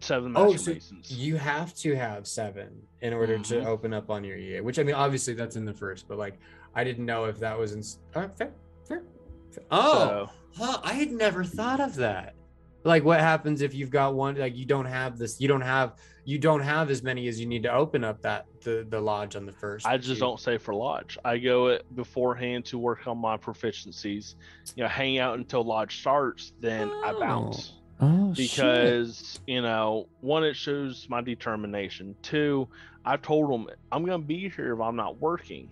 seven 0.00 0.32
Oh, 0.36 0.50
master 0.52 0.58
so 0.58 0.72
masons 0.74 1.10
you 1.12 1.36
have 1.36 1.74
to 1.74 1.94
have 1.96 2.26
seven 2.26 2.70
in 3.02 3.12
order 3.12 3.38
to 3.38 3.54
Mhm. 3.56 3.66
open 3.66 3.92
up 3.92 4.10
on 4.10 4.22
your 4.24 4.36
EA. 4.36 4.60
Which 4.60 4.78
I 4.78 4.82
mean, 4.82 4.94
obviously 4.94 5.34
that's 5.34 5.56
in 5.56 5.64
the 5.64 5.74
first, 5.74 6.06
but 6.08 6.18
like 6.18 6.38
I 6.74 6.84
didn't 6.84 7.04
know 7.06 7.24
if 7.24 7.38
that 7.40 7.58
was 7.58 7.72
in. 7.72 7.82
All 8.14 8.22
right, 8.22 8.36
fair, 8.38 8.52
fair, 8.86 9.02
fair. 9.50 9.64
Oh, 9.70 10.28
So, 10.56 10.64
Huh, 10.64 10.80
I 10.82 10.92
had 10.94 11.12
never 11.12 11.44
thought 11.44 11.80
of 11.80 11.94
that. 11.96 12.34
Like 12.82 13.04
what 13.04 13.20
happens 13.20 13.60
if 13.60 13.74
you've 13.74 13.90
got 13.90 14.14
one 14.14 14.36
like 14.36 14.56
you 14.56 14.64
don't 14.64 14.86
have 14.86 15.18
this 15.18 15.38
you 15.40 15.48
don't 15.48 15.60
have 15.60 15.96
you 16.24 16.38
don't 16.38 16.60
have 16.62 16.88
as 16.90 17.02
many 17.02 17.28
as 17.28 17.38
you 17.38 17.44
need 17.46 17.62
to 17.64 17.72
open 17.72 18.02
up 18.04 18.22
that 18.22 18.46
the 18.62 18.86
the 18.88 18.98
lodge 18.98 19.36
on 19.36 19.44
the 19.44 19.52
first. 19.52 19.86
i 19.86 19.98
just 19.98 20.08
you- 20.14 20.16
don't 20.16 20.40
say 20.40 20.56
for 20.56 20.74
lodge 20.74 21.18
i 21.24 21.36
go 21.36 21.66
it 21.68 21.84
beforehand 21.94 22.64
to 22.64 22.78
work 22.78 23.06
on 23.06 23.18
my 23.18 23.36
proficiencies 23.36 24.34
you 24.76 24.82
know 24.82 24.88
hang 24.88 25.18
out 25.18 25.36
until 25.38 25.62
lodge 25.62 25.98
starts 26.00 26.52
then 26.60 26.88
i 27.04 27.12
Oh, 27.14 27.20
bounce 27.20 27.74
Oh 28.00 28.32
shit. 28.34 28.50
because 28.50 29.40
you 29.46 29.60
know 29.60 30.08
one 30.20 30.44
it 30.44 30.54
shows 30.54 31.06
my 31.10 31.20
determination 31.20 32.14
two 32.22 32.66
i 33.04 33.16
told 33.16 33.50
them 33.50 33.66
i'm 33.92 34.04
gonna 34.06 34.18
be 34.18 34.48
here 34.48 34.72
if 34.72 34.80
i'm 34.80 34.96
not 34.96 35.20
working 35.20 35.68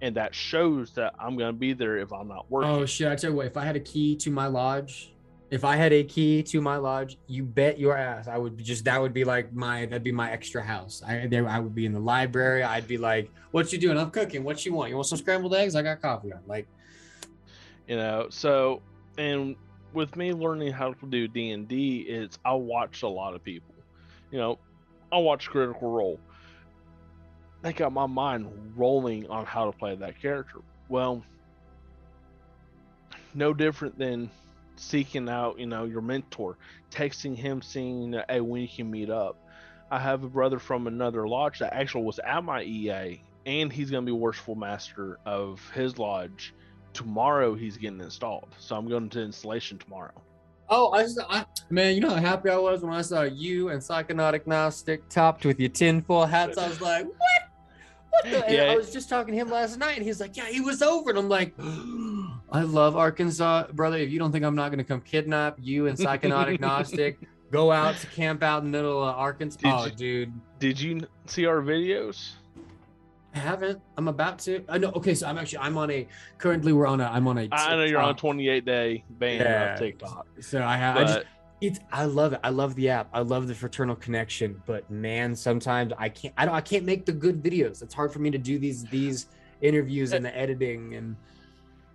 and 0.00 0.14
that 0.16 0.34
shows 0.34 0.92
that 0.92 1.14
i'm 1.18 1.36
gonna 1.36 1.52
be 1.52 1.74
there 1.74 1.98
if 1.98 2.12
i'm 2.12 2.28
not 2.28 2.44
oh, 2.44 2.46
working 2.48 2.70
Oh 2.70 2.86
shit! 2.86 3.08
I 3.08 3.16
tell 3.16 3.30
you 3.30 3.36
what, 3.36 3.46
if 3.46 3.56
I 3.56 3.64
had 3.64 3.76
a 3.76 3.80
key 3.80 4.16
to 4.16 4.30
my 4.30 4.46
lodge, 4.46 5.12
if 5.50 5.64
I 5.64 5.76
had 5.76 5.92
a 5.92 6.04
key 6.04 6.42
to 6.44 6.60
my 6.60 6.76
lodge, 6.76 7.18
you 7.26 7.42
bet 7.44 7.78
your 7.78 7.96
ass 7.96 8.28
I 8.28 8.38
would 8.38 8.58
just 8.58 8.84
that 8.84 9.00
would 9.00 9.12
be 9.12 9.24
like 9.24 9.52
my 9.52 9.86
that'd 9.86 10.02
be 10.02 10.12
my 10.12 10.30
extra 10.30 10.62
house. 10.62 11.02
I 11.06 11.26
there 11.26 11.48
I 11.48 11.58
would 11.58 11.74
be 11.74 11.86
in 11.86 11.92
the 11.92 12.00
library. 12.00 12.62
I'd 12.62 12.86
be 12.86 12.98
like, 12.98 13.30
"What 13.50 13.72
you 13.72 13.78
doing? 13.78 13.98
I'm 13.98 14.10
cooking. 14.10 14.44
What 14.44 14.64
you 14.64 14.72
want? 14.72 14.90
You 14.90 14.96
want 14.96 15.08
some 15.08 15.18
scrambled 15.18 15.54
eggs? 15.54 15.74
I 15.74 15.82
got 15.82 16.00
coffee 16.00 16.32
on." 16.32 16.40
Like, 16.46 16.66
you 17.86 17.96
know 17.96 18.28
so 18.30 18.82
and 19.16 19.56
with 19.92 20.16
me 20.16 20.32
learning 20.32 20.72
how 20.72 20.92
to 20.92 21.06
do 21.06 21.26
d&d 21.28 22.00
it's 22.08 22.38
i 22.44 22.52
watch 22.52 23.02
a 23.02 23.08
lot 23.08 23.34
of 23.34 23.42
people. 23.42 23.74
You 24.30 24.38
know 24.38 24.58
i 25.12 25.18
watch 25.18 25.48
critical 25.48 25.90
role. 25.90 26.20
That 27.62 27.76
got 27.76 27.92
my 27.92 28.06
mind 28.06 28.72
rolling 28.76 29.28
on 29.28 29.44
how 29.44 29.70
to 29.70 29.76
play 29.76 29.96
that 29.96 30.20
character. 30.20 30.58
Well 30.88 31.22
no 33.34 33.52
different 33.52 33.98
than 33.98 34.30
seeking 34.76 35.28
out 35.28 35.58
you 35.58 35.66
know 35.66 35.84
your 35.84 36.00
mentor 36.00 36.56
texting 36.90 37.36
him 37.36 37.60
saying 37.60 38.14
hey 38.28 38.40
when 38.40 38.62
you 38.62 38.68
can 38.68 38.90
meet 38.90 39.10
up. 39.10 39.36
I 39.90 39.98
have 39.98 40.22
a 40.22 40.28
brother 40.28 40.58
from 40.58 40.86
another 40.86 41.26
lodge 41.26 41.60
that 41.60 41.72
actually 41.72 42.04
was 42.04 42.18
at 42.18 42.44
my 42.44 42.62
ea 42.62 43.22
and 43.46 43.72
he's 43.72 43.90
going 43.90 44.04
to 44.04 44.06
be 44.06 44.12
worshipful 44.12 44.54
master 44.54 45.18
of 45.24 45.62
his 45.70 45.98
lodge 45.98 46.52
tomorrow 46.92 47.54
he's 47.54 47.76
getting 47.76 48.00
installed 48.00 48.54
so 48.58 48.76
i'm 48.76 48.88
going 48.88 49.08
to 49.08 49.20
installation 49.20 49.78
tomorrow 49.78 50.12
Oh, 50.70 50.90
I, 50.90 51.02
just, 51.02 51.18
I 51.28 51.46
man, 51.70 51.94
you 51.94 52.00
know 52.00 52.10
how 52.10 52.16
happy 52.16 52.50
I 52.50 52.58
was 52.58 52.82
when 52.82 52.92
I 52.92 53.00
saw 53.00 53.22
you 53.22 53.70
and 53.70 53.80
Psychonautic 53.80 54.46
Gnostic 54.46 55.08
topped 55.08 55.44
with 55.46 55.58
your 55.58 55.70
tinfoil 55.70 56.26
hats. 56.26 56.58
I 56.58 56.68
was 56.68 56.80
like, 56.80 57.06
what? 57.06 57.16
What 58.10 58.24
the? 58.24 58.44
And 58.44 58.54
Yeah. 58.54 58.72
I 58.72 58.76
was 58.76 58.92
just 58.92 59.08
talking 59.08 59.32
to 59.32 59.40
him 59.40 59.48
last 59.50 59.78
night, 59.78 59.96
and 59.96 60.04
he's 60.04 60.20
like, 60.20 60.36
yeah, 60.36 60.46
he 60.46 60.60
was 60.60 60.82
over, 60.82 61.10
and 61.10 61.18
I'm 61.18 61.28
like, 61.28 61.54
I 62.52 62.62
love 62.62 62.96
Arkansas, 62.96 63.68
brother. 63.72 63.96
If 63.96 64.10
you 64.10 64.18
don't 64.18 64.32
think 64.32 64.44
I'm 64.44 64.54
not 64.54 64.70
gonna 64.70 64.84
come 64.84 65.00
kidnap 65.00 65.56
you 65.58 65.86
and 65.86 65.96
Psychonautic 65.96 66.60
Gnostic, 66.60 67.18
go 67.50 67.72
out 67.72 67.96
to 67.96 68.06
camp 68.08 68.42
out 68.42 68.62
in 68.62 68.70
the 68.70 68.76
middle 68.76 69.02
of 69.02 69.16
Arkansas. 69.16 69.58
Did 69.58 69.72
oh, 69.72 69.84
you- 69.86 70.26
dude. 70.26 70.32
Did 70.58 70.80
you 70.80 71.00
see 71.26 71.46
our 71.46 71.62
videos? 71.62 72.32
I 73.34 73.38
haven't. 73.38 73.80
I'm 73.96 74.08
about 74.08 74.38
to. 74.40 74.64
I 74.68 74.78
know. 74.78 74.90
Okay, 74.96 75.14
so 75.14 75.26
I'm 75.26 75.38
actually. 75.38 75.58
I'm 75.58 75.76
on 75.76 75.90
a. 75.90 76.06
Currently, 76.38 76.72
we're 76.72 76.86
on 76.86 77.00
a. 77.00 77.04
I'm 77.04 77.28
on 77.28 77.38
a. 77.38 77.48
I 77.52 77.76
know 77.76 77.84
you're 77.84 78.00
on 78.00 78.10
a 78.10 78.14
28 78.14 78.64
day 78.64 79.04
ban 79.10 79.40
Yeah. 79.40 79.74
of 79.74 79.78
TikTok, 79.78 80.26
So 80.40 80.62
I 80.62 80.76
have. 80.76 80.96
I 80.96 81.04
just. 81.04 81.20
It's. 81.60 81.78
I 81.92 82.04
love 82.04 82.32
it. 82.32 82.40
I 82.42 82.48
love 82.50 82.74
the 82.74 82.88
app. 82.88 83.08
I 83.12 83.20
love 83.20 83.46
the 83.48 83.54
fraternal 83.54 83.96
connection. 83.96 84.62
But 84.66 84.90
man, 84.90 85.36
sometimes 85.36 85.92
I 85.98 86.08
can't. 86.08 86.32
I 86.38 86.46
don't. 86.46 86.54
I 86.54 86.60
can't 86.60 86.84
make 86.84 87.04
the 87.04 87.12
good 87.12 87.42
videos. 87.42 87.82
It's 87.82 87.94
hard 87.94 88.12
for 88.12 88.18
me 88.20 88.30
to 88.30 88.38
do 88.38 88.58
these 88.58 88.84
these 88.84 89.26
interviews 89.60 90.12
and 90.12 90.24
the 90.24 90.36
editing 90.36 90.94
and. 90.94 91.16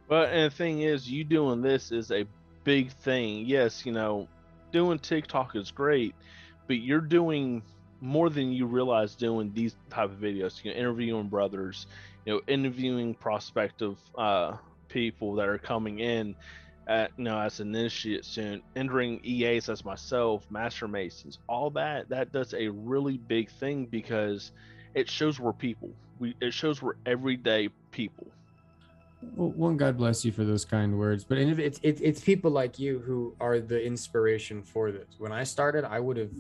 But 0.08 0.30
and 0.30 0.52
the 0.52 0.56
thing 0.56 0.82
is, 0.82 1.10
you 1.10 1.24
doing 1.24 1.62
this 1.62 1.92
is 1.92 2.12
a 2.12 2.26
big 2.64 2.92
thing. 2.92 3.46
Yes, 3.46 3.86
you 3.86 3.92
know, 3.92 4.28
doing 4.72 5.00
TikTok 5.00 5.56
is 5.56 5.72
great, 5.72 6.14
but 6.68 6.78
you're 6.78 7.02
doing 7.02 7.64
more 8.04 8.30
than 8.30 8.52
you 8.52 8.66
realize 8.66 9.16
doing 9.16 9.52
these 9.54 9.76
type 9.90 10.12
of 10.12 10.18
videos. 10.18 10.64
You 10.64 10.72
know, 10.72 10.78
interviewing 10.78 11.28
brothers, 11.30 11.88
you 12.26 12.34
know, 12.34 12.42
interviewing 12.48 13.14
prospective 13.16 13.98
uh, 14.18 14.58
people 14.90 15.36
that 15.36 15.48
are 15.48 15.58
coming 15.58 16.00
in. 16.00 16.36
At, 16.86 17.12
you 17.16 17.24
know, 17.24 17.40
as 17.40 17.62
an 17.62 17.74
initiate 17.74 18.26
soon, 18.26 18.62
entering 18.76 19.22
EAs 19.24 19.70
as 19.70 19.86
myself, 19.86 20.46
Master 20.52 20.86
Masons, 20.86 21.40
all 21.48 21.70
that 21.70 22.10
that 22.10 22.34
does 22.34 22.54
a 22.54 22.68
really 22.68 23.18
big 23.18 23.50
thing 23.50 23.86
because 23.86 24.52
it 24.94 25.10
shows 25.10 25.40
we're 25.40 25.54
people. 25.54 25.90
We 26.20 26.36
it 26.42 26.54
shows 26.54 26.82
we're 26.82 26.96
everyday 27.06 27.70
people. 27.92 28.28
Well, 29.36 29.52
one 29.52 29.78
God 29.78 29.98
bless 29.98 30.26
you 30.26 30.34
for 30.34 30.44
those 30.44 30.66
kind 30.66 31.00
words, 31.00 31.24
but 31.24 31.38
it's 31.38 31.80
it's 31.82 32.02
it's 32.02 32.20
people 32.20 32.52
like 32.52 32.80
you 32.80 33.00
who 33.00 33.34
are 33.40 33.62
the 33.62 33.82
inspiration 33.82 34.62
for 34.62 34.92
this. 34.92 35.08
When 35.18 35.32
I 35.32 35.46
started, 35.46 35.86
I 35.86 36.02
would 36.02 36.18
have, 36.18 36.32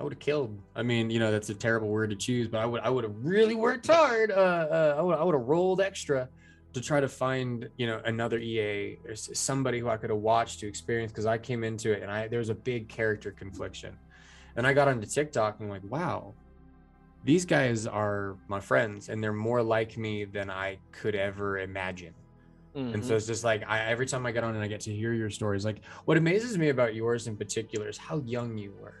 I 0.00 0.02
would 0.02 0.14
have 0.14 0.20
killed. 0.20 0.58
I 0.74 0.82
mean, 0.82 1.10
you 1.10 1.18
know, 1.18 1.30
that's 1.30 1.50
a 1.50 1.54
terrible 1.54 1.88
word 1.88 2.08
to 2.10 2.16
choose, 2.16 2.48
but 2.48 2.58
I 2.58 2.66
would 2.66 2.80
I 2.80 2.88
would 2.88 3.04
have 3.04 3.14
really 3.22 3.54
worked 3.54 3.86
hard. 3.86 4.30
Uh, 4.30 4.34
uh 4.34 4.94
I 4.98 5.02
would 5.02 5.18
I 5.18 5.22
would 5.22 5.34
have 5.34 5.44
rolled 5.44 5.82
extra 5.82 6.28
to 6.72 6.80
try 6.80 7.00
to 7.00 7.08
find 7.08 7.68
you 7.76 7.86
know 7.86 8.00
another 8.04 8.38
EA 8.38 8.98
or 9.06 9.14
somebody 9.14 9.78
who 9.78 9.88
I 9.90 9.98
could 9.98 10.08
have 10.10 10.18
watched 10.20 10.60
to 10.60 10.68
experience 10.68 11.12
because 11.12 11.26
I 11.26 11.36
came 11.36 11.64
into 11.64 11.92
it 11.92 12.02
and 12.02 12.10
I 12.10 12.28
there 12.28 12.38
was 12.38 12.48
a 12.48 12.54
big 12.54 12.88
character 12.88 13.30
confliction, 13.30 13.94
and 14.56 14.66
I 14.66 14.72
got 14.72 14.88
onto 14.88 15.06
TikTok 15.06 15.56
and 15.60 15.66
I'm 15.66 15.70
like, 15.70 15.82
wow, 15.84 16.34
these 17.22 17.44
guys 17.44 17.86
are 17.86 18.38
my 18.48 18.60
friends 18.60 19.10
and 19.10 19.22
they're 19.22 19.34
more 19.34 19.62
like 19.62 19.98
me 19.98 20.24
than 20.24 20.50
I 20.50 20.78
could 20.92 21.14
ever 21.14 21.58
imagine. 21.58 22.14
And 22.74 23.02
Mhm. 23.02 23.06
so 23.06 23.16
it's 23.16 23.26
just 23.26 23.44
like 23.44 23.64
I 23.68 23.84
every 23.84 24.06
time 24.06 24.24
I 24.24 24.32
get 24.32 24.44
on 24.44 24.54
and 24.54 24.64
I 24.64 24.68
get 24.68 24.80
to 24.82 24.94
hear 24.94 25.12
your 25.12 25.30
stories, 25.30 25.64
like 25.66 25.84
what 26.06 26.16
amazes 26.16 26.56
me 26.56 26.70
about 26.70 26.94
yours 26.94 27.26
in 27.26 27.36
particular 27.36 27.88
is 27.88 27.98
how 27.98 28.22
young 28.24 28.56
you 28.56 28.72
were. 28.80 28.94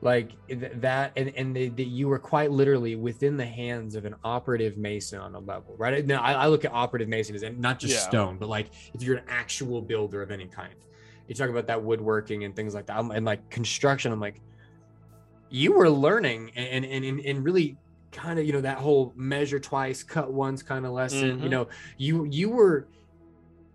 Like 0.00 0.30
th- 0.48 0.72
that, 0.76 1.12
and 1.16 1.30
and 1.36 1.56
the, 1.56 1.70
the, 1.70 1.84
you 1.84 2.06
were 2.06 2.20
quite 2.20 2.52
literally 2.52 2.94
within 2.94 3.36
the 3.36 3.44
hands 3.44 3.96
of 3.96 4.04
an 4.04 4.14
operative 4.22 4.76
mason 4.78 5.18
on 5.18 5.34
a 5.34 5.40
level, 5.40 5.74
right? 5.76 6.06
Now 6.06 6.22
I, 6.22 6.34
I 6.34 6.46
look 6.46 6.64
at 6.64 6.72
operative 6.72 7.08
mason 7.08 7.34
as 7.34 7.42
not 7.58 7.80
just 7.80 7.94
Yeah. 7.94 8.08
stone, 8.08 8.36
but 8.38 8.48
like 8.48 8.68
if 8.94 9.02
you're 9.02 9.16
an 9.16 9.24
actual 9.28 9.82
builder 9.82 10.22
of 10.22 10.30
any 10.30 10.46
kind. 10.46 10.74
You 11.26 11.34
talk 11.34 11.50
about 11.50 11.66
that 11.66 11.82
woodworking 11.82 12.44
and 12.44 12.54
things 12.54 12.74
like 12.74 12.86
that, 12.86 12.96
I'm- 12.96 13.10
and 13.10 13.26
like 13.26 13.50
construction. 13.50 14.12
I'm 14.12 14.20
like, 14.20 14.40
you 15.50 15.72
were 15.72 15.90
learning 15.90 16.52
and 16.54 16.84
and 16.84 17.04
and, 17.04 17.20
and 17.20 17.44
really 17.44 17.76
kind 18.12 18.38
of 18.38 18.44
you 18.46 18.52
know 18.52 18.60
that 18.60 18.78
whole 18.78 19.12
measure 19.16 19.58
twice, 19.58 20.02
cut 20.04 20.32
once 20.32 20.62
kind 20.62 20.86
of 20.86 20.92
lesson. 20.92 21.40
You 21.40 21.48
Mhm. 21.48 21.50
know, 21.50 21.68
you 21.96 22.24
you 22.30 22.50
were 22.50 22.86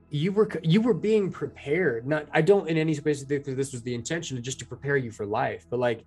you 0.10 0.32
were 0.32 0.50
you 0.64 0.80
were 0.80 0.94
being 0.94 1.32
prepared 1.32 2.06
not 2.06 2.28
i 2.34 2.40
don't 2.40 2.70
in 2.70 2.78
any 2.78 2.94
space 2.94 3.24
think 3.24 3.44
that 3.46 3.58
this 3.58 3.72
was 3.72 3.82
the 3.82 3.96
intention 3.96 4.40
just 4.44 4.60
to 4.60 4.66
prepare 4.66 4.96
you 4.96 5.10
for 5.10 5.26
life 5.26 5.66
but 5.72 5.80
like 5.80 6.06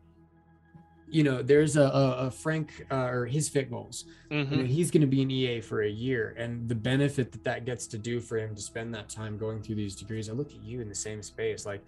you 1.08 1.22
know 1.22 1.42
there's 1.42 1.76
a, 1.76 1.82
a, 1.82 2.10
a 2.26 2.30
frank 2.30 2.84
uh, 2.90 3.08
or 3.10 3.26
his 3.26 3.48
fit 3.48 3.70
goals. 3.70 4.04
You 4.30 4.44
know, 4.44 4.64
Mhm. 4.64 4.66
he's 4.66 4.90
going 4.90 5.00
to 5.00 5.06
be 5.06 5.22
an 5.22 5.30
ea 5.30 5.60
for 5.60 5.82
a 5.82 5.88
year 5.88 6.34
and 6.36 6.68
the 6.68 6.74
benefit 6.74 7.32
that 7.32 7.44
that 7.44 7.64
gets 7.64 7.86
to 7.88 7.98
do 7.98 8.20
for 8.20 8.36
him 8.38 8.54
to 8.54 8.60
spend 8.60 8.94
that 8.94 9.08
time 9.08 9.38
going 9.38 9.62
through 9.62 9.76
these 9.76 9.96
degrees 9.96 10.28
i 10.28 10.32
look 10.32 10.50
at 10.50 10.62
you 10.62 10.80
in 10.80 10.88
the 10.88 10.94
same 10.94 11.22
space. 11.22 11.64
Like 11.66 11.82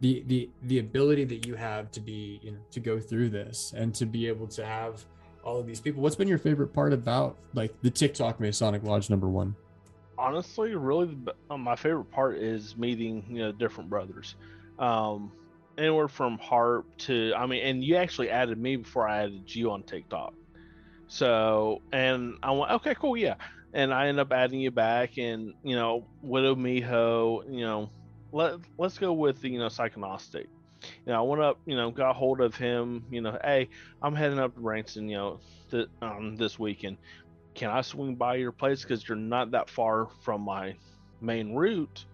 the 0.00 0.24
the 0.26 0.50
the 0.64 0.78
ability 0.80 1.24
that 1.24 1.46
you 1.46 1.54
have 1.54 1.90
to 1.92 2.00
be 2.00 2.40
you 2.42 2.52
know 2.52 2.58
to 2.72 2.80
go 2.80 2.98
through 2.98 3.28
this 3.30 3.72
and 3.76 3.94
to 3.94 4.04
be 4.06 4.26
able 4.26 4.48
to 4.48 4.64
have 4.64 5.04
all 5.44 5.58
of 5.60 5.66
these 5.66 5.80
people. 5.80 6.02
What's 6.02 6.16
been 6.16 6.28
your 6.28 6.38
favorite 6.38 6.72
part 6.72 6.92
about 6.92 7.36
like 7.54 7.72
the 7.82 7.90
tiktok 7.90 8.40
masonic 8.40 8.82
lodge 8.82 9.10
number 9.10 9.28
one? 9.28 9.54
Honestly, 10.18 10.74
really, 10.74 11.16
uh, 11.50 11.56
my 11.56 11.74
favorite 11.76 12.10
part 12.10 12.36
is 12.36 12.76
meeting 12.76 13.24
you 13.28 13.38
know 13.38 13.52
different 13.52 13.88
brothers, 13.90 14.34
um, 14.78 15.32
anywhere 15.78 16.08
from 16.08 16.38
harp 16.38 16.86
to 17.00 17.32
I 17.36 17.46
mean, 17.46 17.62
and 17.64 17.84
you 17.84 17.96
actually 17.96 18.30
added 18.30 18.58
me 18.58 18.76
before 18.76 19.08
I 19.08 19.24
added 19.24 19.54
you 19.54 19.70
on 19.72 19.84
TikTok, 19.84 20.34
so 21.08 21.78
and 21.92 22.34
I 22.42 22.52
went 22.52 22.72
okay, 22.72 22.94
cool, 22.94 23.16
yeah, 23.16 23.36
and 23.72 23.92
I 23.94 24.08
end 24.08 24.20
up 24.20 24.32
adding 24.32 24.60
you 24.60 24.70
back, 24.70 25.18
and 25.18 25.54
you 25.62 25.76
know 25.76 26.08
Widow 26.22 26.54
Miho, 26.56 27.42
you 27.50 27.62
know, 27.64 27.92
let 28.32 28.54
let's 28.78 28.98
go 28.98 29.12
with 29.12 29.40
the 29.40 29.50
you 29.50 29.58
know 29.58 29.68
Psychonostic. 29.68 30.48
You 31.06 31.12
know, 31.12 31.20
I 31.20 31.22
went 31.28 31.42
up, 31.42 31.58
you 31.66 31.76
know, 31.76 31.90
got 31.92 32.16
hold 32.16 32.40
of 32.40 32.56
him. 32.56 33.06
You 33.10 33.20
know, 33.22 33.38
hey, 33.44 33.68
I'm 34.02 34.14
heading 34.14 34.38
up 34.40 34.54
to 34.54 34.60
Branson, 34.60 35.08
you 35.08 35.16
know, 35.16 35.40
th- 35.70 35.88
um, 36.02 36.36
this 36.36 36.58
weekend 36.58 36.98
can 37.54 37.70
I 37.70 37.82
swing 37.82 38.16
by 38.16 38.36
your 38.36 38.52
place 38.52 38.82
because 38.82 39.06
you're 39.08 39.16
not 39.16 39.52
that 39.52 39.68
far 39.70 40.08
from 40.22 40.42
my 40.42 40.76
main 41.20 41.54
route 41.54 42.04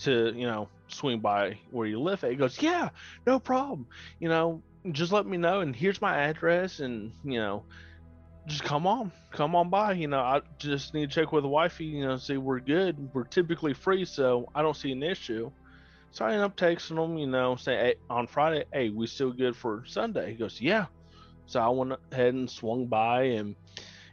to 0.00 0.32
you 0.34 0.46
know 0.46 0.68
swing 0.88 1.20
by 1.20 1.58
where 1.70 1.86
you 1.86 2.00
live 2.00 2.24
at? 2.24 2.30
He 2.30 2.36
goes, 2.36 2.60
yeah, 2.60 2.90
no 3.26 3.38
problem. 3.38 3.86
You 4.20 4.28
know, 4.28 4.62
just 4.92 5.12
let 5.12 5.26
me 5.26 5.36
know, 5.36 5.60
and 5.60 5.74
here's 5.74 6.00
my 6.00 6.16
address, 6.16 6.80
and 6.80 7.12
you 7.24 7.38
know, 7.38 7.64
just 8.46 8.64
come 8.64 8.86
on, 8.86 9.12
come 9.30 9.54
on 9.54 9.68
by. 9.70 9.92
You 9.92 10.08
know, 10.08 10.20
I 10.20 10.40
just 10.58 10.94
need 10.94 11.10
to 11.10 11.20
check 11.20 11.32
with 11.32 11.42
the 11.42 11.48
wifey. 11.48 11.86
You 11.86 12.06
know, 12.06 12.16
see 12.16 12.36
we're 12.36 12.60
good. 12.60 13.10
We're 13.12 13.24
typically 13.24 13.74
free, 13.74 14.04
so 14.04 14.48
I 14.54 14.62
don't 14.62 14.76
see 14.76 14.92
an 14.92 15.02
issue. 15.02 15.50
So 16.10 16.24
I 16.24 16.32
end 16.32 16.42
up 16.42 16.56
texting 16.56 17.02
him, 17.02 17.18
you 17.18 17.26
know, 17.26 17.56
say 17.56 17.76
hey, 17.76 17.94
on 18.08 18.26
Friday, 18.26 18.64
hey, 18.72 18.88
we 18.88 19.06
still 19.06 19.30
good 19.30 19.54
for 19.54 19.84
Sunday? 19.86 20.30
He 20.30 20.36
goes, 20.36 20.58
yeah. 20.58 20.86
So 21.44 21.60
I 21.60 21.68
went 21.68 21.92
ahead 22.10 22.34
and 22.34 22.50
swung 22.50 22.86
by, 22.86 23.22
and 23.24 23.54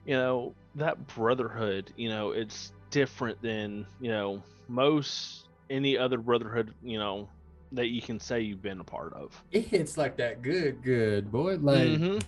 you 0.06 0.16
know 0.16 0.54
that 0.76 1.08
brotherhood 1.08 1.92
you 1.96 2.10
know 2.10 2.32
it's 2.32 2.72
different 2.92 3.42
than 3.42 3.86
you 4.00 4.10
know 4.10 4.42
most 4.68 5.45
any 5.70 5.98
other 5.98 6.18
brotherhood 6.18 6.74
you 6.84 6.98
know 7.00 7.28
that 7.72 7.88
you 7.88 8.02
can 8.02 8.20
say 8.20 8.40
you've 8.42 8.62
been 8.62 8.80
a 8.80 8.84
part 8.84 9.14
of. 9.14 9.32
It 9.52 9.66
hits 9.66 9.98
like 9.98 10.18
that 10.18 10.42
good 10.42 10.84
good 10.84 11.32
boy. 11.32 11.58
Like 11.58 11.88
Mhm. 12.00 12.24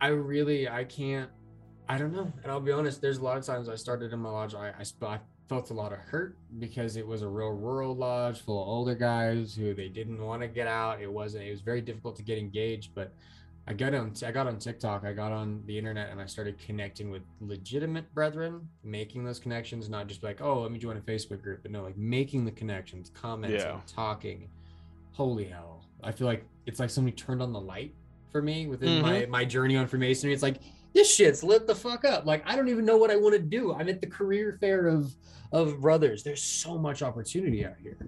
i 0.00 0.08
really 0.08 0.68
i 0.68 0.84
can't 0.84 1.30
i 1.88 1.98
don't 1.98 2.12
know. 2.12 2.30
And 2.42 2.52
i'll 2.52 2.60
be 2.60 2.72
honest 2.72 3.00
there's 3.00 3.18
a 3.18 3.22
lot 3.24 3.36
of 3.36 3.44
times 3.44 3.68
i 3.68 3.74
started 3.74 4.12
in 4.12 4.18
my 4.20 4.30
lodge 4.30 4.54
i 4.54 4.68
i, 4.68 5.06
I 5.06 5.18
felt 5.48 5.70
a 5.70 5.74
lot 5.74 5.92
of 5.92 5.98
hurt 5.98 6.36
because 6.58 6.96
it 6.96 7.06
was 7.06 7.22
a 7.22 7.28
real 7.28 7.50
rural 7.50 7.96
lodge 7.96 8.42
full 8.42 8.62
of 8.62 8.68
older 8.68 8.94
guys 8.94 9.54
who 9.54 9.72
they 9.74 9.88
didn't 9.88 10.20
want 10.22 10.42
to 10.42 10.46
get 10.48 10.66
out. 10.66 11.00
It 11.00 11.10
wasn't 11.10 11.44
it 11.44 11.50
was 11.50 11.62
very 11.62 11.80
difficult 11.80 12.16
to 12.16 12.22
get 12.22 12.36
engaged 12.36 12.90
but 12.94 13.14
I 13.68 13.74
got 13.74 13.94
on 13.94 14.14
I 14.26 14.30
got 14.30 14.46
on 14.46 14.58
TikTok, 14.58 15.04
I 15.04 15.12
got 15.12 15.30
on 15.30 15.62
the 15.66 15.76
internet 15.76 16.08
and 16.08 16.18
I 16.18 16.24
started 16.24 16.58
connecting 16.58 17.10
with 17.10 17.20
legitimate 17.42 18.12
brethren, 18.14 18.66
making 18.82 19.24
those 19.24 19.38
connections, 19.38 19.90
not 19.90 20.06
just 20.06 20.22
like, 20.22 20.40
oh, 20.40 20.62
let 20.62 20.72
me 20.72 20.78
join 20.78 20.96
a 20.96 21.00
Facebook 21.00 21.42
group, 21.42 21.60
but 21.62 21.70
no, 21.70 21.82
like 21.82 21.96
making 21.98 22.46
the 22.46 22.50
connections, 22.50 23.10
commenting, 23.12 23.60
Yeah. 23.60 23.80
talking. 23.86 24.48
Holy 25.12 25.44
hell. 25.44 25.84
I 26.02 26.12
feel 26.12 26.26
like 26.26 26.44
it's 26.64 26.80
like 26.80 26.88
somebody 26.88 27.14
turned 27.14 27.42
on 27.42 27.52
the 27.52 27.60
light 27.60 27.92
for 28.32 28.40
me 28.40 28.66
within 28.68 29.02
my 29.02 29.20
mm-hmm. 29.20 29.30
my 29.30 29.44
journey 29.44 29.76
on 29.76 29.86
Freemasonry. 29.86 30.32
It's 30.32 30.42
like 30.42 30.62
this 30.94 31.14
shit's 31.14 31.44
lit 31.44 31.66
the 31.66 31.74
fuck 31.74 32.06
up. 32.06 32.24
Like 32.24 32.42
I 32.46 32.56
don't 32.56 32.68
even 32.68 32.86
know 32.86 32.96
what 32.96 33.10
I 33.10 33.16
want 33.16 33.34
to 33.34 33.38
do. 33.38 33.74
I'm 33.74 33.90
at 33.90 34.00
the 34.00 34.06
career 34.06 34.56
fair 34.62 34.86
of 34.86 35.14
of 35.52 35.78
brothers. 35.82 36.22
There's 36.22 36.42
so 36.42 36.78
much 36.78 37.02
opportunity 37.02 37.66
out 37.66 37.76
here. 37.82 37.98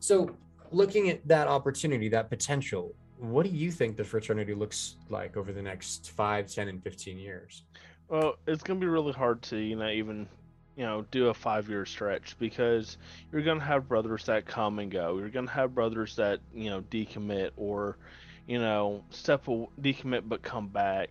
So 0.00 0.34
looking 0.70 1.10
at 1.10 1.26
that 1.28 1.46
opportunity, 1.46 2.08
that 2.08 2.30
potential, 2.30 2.94
what 3.18 3.44
do 3.44 3.50
you 3.50 3.70
think 3.70 3.96
the 3.96 4.04
fraternity 4.04 4.54
looks 4.54 4.96
like 5.08 5.36
over 5.36 5.52
the 5.52 5.62
next 5.62 6.10
five, 6.10 6.50
10, 6.52 6.68
and 6.68 6.82
15 6.82 7.18
years? 7.18 7.62
well 8.08 8.36
it's 8.46 8.62
gonna 8.62 8.78
be 8.78 8.86
really 8.86 9.12
hard 9.12 9.42
to 9.42 9.56
you 9.56 9.74
know 9.74 9.88
even 9.88 10.28
you 10.76 10.84
know 10.84 11.04
do 11.10 11.26
a 11.26 11.34
five 11.34 11.68
year 11.68 11.84
stretch 11.84 12.36
because 12.38 12.98
you're 13.32 13.42
gonna 13.42 13.58
have 13.58 13.88
brothers 13.88 14.24
that 14.26 14.46
come 14.46 14.78
and 14.78 14.92
go 14.92 15.18
you're 15.18 15.28
gonna 15.28 15.50
have 15.50 15.74
brothers 15.74 16.14
that 16.14 16.38
you 16.54 16.70
know 16.70 16.80
decommit 16.82 17.50
or 17.56 17.98
you 18.46 18.60
know 18.60 19.02
step 19.10 19.48
a, 19.48 19.66
decommit 19.80 20.22
but 20.24 20.40
come 20.40 20.68
back 20.68 21.10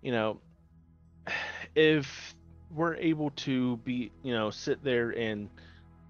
you 0.00 0.12
know 0.12 0.38
if 1.74 2.36
we're 2.70 2.94
able 2.94 3.30
to 3.30 3.76
be 3.78 4.12
you 4.22 4.32
know 4.32 4.48
sit 4.48 4.84
there 4.84 5.10
and 5.10 5.48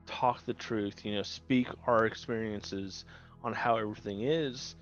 talk 0.09 0.45
the 0.47 0.55
truth, 0.55 1.05
you 1.05 1.15
know, 1.15 1.23
speak 1.23 1.69
our 1.87 2.07
experiences 2.07 3.05
on 3.45 3.53
how 3.53 3.77
everything 3.77 4.23
is, 4.23 4.75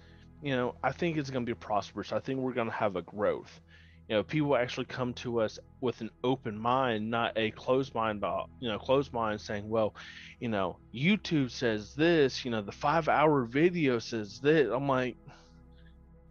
you 0.42 0.54
know, 0.54 0.74
I 0.82 0.92
think 0.92 1.16
it's 1.16 1.30
going 1.30 1.44
to 1.44 1.50
be 1.50 1.58
prosperous. 1.58 2.12
I 2.12 2.20
think 2.20 2.40
we're 2.40 2.52
going 2.52 2.68
to 2.68 2.74
have 2.74 2.96
a 2.96 3.02
growth. 3.02 3.60
You 4.08 4.16
know, 4.16 4.22
people 4.22 4.56
actually 4.56 4.86
come 4.86 5.12
to 5.14 5.40
us 5.40 5.58
with 5.80 6.00
an 6.00 6.10
open 6.22 6.56
mind, 6.56 7.10
not 7.10 7.32
a 7.36 7.50
closed 7.50 7.92
mind, 7.94 8.18
about 8.18 8.48
you 8.60 8.68
know, 8.68 8.78
closed 8.78 9.12
mind 9.12 9.40
saying, 9.40 9.68
well, 9.68 9.94
you 10.38 10.48
know, 10.48 10.76
YouTube 10.94 11.50
says 11.50 11.94
this, 11.94 12.44
you 12.44 12.52
know, 12.52 12.62
the 12.62 12.70
five 12.70 13.08
hour 13.08 13.44
video 13.44 13.98
says 13.98 14.38
this. 14.38 14.70
I'm 14.72 14.86
like, 14.86 15.16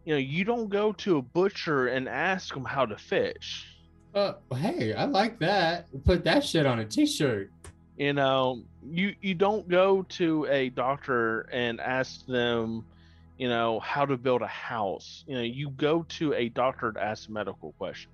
you 0.05 0.13
know, 0.13 0.19
you 0.19 0.45
don't 0.45 0.69
go 0.69 0.93
to 0.93 1.17
a 1.17 1.21
butcher 1.21 1.87
and 1.87 2.07
ask 2.07 2.53
them 2.53 2.63
how 2.63 2.85
to 2.85 2.97
fish. 2.97 3.67
Uh, 4.13 4.35
hey, 4.55 4.93
I 4.93 5.03
like 5.03 5.39
that. 5.39 5.87
Put 6.05 6.23
that 6.23 6.45
shit 6.45 6.65
on 6.65 6.79
a 6.79 6.85
t-shirt. 6.85 7.51
You 7.97 8.13
know, 8.13 8.63
you 8.81 9.15
you 9.21 9.33
don't 9.33 9.67
go 9.67 10.03
to 10.03 10.47
a 10.49 10.69
doctor 10.69 11.41
and 11.51 11.81
ask 11.81 12.25
them, 12.25 12.85
you 13.37 13.49
know, 13.49 13.79
how 13.79 14.05
to 14.05 14.17
build 14.17 14.41
a 14.41 14.47
house. 14.47 15.23
You 15.27 15.35
know, 15.35 15.41
you 15.41 15.69
go 15.71 16.03
to 16.09 16.33
a 16.33 16.49
doctor 16.49 16.91
to 16.91 17.01
ask 17.03 17.27
a 17.27 17.31
medical 17.31 17.73
question. 17.73 18.11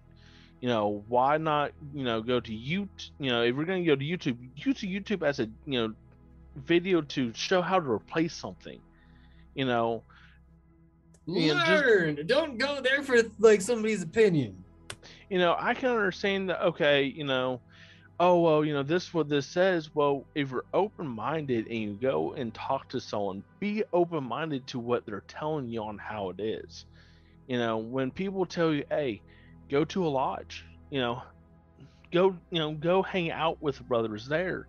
You 0.61 0.69
know, 0.69 1.03
why 1.07 1.37
not, 1.37 1.71
you 1.93 2.03
know, 2.03 2.21
go 2.21 2.39
to 2.39 2.53
you, 2.53 2.87
you 3.19 3.31
know, 3.31 3.41
if 3.43 3.55
we're 3.55 3.65
going 3.65 3.83
to 3.83 3.87
go 3.87 3.95
to 3.95 4.05
YouTube, 4.05 4.37
use 4.55 4.77
YouTube 4.81 5.25
as 5.27 5.39
a, 5.39 5.47
you 5.65 5.79
know, 5.87 5.93
video 6.55 7.01
to 7.01 7.33
show 7.33 7.61
how 7.61 7.79
to 7.79 7.89
replace 7.89 8.33
something. 8.35 8.79
You 9.55 9.65
know, 9.65 10.03
you 11.25 11.53
know, 11.53 11.65
just- 11.65 11.85
Learn. 11.85 12.27
Don't 12.27 12.57
go 12.57 12.81
there 12.81 13.03
for 13.03 13.17
like 13.39 13.61
somebody's 13.61 14.03
opinion. 14.03 14.63
you 15.29 15.39
know, 15.39 15.55
I 15.57 15.73
can 15.73 15.89
understand 15.89 16.49
that. 16.49 16.61
Okay, 16.63 17.05
you 17.05 17.23
know, 17.23 17.61
oh 18.21 18.39
well, 18.39 18.63
you 18.63 18.71
know, 18.71 18.83
this 18.83 19.07
is 19.07 19.13
what 19.15 19.27
this 19.27 19.47
says. 19.47 19.89
Well, 19.95 20.25
if 20.35 20.51
you're 20.51 20.65
open 20.75 21.07
minded 21.07 21.65
and 21.65 21.77
you 21.77 21.97
go 21.99 22.33
and 22.33 22.53
talk 22.53 22.87
to 22.89 23.01
someone, 23.01 23.43
be 23.59 23.83
open 23.91 24.23
minded 24.23 24.67
to 24.67 24.79
what 24.79 25.07
they're 25.07 25.23
telling 25.27 25.67
you 25.67 25.81
on 25.81 25.97
how 25.97 26.29
it 26.29 26.39
is. 26.39 26.85
You 27.47 27.57
know, 27.57 27.79
when 27.79 28.11
people 28.11 28.45
tell 28.45 28.71
you, 28.73 28.85
hey, 28.91 29.21
go 29.69 29.83
to 29.85 30.05
a 30.05 30.07
lodge, 30.07 30.63
you 30.91 31.01
know, 31.01 31.23
go, 32.13 32.35
you 32.51 32.59
know, 32.59 32.73
go 32.73 33.01
hang 33.01 33.31
out 33.31 33.59
with 33.59 33.81
brothers 33.87 34.27
there. 34.27 34.67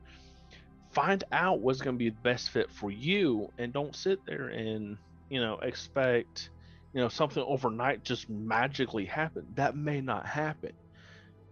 Find 0.92 1.22
out 1.30 1.61
what's 1.61 1.82
going 1.82 1.96
to 1.96 1.98
be 1.98 2.09
the 2.09 2.16
best 2.22 2.48
fit 2.50 2.70
for 2.70 2.90
you, 2.90 3.53
and 3.59 3.70
don't 3.70 3.94
sit 3.94 4.24
there 4.26 4.48
and 4.48 4.96
you 5.30 5.40
know 5.40 5.59
expect 5.62 6.50
you 6.92 7.00
know 7.00 7.09
something 7.09 7.42
overnight 7.46 8.05
just 8.05 8.28
magically 8.30 9.05
happen. 9.05 9.46
That 9.55 9.76
may 9.76 10.00
not 10.00 10.26
happen. 10.26 10.72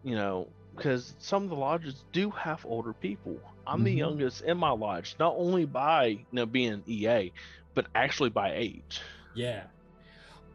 You 0.03 0.15
know, 0.15 0.49
because 0.77 1.15
some 1.19 1.45
of 1.45 1.51
the 1.51 1.57
lodges 1.57 2.05
do 2.13 2.31
have 2.31 2.65
older 2.67 2.93
people. 2.93 3.39
I'm 3.67 3.85
the 3.85 3.95
Mhm. 3.95 3.99
youngest 3.99 4.43
in 4.43 4.57
my 4.59 4.71
lodge, 4.71 5.17
not 5.19 5.35
only 5.37 5.65
by 5.65 6.07
you 6.07 6.27
know 6.33 6.47
being 6.47 6.83
EA, 6.87 7.33
but 7.75 7.87
actually 7.95 8.31
by 8.31 8.55
age. 8.55 9.01
Yeah. 9.35 9.65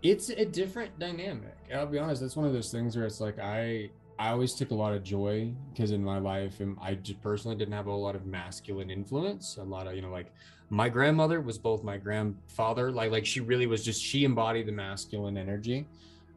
It's 0.03 0.29
a 0.29 0.45
different 0.45 0.99
dynamic. 0.99 1.55
I'll 1.73 1.87
be 1.87 1.97
honest, 1.97 2.21
that's 2.21 2.35
one 2.35 2.45
of 2.45 2.53
those 2.53 2.71
things 2.71 2.95
where 2.95 3.05
it's 3.05 3.19
like 3.19 3.39
I 3.39 3.89
I 4.17 4.29
always 4.29 4.53
took 4.53 4.71
a 4.71 4.75
lot 4.75 4.93
of 4.93 5.03
joy 5.03 5.53
because 5.73 5.91
in 5.91 6.03
my 6.03 6.19
life 6.19 6.59
and 6.59 6.77
I 6.81 6.95
just 6.95 7.21
personally 7.21 7.57
didn't 7.57 7.73
have 7.73 7.87
a 7.87 7.91
lot 7.93 8.15
of 8.15 8.25
masculine 8.25 8.89
influence. 8.89 9.57
A 9.57 9.63
lot 9.63 9.87
of, 9.87 9.95
you 9.95 10.01
know, 10.01 10.11
like 10.11 10.31
my 10.69 10.89
grandmother 10.89 11.41
was 11.41 11.57
both 11.57 11.83
my 11.83 11.97
grandfather, 11.97 12.91
like 12.91 13.11
like 13.11 13.25
she 13.25 13.39
really 13.39 13.67
was 13.67 13.83
just 13.83 14.01
she 14.01 14.23
embodied 14.23 14.67
the 14.67 14.71
masculine 14.71 15.37
energy. 15.37 15.87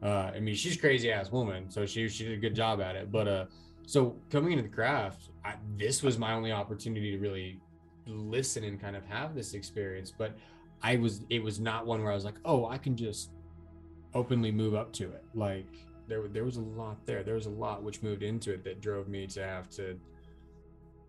Uh 0.01 0.31
I 0.35 0.39
mean, 0.39 0.55
she's 0.55 0.77
crazy 0.77 1.11
ass 1.11 1.31
woman, 1.31 1.69
so 1.69 1.85
she 1.85 2.07
she 2.09 2.23
did 2.25 2.33
a 2.33 2.41
good 2.41 2.55
job 2.55 2.81
at 2.81 2.95
it. 2.95 3.11
But 3.11 3.27
uh 3.27 3.45
so 3.89 4.15
coming 4.29 4.51
into 4.51 4.61
the 4.61 4.69
craft, 4.69 5.29
I, 5.43 5.55
this 5.75 6.03
was 6.03 6.19
my 6.19 6.33
only 6.33 6.51
opportunity 6.51 7.09
to 7.09 7.17
really 7.17 7.59
listen 8.05 8.63
and 8.63 8.79
kind 8.79 8.95
of 8.95 9.03
have 9.05 9.33
this 9.33 9.55
experience. 9.55 10.13
But 10.15 10.37
I 10.83 10.97
was 10.97 11.21
it 11.31 11.41
was 11.41 11.59
not 11.59 11.87
one 11.87 12.03
where 12.03 12.11
I 12.11 12.15
was 12.15 12.23
like, 12.23 12.37
oh, 12.45 12.67
I 12.67 12.77
can 12.77 12.95
just 12.95 13.31
openly 14.13 14.51
move 14.51 14.75
up 14.75 14.93
to 14.93 15.05
it. 15.05 15.23
Like 15.33 15.65
there 16.07 16.27
there 16.27 16.45
was 16.45 16.57
a 16.57 16.61
lot 16.61 17.03
there. 17.07 17.23
There 17.23 17.33
was 17.33 17.47
a 17.47 17.49
lot 17.65 17.81
which 17.81 18.03
moved 18.03 18.21
into 18.21 18.53
it 18.53 18.63
that 18.63 18.79
drove 18.79 19.07
me 19.07 19.25
to 19.25 19.43
have 19.43 19.71
to 19.71 19.99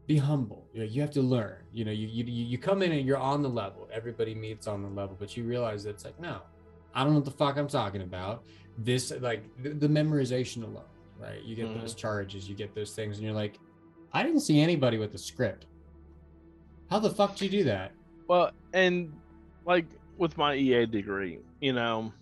be 0.07 0.16
humble. 0.16 0.66
You 0.72 0.81
know, 0.81 0.87
you 0.87 1.03
have 1.03 1.11
to 1.11 1.22
learn. 1.22 1.59
You 1.74 1.85
know, 1.85 1.93
you 1.93 2.07
you 2.07 2.24
you 2.24 2.57
come 2.57 2.81
in 2.81 2.93
and 2.93 3.07
you're 3.07 3.18
on 3.18 3.43
the 3.43 3.51
level. 3.51 3.91
Everybody 3.93 4.35
meets 4.35 4.66
on 4.66 4.83
the 4.83 4.89
level, 4.89 5.16
but 5.20 5.37
you 5.37 5.45
realize 5.45 5.85
that 5.85 5.91
it's 5.91 6.07
like, 6.07 6.18
no, 6.18 6.41
I 6.95 7.05
don't 7.05 7.12
know 7.12 7.18
what 7.18 7.26
the 7.26 7.31
fuck 7.31 7.59
I'm 7.59 7.68
talking 7.68 8.01
about. 8.01 8.43
This 8.78 9.12
like 9.20 9.45
the, 9.62 9.68
the 9.68 9.89
memorization 9.89 10.62
alone, 10.62 10.89
right? 11.21 11.43
You 11.43 11.55
get 11.55 11.66
mm-hmm. 11.66 11.81
those 11.81 11.95
charges, 11.95 12.49
you 12.49 12.55
get 12.55 12.75
those 12.75 12.93
things, 12.93 13.16
and 13.16 13.25
you're 13.25 13.35
like, 13.35 13.59
I 14.12 14.23
didn't 14.23 14.41
see 14.41 14.61
anybody 14.61 14.99
with 14.99 15.14
a 15.14 15.18
script. 15.18 15.66
How 16.91 16.99
the 16.99 17.11
fuck 17.11 17.37
do 17.37 17.45
you 17.45 17.51
do 17.51 17.64
that? 17.64 17.93
Well, 18.27 18.51
and 18.73 19.12
like 19.64 19.87
with 20.18 20.37
my 20.37 20.55
EA 20.55 20.87
degree, 20.87 21.39
you 21.61 21.73
know, 21.73 22.12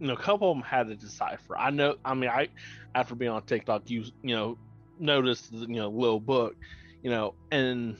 you 0.00 0.06
know, 0.06 0.14
a 0.14 0.16
couple 0.16 0.50
of 0.50 0.56
them 0.56 0.64
had 0.64 0.88
to 0.88 0.96
decipher. 0.96 1.56
I 1.58 1.70
know. 1.70 1.96
I 2.04 2.14
mean, 2.14 2.30
I 2.30 2.48
after 2.94 3.14
being 3.14 3.30
on 3.30 3.42
TikTok, 3.42 3.90
you 3.90 4.04
you 4.22 4.34
know, 4.34 4.58
noticed 4.98 5.52
the 5.52 5.60
you 5.60 5.76
know 5.76 5.88
little 5.88 6.20
book, 6.20 6.56
you 7.02 7.10
know, 7.10 7.34
and 7.50 7.96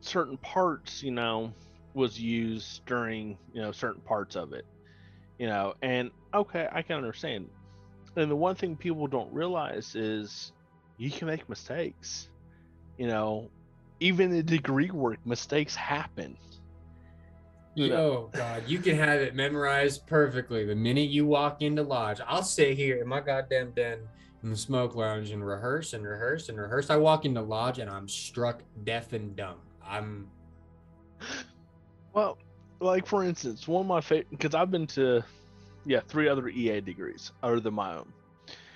certain 0.00 0.36
parts, 0.38 1.02
you 1.02 1.10
know, 1.10 1.52
was 1.94 2.20
used 2.20 2.84
during 2.84 3.38
you 3.54 3.62
know 3.62 3.72
certain 3.72 4.02
parts 4.02 4.36
of 4.36 4.52
it, 4.52 4.66
you 5.38 5.46
know, 5.46 5.74
and 5.82 6.10
okay, 6.34 6.68
I 6.70 6.82
can 6.82 6.96
understand. 6.96 7.48
And 8.16 8.30
the 8.30 8.36
one 8.36 8.54
thing 8.54 8.76
people 8.76 9.06
don't 9.06 9.32
realize 9.32 9.94
is 9.94 10.52
you 10.98 11.10
can 11.10 11.26
make 11.26 11.48
mistakes, 11.48 12.28
you 12.98 13.06
know, 13.06 13.50
even 14.00 14.34
in 14.34 14.44
degree 14.44 14.90
work, 14.90 15.18
mistakes 15.24 15.74
happen. 15.74 16.36
You 17.74 17.88
know, 17.88 17.96
Oh 17.96 18.30
God, 18.32 18.64
you 18.66 18.80
can 18.80 18.96
have 18.96 19.20
it 19.20 19.34
memorized 19.34 20.06
perfectly 20.06 20.66
the 20.66 20.74
minute 20.74 21.08
you 21.08 21.24
walk 21.24 21.62
into 21.62 21.82
lodge. 21.82 22.20
I'll 22.26 22.42
sit 22.42 22.76
here 22.76 23.00
in 23.00 23.08
my 23.08 23.20
goddamn 23.20 23.70
den 23.70 24.00
in 24.42 24.50
the 24.50 24.56
smoke 24.56 24.94
lounge 24.94 25.30
and 25.30 25.46
rehearse 25.46 25.94
and 25.94 26.04
rehearse 26.04 26.50
and 26.50 26.58
rehearse. 26.58 26.90
I 26.90 26.96
walk 26.96 27.24
into 27.24 27.40
lodge 27.40 27.78
and 27.78 27.88
I'm 27.88 28.08
struck 28.08 28.62
deaf 28.84 29.14
and 29.14 29.34
dumb. 29.34 29.60
I'm 29.82 30.28
Well, 32.12 32.36
like 32.80 33.06
for 33.06 33.24
instance, 33.24 33.66
one 33.66 33.82
of 33.82 33.86
my 33.86 34.00
favorite 34.00 34.30
because 34.30 34.54
I've 34.54 34.70
been 34.70 34.86
to, 34.88 35.24
yeah, 35.86 36.00
three 36.00 36.28
other 36.28 36.48
EA 36.48 36.80
degrees 36.80 37.32
other 37.42 37.60
than 37.60 37.74
my 37.74 37.94
own, 37.94 38.12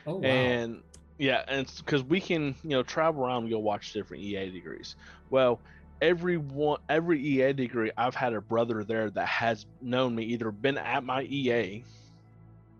oh 0.06 0.16
wow. 0.16 0.28
and 0.28 0.82
yeah, 1.18 1.44
and 1.48 1.70
because 1.84 2.02
we 2.02 2.20
can 2.20 2.54
you 2.62 2.70
know 2.70 2.82
travel 2.82 3.24
around 3.24 3.44
and 3.44 3.50
go 3.50 3.58
watch 3.58 3.92
different 3.92 4.22
EA 4.22 4.50
degrees. 4.50 4.96
Well, 5.30 5.60
every 6.00 6.36
one, 6.36 6.80
every 6.88 7.20
EA 7.20 7.52
degree, 7.52 7.90
I've 7.96 8.14
had 8.14 8.34
a 8.34 8.40
brother 8.40 8.84
there 8.84 9.10
that 9.10 9.26
has 9.26 9.66
known 9.80 10.14
me, 10.14 10.24
either 10.24 10.50
been 10.50 10.78
at 10.78 11.04
my 11.04 11.22
EA. 11.22 11.84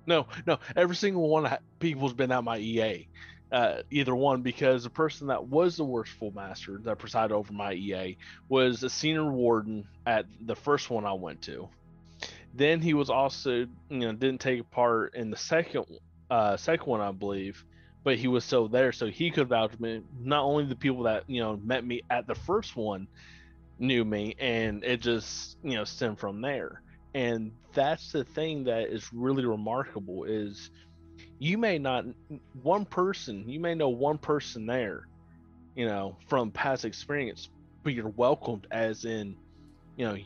No, 0.06 0.26
no, 0.46 0.58
every 0.76 0.96
single 0.96 1.28
one 1.28 1.46
of 1.46 1.58
people's 1.78 2.12
been 2.12 2.32
at 2.32 2.44
my 2.44 2.58
EA. 2.58 3.08
Uh, 3.50 3.82
either 3.92 4.14
one 4.14 4.42
because 4.42 4.82
the 4.82 4.90
person 4.90 5.28
that 5.28 5.46
was 5.46 5.76
the 5.76 5.84
worshipful 5.84 6.32
master 6.32 6.78
that 6.78 6.98
presided 6.98 7.32
over 7.32 7.52
my 7.52 7.72
EA 7.72 8.16
was 8.48 8.82
a 8.82 8.90
senior 8.90 9.30
warden 9.30 9.86
at 10.04 10.26
the 10.46 10.56
first 10.56 10.90
one 10.90 11.04
I 11.04 11.12
went 11.12 11.42
to. 11.42 11.68
Then 12.56 12.80
he 12.80 12.94
was 12.94 13.10
also, 13.10 13.66
you 13.90 13.98
know, 13.98 14.12
didn't 14.12 14.40
take 14.40 14.70
part 14.70 15.14
in 15.14 15.30
the 15.30 15.36
second, 15.36 15.84
uh, 16.30 16.56
second 16.56 16.86
one 16.88 17.00
I 17.00 17.12
believe, 17.12 17.62
but 18.04 18.18
he 18.18 18.28
was 18.28 18.44
still 18.44 18.68
there, 18.68 18.92
so 18.92 19.06
he 19.08 19.30
could 19.30 19.48
vouch 19.48 19.72
for 19.72 19.82
me. 19.82 20.02
Not 20.18 20.44
only 20.44 20.64
the 20.66 20.76
people 20.76 21.04
that 21.04 21.24
you 21.28 21.40
know 21.40 21.56
met 21.62 21.84
me 21.84 22.02
at 22.10 22.26
the 22.26 22.34
first 22.34 22.76
one 22.76 23.08
knew 23.78 24.04
me, 24.04 24.34
and 24.38 24.84
it 24.84 25.00
just 25.02 25.56
you 25.62 25.74
know 25.76 25.84
stemmed 25.84 26.20
from 26.20 26.40
there. 26.42 26.82
And 27.14 27.52
that's 27.74 28.12
the 28.12 28.24
thing 28.24 28.64
that 28.64 28.88
is 28.92 29.08
really 29.12 29.46
remarkable 29.46 30.24
is 30.24 30.70
you 31.38 31.58
may 31.58 31.78
not 31.78 32.04
one 32.52 32.84
person 32.86 33.48
you 33.48 33.60
may 33.60 33.74
know 33.74 33.88
one 33.90 34.18
person 34.18 34.66
there 34.66 35.02
you 35.74 35.86
know 35.86 36.18
from 36.28 36.52
past 36.52 36.84
experience 36.84 37.48
but 37.84 37.92
you're 37.94 38.08
welcomed 38.10 38.66
as 38.70 39.04
in 39.04 39.36
you 39.96 40.06
know 40.06 40.16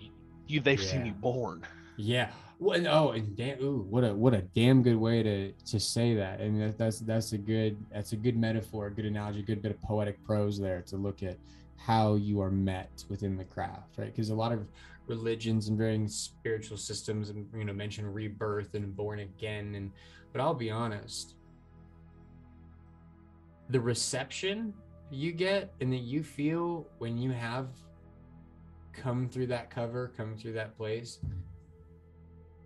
you 0.47 0.61
they've 0.61 0.83
seen 0.83 1.01
Yeah. 1.01 1.07
you 1.07 1.15
born 1.15 1.63
Yeah. 1.97 2.31
Well, 2.59 2.87
oh, 2.89 3.11
and 3.13 3.35
damn, 3.37 3.59
ooh, 3.63 3.87
what 3.89 4.05
a 4.05 4.15
what 4.15 4.35
a 4.35 4.43
damn 4.43 4.83
good 4.83 4.97
way 4.97 5.23
to 5.23 5.53
to 5.53 5.81
say 5.81 6.15
that. 6.17 6.41
I 6.41 6.45
mean, 6.51 6.61
that, 6.61 6.77
that's 6.77 7.01
that's 7.01 7.33
a 7.33 7.39
good 7.39 7.79
that's 7.91 8.13
a 8.13 8.17
good 8.17 8.37
metaphor, 8.37 8.89
a 8.89 8.91
good 8.91 9.07
analogy, 9.07 9.41
a 9.41 9.43
good 9.43 9.63
bit 9.63 9.71
of 9.71 9.81
poetic 9.81 10.23
prose 10.25 10.59
there 10.59 10.83
to 10.83 10.97
look 10.97 11.23
at 11.23 11.39
how 11.79 12.17
you 12.17 12.43
are 12.43 12.51
met 12.51 13.05
within 13.09 13.39
the 13.39 13.45
craft, 13.45 13.97
right? 13.97 14.15
Because 14.15 14.29
a 14.29 14.35
lot 14.35 14.53
of 14.53 14.67
religions 15.07 15.69
and 15.69 15.79
varying 15.79 16.07
spiritual 16.07 16.77
systems, 16.77 17.31
and 17.31 17.49
you 17.57 17.65
know, 17.65 17.73
mention 17.73 18.13
rebirth 18.13 18.75
and 18.75 18.95
born 18.95 19.21
again, 19.21 19.75
and 19.75 19.91
but 20.31 20.43
I'll 20.43 20.53
be 20.53 20.71
honest, 20.71 21.37
the 23.71 23.81
reception 23.81 24.75
you 25.11 25.33
get 25.33 25.73
and 25.81 25.91
that 25.95 26.01
you 26.01 26.23
feel 26.23 26.87
when 26.99 27.17
you 27.17 27.31
have 27.31 27.69
come 28.93 29.31
through 29.31 29.47
that 29.47 29.71
cover, 29.71 30.13
come 30.15 30.37
through 30.37 30.53
that 30.53 30.77
place 30.77 31.21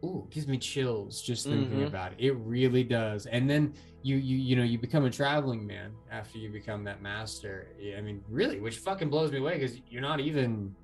ooh, 0.05 0.29
gives 0.31 0.47
me 0.47 0.59
chills 0.59 1.23
just 1.23 1.49
thinking 1.49 1.79
Mhm. 1.81 1.87
about 1.87 2.13
it. 2.13 2.19
It 2.21 2.33
really 2.33 2.85
does. 2.85 3.27
And 3.27 3.49
then 3.49 3.75
you 4.03 4.17
you 4.17 4.37
you 4.37 4.55
know 4.57 4.63
you 4.63 4.79
become 4.79 5.05
a 5.07 5.11
traveling 5.11 5.67
man 5.67 5.93
after 6.11 6.39
you 6.39 6.51
become 6.51 6.85
that 6.85 7.01
master. 7.01 7.69
I 7.97 8.01
mean, 8.03 8.23
really, 8.29 8.61
which 8.61 8.79
fucking 8.79 9.09
blows 9.09 9.33
me 9.33 9.39
away 9.39 9.59
because 9.59 9.81
you're 9.89 10.03
not 10.03 10.21
even 10.21 10.75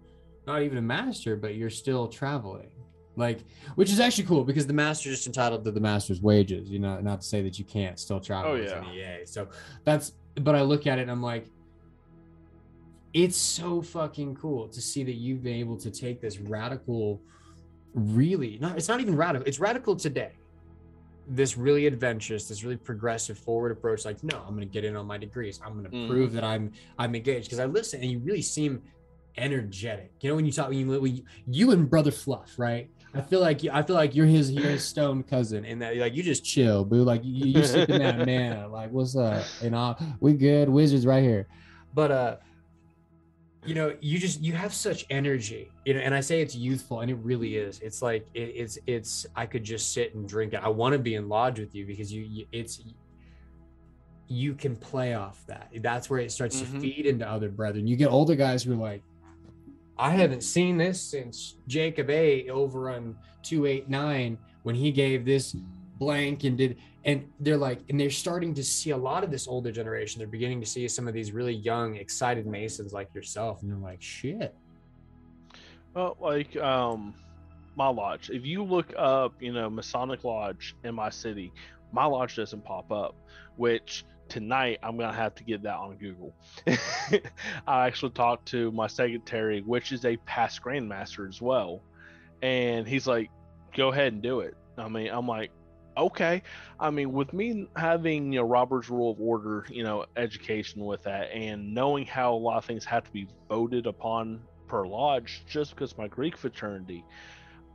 not 0.47 0.63
even 0.63 0.79
a 0.79 0.83
master, 0.83 1.37
but 1.37 1.55
you're 1.55 1.71
still 1.71 2.09
traveling. 2.09 2.71
Like, 3.17 3.41
which 3.75 3.91
is 3.91 4.01
actually 4.01 4.25
cool 4.25 4.45
because 4.45 4.67
the 4.67 4.73
master 4.73 5.11
just 5.11 5.27
entitled 5.27 5.65
to 5.65 5.71
the 5.71 5.81
master's 5.81 6.23
wages. 6.23 6.71
You 6.71 6.79
know, 6.79 7.01
not 7.01 7.21
to 7.21 7.27
say 7.27 7.43
that 7.43 7.59
you 7.59 7.65
can't 7.65 7.99
still 7.99 8.21
travel 8.21 8.53
Oh, 8.53 8.55
as 8.57 8.71
yeah. 8.71 8.79
an 8.79 8.95
EA. 8.95 9.27
So 9.27 9.49
that's 9.85 10.13
but 10.37 10.55
I 10.55 10.63
look 10.63 10.87
at 10.87 10.99
it 10.99 11.03
and 11.03 11.11
I'm 11.11 11.23
like, 11.23 11.47
it's 13.13 13.37
so 13.37 13.83
fucking 13.83 14.37
cool 14.37 14.69
to 14.69 14.81
see 14.81 15.03
that 15.03 15.15
you've 15.17 15.43
been 15.43 15.57
able 15.57 15.77
to 15.79 15.91
take 15.91 16.21
this 16.21 16.39
radical 16.39 17.21
really 17.95 18.59
not 18.61 18.77
it's 18.77 18.89
not 18.89 19.01
even 19.01 19.17
radical 19.17 19.47
it's 19.47 19.59
radical 19.59 19.97
today. 19.97 20.33
This 21.29 21.57
really 21.57 21.87
adventurous 21.87 22.49
this 22.49 22.65
really 22.65 22.77
progressive 22.77 23.39
forward 23.39 23.73
approach 23.73 24.05
like 24.05 24.23
no 24.25 24.43
i'm 24.47 24.55
gonna 24.55 24.67
get 24.67 24.85
in 24.85 24.97
on 24.97 25.07
my 25.07 25.19
degrees. 25.19 25.61
I'm 25.65 25.75
gonna 25.77 25.91
Mhm. 25.91 26.09
prove 26.09 26.33
that 26.33 26.45
i'm 26.45 26.73
i'm 26.99 27.15
engaged. 27.15 27.47
Because 27.47 27.61
i 27.61 27.67
listen 27.67 28.01
and 28.03 28.11
you 28.11 28.19
really 28.21 28.43
seem 28.43 28.83
energetic. 29.37 30.13
You 30.21 30.31
know 30.31 30.37
when 30.37 30.45
you 30.47 30.53
talk 30.53 30.69
when 30.69 30.79
you, 30.79 31.01
when 31.01 31.17
you 31.17 31.25
you 31.47 31.71
and 31.73 31.89
brother 31.89 32.11
fluff 32.11 32.55
right? 32.59 32.91
I 33.15 33.21
feel 33.23 33.41
like 33.41 33.63
you 33.65 33.71
i 33.73 33.83
feel 33.83 33.97
like 33.97 34.15
you're 34.15 34.27
his 34.27 34.51
you're 34.53 34.71
his 34.71 34.85
stone 34.85 35.23
cousin 35.25 35.65
and 35.65 35.83
that 35.83 35.97
like 35.97 36.15
you 36.15 36.23
just 36.23 36.45
chill 36.45 36.85
boo. 36.85 37.03
Like 37.03 37.25
you, 37.25 37.47
you 37.47 37.65
sipping 37.65 37.99
that 37.99 38.25
man 38.27 38.71
like 38.71 38.91
what's 38.91 39.17
up? 39.17 39.45
And 39.63 39.75
all 39.75 39.99
we 40.21 40.33
good 40.35 40.69
wizards 40.69 41.07
right 41.07 41.23
here. 41.23 41.47
But 41.95 42.11
uh 42.13 42.37
you 43.67 43.75
know 43.75 43.95
you 44.01 44.19
just 44.19 44.41
you 44.41 44.55
have 44.55 44.73
such 44.73 45.05
energy 45.11 45.71
you 45.85 45.93
know 45.93 46.01
and 46.01 46.15
i 46.15 46.21
say 46.21 46.41
it's 46.41 46.55
youthful 46.55 47.01
and 47.01 47.11
it 47.11 47.19
really 47.23 47.57
is. 47.57 47.79
It's 47.81 48.01
like 48.01 48.27
it, 48.33 48.41
it's 48.57 48.79
it's 48.87 49.27
i 49.37 49.45
could 49.45 49.63
just 49.65 49.93
sit 49.93 50.15
and 50.15 50.27
drink 50.29 50.55
it. 50.55 50.61
I 50.63 50.69
want 50.69 50.95
to 50.95 50.99
be 50.99 51.15
in 51.17 51.29
lodge 51.29 51.59
with 51.59 51.75
you 51.75 51.85
because 51.87 52.11
you, 52.13 52.23
you 52.23 52.47
it's 52.53 52.81
you 54.29 54.55
can 54.55 54.77
play 54.77 55.15
off 55.15 55.45
that. 55.49 55.69
That's 55.81 56.09
where 56.09 56.21
it 56.21 56.31
starts 56.31 56.61
to 56.61 56.65
Mhm. 56.67 56.81
feed 56.81 57.07
into 57.07 57.29
other 57.29 57.49
brethren. 57.51 57.87
You 57.87 57.97
get 57.97 58.09
older 58.11 58.35
guys 58.37 58.63
who 58.63 58.73
are 58.73 58.77
like 58.77 59.03
i 59.99 60.11
haven't 60.11 60.43
seen 60.43 60.79
this 60.79 60.99
since 60.99 61.57
jacob 61.69 62.09
a 62.09 62.49
over 62.49 62.89
on 62.89 63.15
289 63.43 64.39
when 64.63 64.75
he 64.75 64.91
gave 64.91 65.27
this 65.27 65.55
blank 65.99 66.45
and 66.45 66.57
did 66.57 66.79
and 67.05 67.27
they're 67.41 67.57
like 67.57 67.81
and 67.89 67.99
they're 67.99 68.11
starting 68.11 68.53
to 68.55 68.63
see 68.63 68.91
a 68.91 68.97
lot 68.97 69.25
of 69.25 69.31
this 69.31 69.49
older 69.49 69.73
generation 69.73 70.19
they're 70.19 70.29
beginning 70.29 70.61
to 70.61 70.67
see 70.67 70.87
some 70.87 71.09
of 71.09 71.15
these 71.15 71.33
really 71.33 71.55
young 71.55 71.97
excited 71.97 72.47
masons 72.47 72.93
like 72.93 73.13
yourself 73.15 73.63
and 73.63 73.71
they're 73.71 73.79
like 73.79 74.03
shit 74.03 74.55
Well, 75.95 76.17
like 76.21 76.57
um, 76.57 77.15
my 77.77 77.89
lodge. 77.89 78.31
If 78.31 78.45
you 78.45 78.63
look 78.63 78.93
up, 78.97 79.35
you 79.41 79.53
know, 79.53 79.69
Masonic 79.69 80.25
Lodge 80.25 80.77
in 80.85 80.95
my 80.95 81.11
city, 81.11 81.53
my 81.93 82.05
lodge 82.05 82.37
doesn't 82.37 82.65
pop 82.65 82.93
up. 82.93 83.17
Which 83.57 84.05
tonight 84.29 84.79
I'm 84.83 84.97
gonna 84.97 85.13
have 85.13 85.35
to 85.37 85.45
get 85.45 85.63
that 85.65 85.77
on 85.77 85.97
Google. 85.97 86.35
I 87.67 87.87
actually 87.87 88.13
talked 88.13 88.47
to 88.49 88.71
my 88.73 88.87
secretary, 88.87 89.63
which 89.63 89.93
is 89.93 90.05
a 90.05 90.17
past 90.19 90.63
grandmaster 90.63 91.29
as 91.29 91.43
well, 91.43 91.83
and 92.43 92.87
he's 92.87 93.07
like, 93.07 93.31
"Go 93.77 93.89
ahead 93.89 94.13
and 94.13 94.23
do 94.23 94.41
it." 94.41 94.55
I 94.79 94.89
mean, 94.89 95.09
I'm 95.09 95.27
like, 95.27 95.51
okay. 96.01 96.43
I 96.79 96.91
mean, 96.91 97.13
with 97.13 97.33
me 97.33 97.69
having 97.77 98.33
you 98.33 98.41
know 98.41 98.47
Robert's 98.47 98.91
Rule 98.91 99.13
of 99.13 99.21
Order, 99.21 99.67
you 99.71 99.83
know, 99.83 100.07
education 100.17 100.85
with 100.85 101.03
that, 101.05 101.31
and 101.33 101.75
knowing 101.75 102.07
how 102.07 102.35
a 102.35 102.37
lot 102.37 102.59
of 102.59 102.65
things 102.65 102.85
have 102.85 103.05
to 103.05 103.13
be 103.13 103.29
voted 103.49 103.87
upon 103.87 104.43
per 104.69 104.87
lodge, 104.87 105.45
just 105.49 105.75
because 105.75 105.97
my 105.99 106.09
Greek 106.09 106.37
fraternity, 106.37 107.05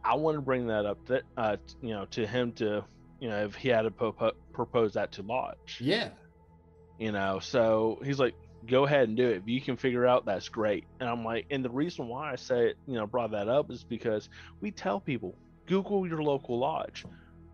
I 0.03 0.15
want 0.15 0.37
to 0.37 0.41
bring 0.41 0.67
that 0.67 0.85
up 0.85 1.05
that 1.07 1.23
uh, 1.37 1.57
you 1.81 1.93
know 1.93 2.05
to 2.11 2.25
him 2.27 2.51
to 2.53 2.85
you 3.19 3.29
know 3.29 3.45
if 3.45 3.55
he 3.55 3.69
had 3.69 3.83
to 3.83 3.91
propo- 3.91 4.33
propose 4.53 4.93
that 4.93 5.11
to 5.13 5.21
lodge, 5.21 5.79
yeah 5.81 6.09
you 6.97 7.11
know. 7.11 7.39
So 7.39 7.99
he's 8.03 8.19
like, 8.19 8.35
go 8.67 8.85
ahead 8.85 9.07
and 9.07 9.17
do 9.17 9.29
it. 9.29 9.37
If 9.37 9.47
you 9.47 9.61
can 9.61 9.77
figure 9.77 10.05
out, 10.05 10.25
that's 10.25 10.49
great. 10.49 10.85
And 10.99 11.09
I'm 11.09 11.23
like, 11.23 11.45
and 11.51 11.63
the 11.63 11.69
reason 11.69 12.07
why 12.07 12.31
I 12.31 12.35
say 12.35 12.67
it, 12.67 12.77
you 12.87 12.95
know, 12.95 13.05
brought 13.05 13.31
that 13.31 13.47
up 13.47 13.71
is 13.71 13.83
because 13.83 14.29
we 14.61 14.71
tell 14.71 14.99
people 14.99 15.35
Google 15.67 16.07
your 16.07 16.23
local 16.23 16.59
lodge. 16.59 17.05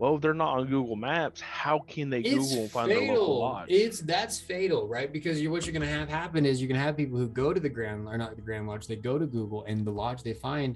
Well, 0.02 0.16
if 0.16 0.20
they're 0.20 0.34
not 0.34 0.58
on 0.58 0.66
Google 0.66 0.96
Maps. 0.96 1.40
How 1.40 1.78
can 1.78 2.10
they 2.10 2.22
Google 2.22 2.62
and 2.62 2.70
find 2.72 2.90
their 2.90 3.02
local 3.02 3.38
lodge? 3.38 3.68
It's 3.70 4.00
that's 4.00 4.40
fatal, 4.40 4.88
right? 4.88 5.12
Because 5.12 5.40
you're, 5.40 5.52
what 5.52 5.64
you're 5.64 5.72
gonna 5.72 5.86
have 5.86 6.08
happen 6.08 6.44
is 6.44 6.60
you're 6.60 6.66
gonna 6.66 6.80
have 6.80 6.96
people 6.96 7.16
who 7.16 7.28
go 7.28 7.52
to 7.52 7.60
the 7.60 7.68
Grand 7.68 8.08
or 8.08 8.18
not 8.18 8.34
the 8.34 8.42
Grand 8.42 8.66
Lodge, 8.66 8.88
they 8.88 8.96
go 8.96 9.16
to 9.16 9.26
Google 9.26 9.62
and 9.66 9.86
the 9.86 9.92
lodge 9.92 10.24
they 10.24 10.34
find 10.34 10.74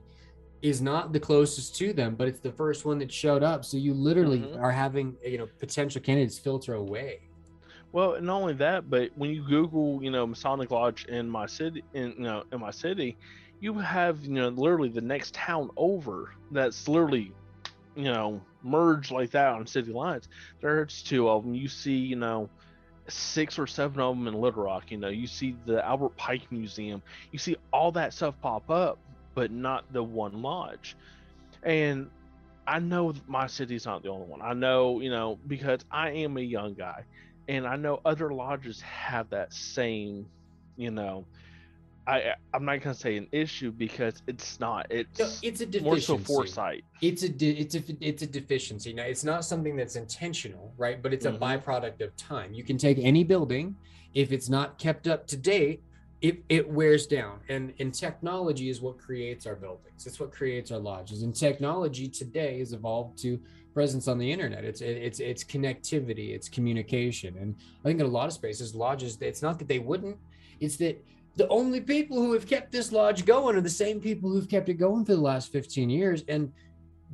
is 0.63 0.81
not 0.81 1.13
the 1.13 1.19
closest 1.19 1.75
to 1.75 1.93
them, 1.93 2.15
but 2.15 2.29
it's 2.29 2.39
the 2.39 2.53
first 2.53 2.85
one 2.85 3.01
that 3.01 3.11
showed 3.11 3.43
up. 3.43 3.65
So 3.65 3.77
you 3.77 3.95
literally 3.95 4.43
Mhm. 4.43 4.63
are 4.63 4.71
having 4.71 5.17
you 5.25 5.39
know 5.39 5.49
potential 5.59 6.01
candidates 6.01 6.39
filter 6.39 6.75
away. 6.75 7.19
Well, 7.91 8.15
and 8.15 8.27
not 8.27 8.37
only 8.37 8.55
that, 8.55 8.89
but 8.89 9.11
when 9.17 9.31
you 9.31 9.43
Google, 9.45 10.05
you 10.05 10.13
know, 10.13 10.25
Masonic 10.25 10.71
Lodge 10.71 11.05
in 11.07 11.29
my 11.29 11.47
city, 11.47 11.83
in 11.95 12.15
you 12.17 12.23
know, 12.23 12.45
in 12.53 12.61
my 12.61 12.71
city, 12.71 13.19
you 13.59 13.75
have, 13.75 14.25
you 14.25 14.35
know, 14.35 14.51
literally 14.51 14.89
the 14.89 15.01
next 15.01 15.35
town 15.35 15.71
over 15.77 16.31
that's 16.53 16.87
literally, 16.87 17.33
you 17.97 18.05
know, 18.05 18.41
merge 18.63 19.11
like 19.11 19.31
that 19.31 19.49
on 19.49 19.67
city 19.67 19.93
lines. 19.93 20.29
There's 20.61 21.03
two 21.03 21.29
of 21.29 21.45
them. 21.45 21.55
You 21.55 21.69
see, 21.69 21.97
you 21.97 22.17
know, 22.17 22.49
six 23.09 23.59
or 23.59 23.67
seven 23.67 24.01
of 24.01 24.17
them 24.17 24.29
in 24.29 24.35
Little 24.35 24.65
Rock. 24.65 24.91
You 24.91 24.99
know, 24.99 25.09
you 25.09 25.27
see 25.27 25.57
the 25.67 25.85
Albert 25.85 26.17
Pike 26.17 26.51
Museum. 26.51 27.03
You 27.33 27.39
see 27.39 27.57
all 27.73 27.91
that 27.93 28.13
stuff 28.13 28.35
pop 28.41 28.71
up, 28.71 28.99
but 29.35 29.51
not 29.51 29.91
the 29.93 30.03
one 30.03 30.43
lodge. 30.43 30.97
And 31.63 32.11
I 32.67 32.81
know 32.81 33.15
my 33.27 33.47
city's 33.47 33.87
not 33.87 34.03
the 34.03 34.11
only 34.11 34.27
one. 34.27 34.43
I 34.43 34.53
know, 34.53 35.01
you 35.01 35.11
know, 35.11 35.39
because 35.47 35.81
I 35.91 36.11
am 36.11 36.37
a 36.37 36.43
young 36.43 36.75
guy 36.75 37.05
and 37.49 37.67
I 37.67 37.77
know 37.77 38.01
other 38.05 38.33
lodges 38.33 38.81
have 38.81 39.31
that 39.31 39.53
same, 39.53 40.27
you 40.77 40.91
know, 40.91 41.25
I 42.07 42.35
I'm 42.55 42.65
not 42.65 42.81
gonna 42.83 42.95
say 42.95 43.17
an 43.17 43.27
issue 43.33 43.73
because 43.73 44.23
it's 44.27 44.61
not. 44.61 44.87
It's, 44.91 45.19
No, 45.19 45.29
it's 45.43 45.61
a 45.61 45.67
more 45.83 45.99
so 45.99 46.15
deficiency. 46.15 46.25
foresight. 46.25 46.85
It's 47.03 47.23
a 47.25 47.29
de- 47.29 47.59
it's 47.59 47.75
a 47.75 47.83
it's 48.01 48.23
a 48.23 48.27
deficiency. 48.27 48.93
Now 48.93 49.05
it's 49.05 49.25
not 49.25 49.45
something 49.45 49.77
that's 49.77 49.97
intentional, 49.97 50.73
right? 50.77 51.03
But 51.03 51.13
it's 51.13 51.27
a 51.27 51.33
Mhm. 51.33 51.39
byproduct 51.41 52.01
of 52.03 52.17
time. 52.17 52.55
You 52.55 52.63
can 52.65 52.79
take 52.79 52.99
any 52.99 53.25
building, 53.25 53.77
if 54.15 54.31
it's 54.33 54.49
not 54.49 54.79
kept 54.79 55.09
up 55.09 55.27
to 55.29 55.37
date, 55.37 55.83
it, 56.23 56.43
it 56.49 56.69
wears 56.69 57.07
down. 57.07 57.41
And 57.49 57.75
and 57.81 57.93
technology 57.93 58.69
is 58.71 58.81
what 58.81 58.99
creates 58.99 59.45
our 59.47 59.57
buildings. 59.57 60.07
It's 60.07 60.21
what 60.21 60.31
creates 60.33 60.71
our 60.71 60.79
lodges. 60.79 61.23
And 61.23 61.35
technology 61.35 62.09
today 62.09 62.61
has 62.61 62.73
evolved 62.73 63.19
to 63.23 63.41
presence 63.75 64.07
on 64.09 64.19
the 64.19 64.31
internet. 64.31 64.65
It's 64.65 64.81
it's 64.81 65.19
it's 65.19 65.43
connectivity, 65.45 66.31
it's 66.37 66.49
communication. 66.49 67.37
And 67.37 67.57
I 67.81 67.89
think 67.89 67.99
in 68.01 68.07
a 68.07 68.09
lot 68.09 68.27
of 68.29 68.33
spaces, 68.33 68.75
lodges, 68.77 69.19
it's 69.21 69.43
not 69.43 69.59
that 69.59 69.67
they 69.69 69.81
wouldn't, 69.81 70.17
it's 70.61 70.77
that 70.77 71.05
the 71.37 71.47
only 71.49 71.81
people 71.81 72.17
who 72.17 72.33
have 72.33 72.47
kept 72.47 72.73
this 72.73 72.91
lodge 72.93 73.25
going 73.25 73.57
are 73.57 73.61
the 73.61 73.69
same 73.71 74.01
people 74.01 74.31
who've 74.31 74.49
kept 74.49 74.69
it 74.69 74.75
going 74.75 75.05
for 75.05 75.15
the 75.15 75.21
last 75.21 75.53
15 75.53 75.91
years 75.91 76.25
and 76.29 76.53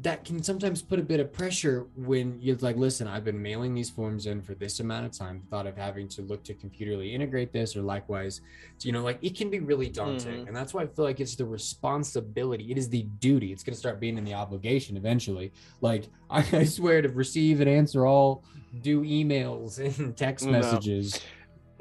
that 0.01 0.25
can 0.25 0.43
sometimes 0.43 0.81
put 0.81 0.99
a 0.99 1.03
bit 1.03 1.21
of 1.21 1.31
pressure 1.35 1.87
when 1.97 2.39
you're 2.41 2.57
like 2.63 2.77
listen 2.77 3.07
i've 3.07 3.25
been 3.25 3.41
mailing 3.41 3.75
these 3.75 3.91
forms 3.91 4.25
in 4.25 4.41
for 4.41 4.55
this 4.55 4.81
amount 4.81 5.05
of 5.05 5.13
time 5.13 5.43
thought 5.51 5.67
of 5.67 5.77
having 5.77 6.09
to 6.09 6.23
look 6.23 6.43
to 6.43 6.55
computerly 6.55 7.13
integrate 7.13 7.53
this 7.53 7.77
or 7.77 7.83
likewise 7.83 8.41
you 8.81 8.91
know 8.91 9.03
like 9.03 9.19
it 9.21 9.37
can 9.37 9.51
be 9.51 9.61
really 9.61 9.91
daunting 9.91 10.45
Mhm. 10.45 10.47
and 10.49 10.57
that's 10.57 10.73
why 10.73 10.83
i 10.83 10.87
feel 10.87 11.05
like 11.05 11.21
it's 11.21 11.37
the 11.37 11.45
responsibility 11.45 12.71
it 12.71 12.79
is 12.79 12.89
the 12.89 13.03
duty 13.21 13.53
it's 13.53 13.63
going 13.63 13.75
to 13.75 13.79
start 13.79 14.01
being 14.01 14.17
in 14.17 14.25
the 14.25 14.33
obligation 14.35 14.97
eventually 14.97 15.53
like 15.83 16.05
i, 16.31 16.39
I 16.53 16.65
swear 16.65 17.03
to 17.03 17.09
receive 17.11 17.61
and 17.61 17.69
answer 17.69 18.07
all 18.07 18.45
due 18.81 19.03
emails 19.03 19.79
and 19.79 20.17
text 20.17 20.47
No. 20.47 20.53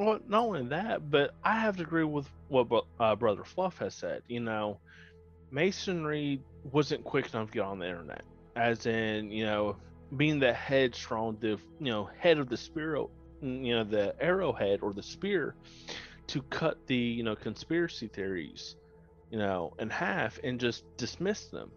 Well, 0.02 0.20
not 0.28 0.46
only 0.46 0.68
that, 0.70 1.12
but 1.12 1.32
I 1.44 1.60
have 1.60 1.78
to 1.78 1.84
agree 1.84 2.04
with 2.04 2.28
what 2.48 2.68
uh, 3.00 3.16
Brother 3.16 3.44
Fluff 3.44 3.78
has 3.78 3.94
said. 3.94 4.24
You 4.28 4.40
know, 4.40 4.80
Masonry 5.52 6.42
wasn't 6.64 7.04
quick 7.04 7.32
enough 7.34 7.50
to 7.50 7.54
get 7.54 7.66
on 7.66 7.80
the 7.80 7.88
internet, 7.88 8.24
as 8.56 8.88
in, 8.88 9.32
you 9.32 9.46
know, 9.46 9.78
being 10.18 10.40
the 10.40 10.54
headstrong, 10.54 11.38
the 11.40 11.50
you 11.80 11.92
know 11.92 12.10
head 12.20 12.40
of 12.40 12.50
the 12.50 12.58
spear, 12.58 12.98
you 13.42 13.76
know, 13.76 13.84
the 13.84 14.16
arrowhead 14.20 14.80
or 14.82 14.92
the 14.94 15.04
spear, 15.04 15.56
to 16.28 16.42
cut 16.44 16.78
the 16.88 16.96
you 16.96 17.24
know 17.24 17.36
conspiracy 17.36 18.08
theories, 18.08 18.76
you 19.30 19.38
know, 19.38 19.72
in 19.80 19.90
half 19.92 20.40
and 20.44 20.60
just 20.60 20.84
dismiss 20.98 21.48
them, 21.50 21.72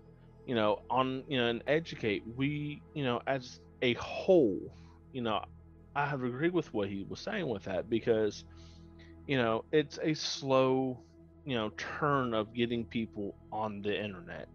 you 0.47 0.55
know, 0.55 0.79
on 0.91 1.25
you 1.29 1.39
know 1.39 1.49
and 1.49 1.63
educate. 1.67 2.25
We 2.37 2.83
you 2.95 3.05
know 3.05 3.21
as 3.27 3.61
a 3.83 3.95
whole, 3.95 4.61
you 5.13 5.23
know, 5.23 5.41
I 5.97 6.07
have 6.07 6.23
agreed 6.23 6.53
with 6.53 6.73
what 6.75 6.89
he 6.89 7.05
was 7.09 7.21
saying 7.21 7.47
with 7.49 7.65
that 7.65 7.89
because, 7.89 8.45
you 9.27 9.37
know, 9.37 9.65
it's 9.73 9.99
a 10.03 10.15
slow, 10.15 10.99
you 11.45 11.55
know, 11.55 11.71
turn 11.77 12.35
of 12.35 12.53
getting 12.53 12.85
people 12.85 13.35
on 13.53 13.83
the 13.83 13.97
internet. 13.97 14.49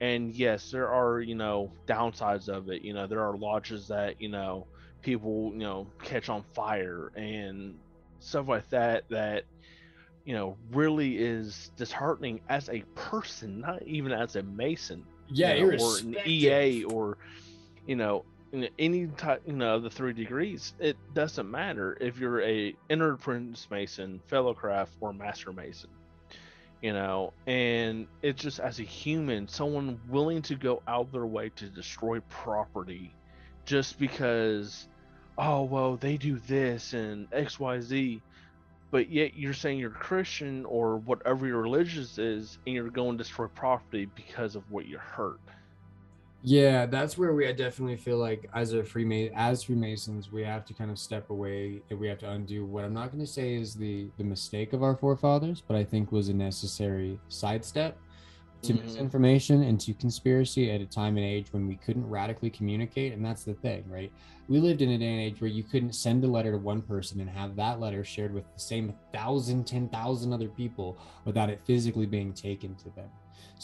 And 0.00 0.34
yes, 0.34 0.70
there 0.70 0.88
are, 0.88 1.20
you 1.20 1.34
know, 1.34 1.72
downsides 1.86 2.48
of 2.48 2.68
it. 2.68 2.82
You 2.82 2.92
know, 2.92 3.06
there 3.06 3.22
are 3.22 3.36
lodges 3.36 3.88
that, 3.88 4.20
you 4.20 4.28
know, 4.28 4.66
people, 5.02 5.50
you 5.52 5.60
know, 5.60 5.86
catch 6.02 6.28
on 6.28 6.44
fire 6.54 7.10
and 7.16 7.78
stuff 8.20 8.48
like 8.48 8.68
that 8.70 9.08
that, 9.08 9.44
you 10.24 10.34
know, 10.34 10.56
really 10.72 11.18
is 11.18 11.70
disheartening 11.76 12.40
as 12.48 12.68
a 12.68 12.82
person, 12.94 13.60
not 13.60 13.82
even 13.86 14.12
as 14.12 14.36
a 14.36 14.42
Mason. 14.42 15.04
Yeah, 15.28 15.54
you 15.54 15.76
know, 15.76 15.84
or 15.84 15.98
an. 15.98 16.16
EA 16.26 16.84
or 16.84 17.16
you 17.86 17.96
know 17.96 18.24
in 18.54 18.68
any 18.78 19.08
type 19.08 19.42
you 19.46 19.52
know 19.52 19.80
the 19.80 19.90
three 19.90 20.12
degrees. 20.12 20.74
It 20.78 20.96
doesn't 21.12 21.50
matter 21.50 21.98
if 22.00 22.18
you're 22.18 22.40
a 22.42 22.74
entered 22.88 23.14
apprentice 23.14 23.66
mason, 23.70 24.20
fellow 24.28 24.54
craft, 24.54 24.92
or 25.00 25.12
master 25.12 25.52
mason. 25.52 25.90
You 26.80 26.92
know, 26.92 27.32
and 27.46 28.06
it's 28.22 28.42
just 28.42 28.60
as 28.60 28.78
a 28.78 28.82
human, 28.82 29.48
someone 29.48 30.00
willing 30.08 30.42
to 30.42 30.54
go 30.54 30.82
out 30.86 31.10
their 31.12 31.26
way 31.26 31.50
to 31.56 31.66
destroy 31.66 32.20
property 32.28 33.12
just 33.64 33.98
because, 33.98 34.86
oh 35.38 35.62
well, 35.62 35.96
they 35.96 36.16
do 36.16 36.38
this 36.46 36.92
and 36.92 37.26
X 37.32 37.58
Y 37.58 37.80
Z 37.80 38.22
but 38.94 39.10
yet 39.10 39.36
you're 39.36 39.54
saying 39.54 39.80
you're 39.80 39.90
Christian 39.90 40.64
or 40.66 40.98
whatever 40.98 41.48
your 41.48 41.62
religious 41.62 42.16
is, 42.16 42.58
and 42.64 42.76
you're 42.76 42.90
going 42.90 43.18
to 43.18 43.24
destroy 43.24 43.48
property 43.48 44.06
because 44.14 44.54
of 44.54 44.70
what 44.70 44.86
you 44.86 44.98
heard. 44.98 45.40
Yeah, 46.46 46.84
that's 46.84 47.16
where 47.16 47.32
we 47.32 47.48
I 47.48 47.52
definitely 47.52 47.96
feel 47.96 48.18
like 48.18 48.50
as 48.52 48.74
a 48.74 48.84
Freemason, 48.84 49.32
as 49.34 49.62
Freemasons, 49.62 50.30
we 50.30 50.42
have 50.44 50.66
to 50.66 50.74
kind 50.74 50.90
of 50.90 50.98
step 50.98 51.30
away 51.30 51.80
and 51.88 51.98
we 51.98 52.06
have 52.06 52.18
to 52.18 52.30
undo 52.30 52.66
what 52.66 52.84
I'm 52.84 52.92
not 52.92 53.10
going 53.10 53.24
to 53.24 53.30
say 53.30 53.54
is 53.54 53.74
the 53.74 54.10
the 54.18 54.24
mistake 54.24 54.74
of 54.74 54.82
our 54.82 54.94
forefathers, 54.94 55.62
but 55.66 55.74
I 55.74 55.84
think 55.84 56.12
was 56.12 56.28
a 56.28 56.34
necessary 56.34 57.18
sidestep 57.28 57.98
to 58.62 58.74
Mhm. 58.74 58.82
misinformation 58.84 59.62
and 59.62 59.80
to 59.80 59.94
conspiracy 59.94 60.70
at 60.70 60.82
a 60.82 60.86
time 60.86 61.16
and 61.16 61.24
age 61.24 61.50
when 61.54 61.66
we 61.66 61.76
couldn't 61.76 62.06
radically 62.06 62.50
communicate. 62.50 63.14
And 63.14 63.24
that's 63.24 63.44
the 63.44 63.54
thing, 63.54 63.84
right? 63.88 64.12
We 64.48 64.60
lived 64.60 64.82
in 64.82 64.90
a 64.90 64.98
day 64.98 65.12
and 65.12 65.20
age 65.22 65.40
where 65.40 65.48
you 65.50 65.62
couldn't 65.62 65.94
send 65.94 66.24
a 66.24 66.28
letter 66.28 66.52
to 66.52 66.58
one 66.58 66.82
person 66.82 67.20
and 67.20 67.30
have 67.30 67.56
that 67.56 67.80
letter 67.80 68.04
shared 68.04 68.34
with 68.34 68.44
the 68.52 68.60
same 68.60 68.92
thousand, 69.14 69.66
ten 69.66 69.88
thousand 69.88 70.34
other 70.34 70.48
people 70.48 70.98
without 71.24 71.48
it 71.48 71.62
physically 71.64 72.06
being 72.06 72.34
taken 72.34 72.74
to 72.76 72.90
them. 72.90 73.08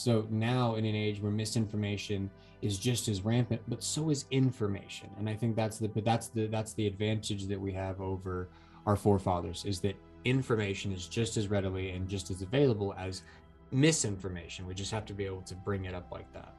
So 0.01 0.27
now, 0.31 0.77
in 0.77 0.87
an 0.87 0.95
age 0.95 1.21
where 1.21 1.31
misinformation 1.31 2.31
is 2.63 2.79
just 2.79 3.07
as 3.09 3.21
rampant, 3.21 3.61
but 3.69 3.85
so 3.85 4.09
is 4.09 4.25
information, 4.31 5.11
and 5.19 5.29
I 5.29 5.35
think 5.35 5.55
that's 5.55 5.77
the 5.77 5.89
but 5.89 6.07
that's 6.07 6.29
the 6.29 6.47
that's 6.47 6.73
the 6.73 6.87
advantage 6.87 7.47
that 7.49 7.61
we 7.61 7.71
have 7.73 8.01
over 8.01 8.49
our 8.87 8.97
forefathers 8.97 9.63
is 9.67 9.79
that 9.81 9.95
information 10.25 10.91
is 10.91 11.07
just 11.07 11.37
as 11.37 11.49
readily 11.49 11.91
and 11.91 12.09
just 12.09 12.31
as 12.31 12.41
available 12.41 12.95
as 12.97 13.25
misinformation. 13.73 14.67
We 14.67 14.73
just 14.73 14.91
have 14.91 15.05
to 15.05 15.13
be 15.13 15.27
able 15.27 15.43
to 15.43 15.55
bring 15.55 15.85
it 15.85 15.95
up 15.95 16.11
like 16.11 16.33
that. 16.33 16.55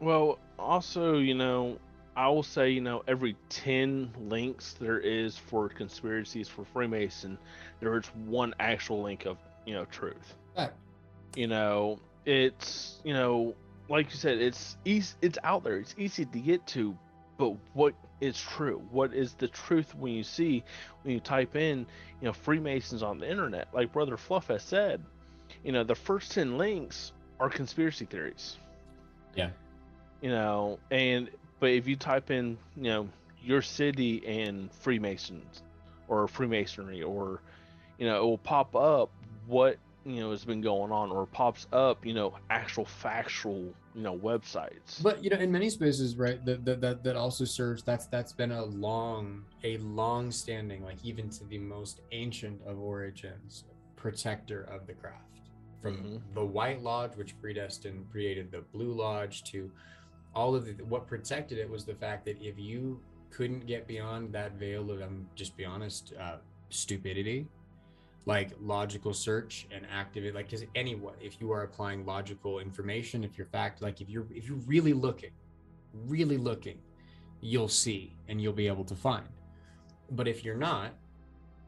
Well, 0.00 0.38
also, 0.58 1.18
you 1.18 1.34
know, 1.34 1.78
I 2.16 2.28
will 2.28 2.42
say, 2.42 2.70
you 2.70 2.80
know, 2.80 3.02
every 3.06 3.36
10 3.50 4.10
links 4.20 4.74
there 4.80 5.00
is 5.00 5.36
for 5.36 5.68
conspiracies 5.68 6.48
for 6.48 6.64
Freemason, 6.64 7.36
there 7.78 7.94
is 7.98 8.06
one 8.24 8.54
actual 8.58 9.02
link 9.02 9.26
of, 9.26 9.36
you 9.66 9.74
know, 9.74 9.84
truth. 9.84 10.34
Right. 10.56 10.70
You 11.34 11.48
know, 11.48 12.00
it's, 12.26 13.00
you 13.04 13.14
know, 13.14 13.54
like 13.88 14.10
you 14.10 14.16
said, 14.16 14.38
it's 14.38 14.76
easy, 14.84 15.14
it's 15.22 15.38
out 15.44 15.64
there. 15.64 15.76
It's 15.76 15.94
easy 15.96 16.24
to 16.24 16.38
get 16.38 16.66
to, 16.68 16.96
but 17.38 17.54
what 17.72 17.94
is 18.20 18.38
true? 18.38 18.82
What 18.90 19.14
is 19.14 19.34
the 19.34 19.48
truth 19.48 19.94
when 19.94 20.12
you 20.12 20.24
see, 20.24 20.64
when 21.02 21.14
you 21.14 21.20
type 21.20 21.56
in, 21.56 21.86
you 22.20 22.26
know, 22.26 22.32
Freemasons 22.32 23.02
on 23.02 23.18
the 23.18 23.30
internet? 23.30 23.68
Like 23.72 23.92
Brother 23.92 24.16
Fluff 24.16 24.48
has 24.48 24.62
said, 24.62 25.02
you 25.64 25.72
know, 25.72 25.84
the 25.84 25.94
first 25.94 26.32
10 26.32 26.58
links 26.58 27.12
are 27.38 27.48
conspiracy 27.48 28.04
theories. 28.04 28.56
Yeah. 29.34 29.50
You 30.20 30.30
know, 30.30 30.78
and 30.90 31.30
but 31.60 31.70
if 31.70 31.86
you 31.86 31.96
type 31.96 32.30
in, 32.30 32.58
you 32.74 32.84
know, 32.84 33.08
your 33.42 33.62
city 33.62 34.26
and 34.26 34.72
Freemasons 34.72 35.62
or 36.08 36.26
Freemasonry 36.26 37.02
or 37.02 37.40
you 37.98 38.06
know, 38.06 38.16
it 38.16 38.24
will 38.24 38.38
pop 38.38 38.74
up 38.74 39.10
what, 39.46 39.78
you 40.06 40.20
know, 40.20 40.30
has 40.30 40.44
been 40.44 40.60
going 40.60 40.92
on 40.92 41.10
or 41.10 41.26
pops 41.26 41.66
up, 41.72 42.06
you 42.06 42.14
know, 42.14 42.34
actual 42.48 42.84
factual, 42.84 43.74
you 43.94 44.02
know, 44.02 44.16
websites. 44.16 45.02
But 45.02 45.22
you 45.22 45.30
know, 45.30 45.36
in 45.38 45.50
many 45.50 45.68
spaces, 45.68 46.16
right, 46.16 46.44
that 46.46 46.64
that 46.64 47.02
that, 47.02 47.16
also 47.16 47.44
serves 47.44 47.82
that's 47.82 48.06
that's 48.06 48.32
been 48.32 48.52
a 48.52 48.64
long, 48.64 49.44
a 49.64 49.78
long 49.78 50.30
standing, 50.30 50.84
like 50.84 50.98
even 51.02 51.28
to 51.30 51.44
the 51.44 51.58
most 51.58 52.00
ancient 52.12 52.60
of 52.66 52.78
origins, 52.78 53.64
protector 53.96 54.62
of 54.70 54.86
the 54.86 54.94
craft. 54.94 55.22
From 55.82 55.96
Mhm. 55.96 56.34
the 56.34 56.44
White 56.44 56.82
Lodge, 56.82 57.16
which 57.16 57.38
predestined 57.40 58.10
created 58.10 58.50
the 58.50 58.62
Blue 58.72 58.92
Lodge, 58.92 59.42
to 59.50 59.70
all 60.34 60.54
of 60.54 60.66
the 60.66 60.84
what 60.84 61.06
protected 61.06 61.58
it 61.58 61.68
was 61.68 61.84
the 61.84 61.94
fact 61.94 62.24
that 62.26 62.40
if 62.40 62.58
you 62.58 63.00
couldn't 63.30 63.66
get 63.66 63.86
beyond 63.88 64.32
that 64.32 64.52
veil 64.52 64.90
of, 64.92 65.00
I'm 65.00 65.28
just 65.34 65.56
be 65.56 65.64
honest, 65.64 66.14
uh, 66.18 66.36
stupidity, 66.70 67.48
like 68.26 68.50
logical 68.60 69.14
search 69.14 69.66
and 69.70 69.86
activate 69.90 70.34
like 70.34 70.50
because 70.50 70.66
anyone 70.74 71.14
if 71.20 71.40
you 71.40 71.52
are 71.52 71.62
applying 71.62 72.04
logical 72.04 72.58
information 72.58 73.22
if 73.24 73.38
you're 73.38 73.46
fact 73.46 73.80
like 73.80 74.00
if 74.00 74.10
you're 74.10 74.26
if 74.34 74.48
you're 74.48 74.58
really 74.66 74.92
looking 74.92 75.30
really 76.06 76.36
looking 76.36 76.78
you'll 77.40 77.68
see 77.68 78.12
and 78.28 78.40
you'll 78.40 78.52
be 78.52 78.66
able 78.66 78.84
to 78.84 78.94
find. 78.96 79.28
But 80.10 80.26
if 80.28 80.44
you're 80.44 80.56
not 80.56 80.92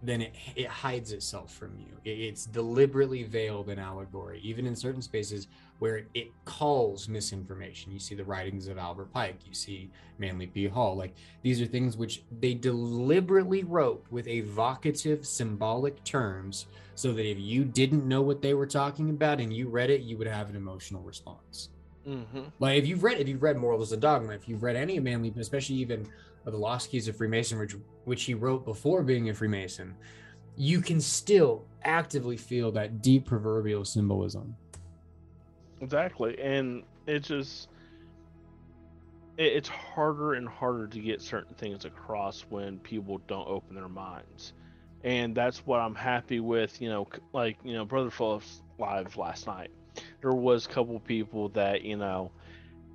then 0.03 0.23
it, 0.23 0.35
it 0.55 0.69
hides 0.69 1.11
itself 1.13 1.53
from 1.53 1.77
you. 1.77 1.89
It- 2.05 2.21
it's 2.21 2.45
deliberately 2.47 3.23
veiled 3.25 3.69
in 3.71 3.79
allegory 3.79 4.41
even 4.43 4.67
in 4.67 4.75
certain 4.75 5.03
spaces 5.03 5.47
where 5.79 6.07
it 6.14 6.31
calls 6.45 7.09
misinformation. 7.09 7.93
You 7.93 7.99
see 7.99 8.14
the 8.14 8.24
writings 8.24 8.68
of 8.68 8.79
albert 8.79 9.12
pike. 9.12 9.41
You 9.47 9.55
see 9.55 9.91
manly 10.18 10.47
p. 10.47 10.66
Hall. 10.66 10.97
Like 10.97 11.14
these 11.43 11.61
are 11.61 11.66
things 11.66 11.97
which 11.97 12.22
they 12.41 12.55
deliberately 12.55 13.64
wrote 13.64 14.05
with 14.11 14.26
evocative 14.26 15.26
symbolic 15.26 16.03
terms 16.05 16.66
so 16.95 17.12
that 17.12 17.29
if 17.29 17.39
you 17.39 17.64
didn't 17.64 18.07
know 18.07 18.22
what 18.22 18.43
they 18.43 18.55
were 18.55 18.66
talking 18.66 19.11
about 19.11 19.41
and 19.41 19.53
you 19.53 19.68
read 19.68 19.91
it 19.91 20.01
you 20.03 20.16
would 20.18 20.26
have 20.26 20.51
an 20.51 20.57
emotional 20.57 21.03
response. 21.03 21.70
Hmm 22.05 22.22
like 22.59 22.79
if 22.79 22.87
you've 22.87 23.03
read 23.03 23.20
if 23.20 23.29
you've 23.29 23.43
read 23.43 23.57
morals 23.57 23.93
and 23.93 24.03
dogma 24.03 24.33
if 24.33 24.49
you've 24.49 24.62
read 24.62 24.76
any 24.76 24.97
of 24.97 25.05
manly 25.05 25.33
especially 25.39 25.76
even 25.76 26.07
the 26.45 26.57
lost 26.57 26.91
keys 26.91 27.09
of 27.09 27.16
freemason 27.16 27.59
which, 27.59 27.76
which 28.05 28.24
he 28.24 28.35
wrote 28.35 28.64
before 28.64 29.03
being 29.03 29.29
a 29.29 29.35
freemason 29.35 29.95
you 30.57 30.81
can 30.81 31.01
still 31.01 31.64
actively 31.85 32.37
feel 32.37 32.72
that 32.72 33.03
deep 33.03 33.26
proverbial 33.26 33.85
symbolism 33.85 34.57
Exactly, 35.81 36.39
and 36.41 36.85
it 37.07 37.20
just 37.20 37.68
it, 39.37 39.53
it's 39.55 39.68
harder 39.68 40.35
and 40.35 40.49
harder 40.49 40.87
to 40.89 41.01
get 41.01 41.20
certain 41.22 41.55
things 41.55 41.85
across 41.85 42.43
when 42.49 42.79
people 42.81 43.18
don't 43.29 43.49
open 43.49 43.74
their 43.74 43.89
minds, 43.89 44.53
and 45.05 45.35
that's 45.35 45.66
what 45.66 45.81
I'm 45.81 45.95
happy 45.95 46.41
with. 46.41 46.81
You 46.81 46.89
know, 46.91 47.09
like 47.33 47.59
you 47.64 47.74
know, 47.74 47.85
Brother 47.85 48.11
Phillips 48.11 48.62
live 48.79 49.16
last 49.16 49.47
night, 49.47 49.70
there 50.22 50.35
was 50.35 50.66
a 50.66 50.68
couple 50.68 50.99
people 51.01 51.49
that 51.51 51.83
you 51.83 51.97
know, 51.97 52.33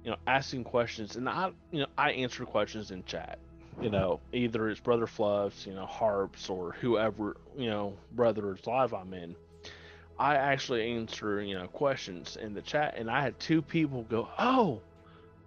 you 0.03 0.11
know, 0.11 0.17
asking 0.27 0.63
questions, 0.65 1.15
and 1.15 1.29
I 1.29 1.51
you 1.71 1.81
know 1.81 1.87
I 1.97 2.11
answer 2.13 2.45
questions 2.45 2.91
in 2.91 3.03
chat. 3.05 3.39
You 3.81 3.89
know, 3.89 4.21
either 4.33 4.69
it's 4.69 4.79
Brother 4.79 5.07
Fluffs, 5.07 5.65
you 5.65 5.73
know, 5.73 5.85
Harps, 5.87 6.49
or 6.49 6.73
whoever 6.73 7.37
you 7.57 7.69
know, 7.69 7.97
Brothers 8.11 8.65
Live 8.67 8.93
I'm 8.93 9.13
in. 9.13 9.35
I 10.17 10.35
actually 10.35 10.91
answer, 10.93 11.41
you 11.41 11.55
know, 11.55 11.67
questions 11.67 12.35
in 12.37 12.53
the 12.53 12.61
chat, 12.61 12.95
and 12.97 13.09
I 13.09 13.21
had 13.21 13.39
two 13.39 13.61
people 13.61 14.03
go, 14.03 14.29
"Oh, 14.37 14.83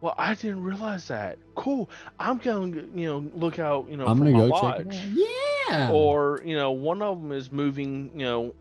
well, 0.01 0.15
I 0.19 0.35
didn't 0.35 0.63
realize 0.63 1.09
that. 1.09 1.39
Cool. 1.55 1.91
I'm 2.19 2.39
going 2.39 2.73
to, 2.73 2.81
you 2.95 3.07
know, 3.07 3.19
look 3.35 3.59
out, 3.59 3.89
you 3.89 3.97
know, 3.97 4.09
i'm 4.09 4.19
gonna 4.19 4.33
my 4.33 4.33
go 4.33 4.51
check 4.51 4.77
lodge." 4.79 5.09
yeah 5.13 5.91
Or, 5.91 6.41
you 6.45 6.57
know, 6.57 6.73
one 6.73 7.03
of 7.03 7.21
them 7.21 7.33
is 7.33 7.51
moving, 7.51 8.11
you 8.19 8.25
know, 8.25 8.55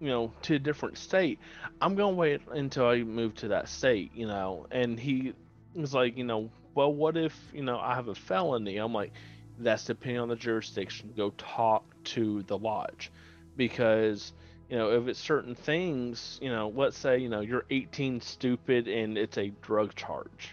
you 0.00 0.08
know, 0.08 0.34
to 0.42 0.54
a 0.54 0.58
different 0.58 0.98
state. 0.98 1.40
I'm 1.80 1.94
going 1.94 2.14
to 2.14 2.16
wait 2.16 2.40
until 2.50 2.86
I 2.86 3.02
move 3.02 3.34
to 3.36 3.48
that 3.48 3.68
state, 3.68 4.12
you 4.14 4.26
know. 4.26 4.66
And 4.70 4.98
he 4.98 5.34
was 5.74 5.94
like, 5.94 6.16
you 6.16 6.24
know, 6.24 6.50
well, 6.74 6.92
what 6.94 7.16
if, 7.16 7.50
you 7.52 7.62
know, 7.62 7.78
I 7.78 7.94
have 7.94 8.08
a 8.08 8.14
felony? 8.14 8.76
I'm 8.76 8.92
like, 8.92 9.12
that's 9.58 9.84
depending 9.84 10.20
on 10.20 10.28
the 10.28 10.36
jurisdiction. 10.36 11.12
Go 11.16 11.30
talk 11.36 11.84
to 12.04 12.42
the 12.44 12.58
lodge 12.58 13.10
because 13.56 14.32
you 14.70 14.78
know 14.78 14.92
if 14.92 15.08
it's 15.08 15.18
certain 15.20 15.54
things 15.54 16.38
you 16.40 16.48
know 16.48 16.72
let's 16.74 16.96
say 16.96 17.18
you 17.18 17.28
know 17.28 17.40
you're 17.40 17.64
18 17.70 18.20
stupid 18.20 18.88
and 18.88 19.18
it's 19.18 19.36
a 19.36 19.48
drug 19.60 19.94
charge 19.96 20.50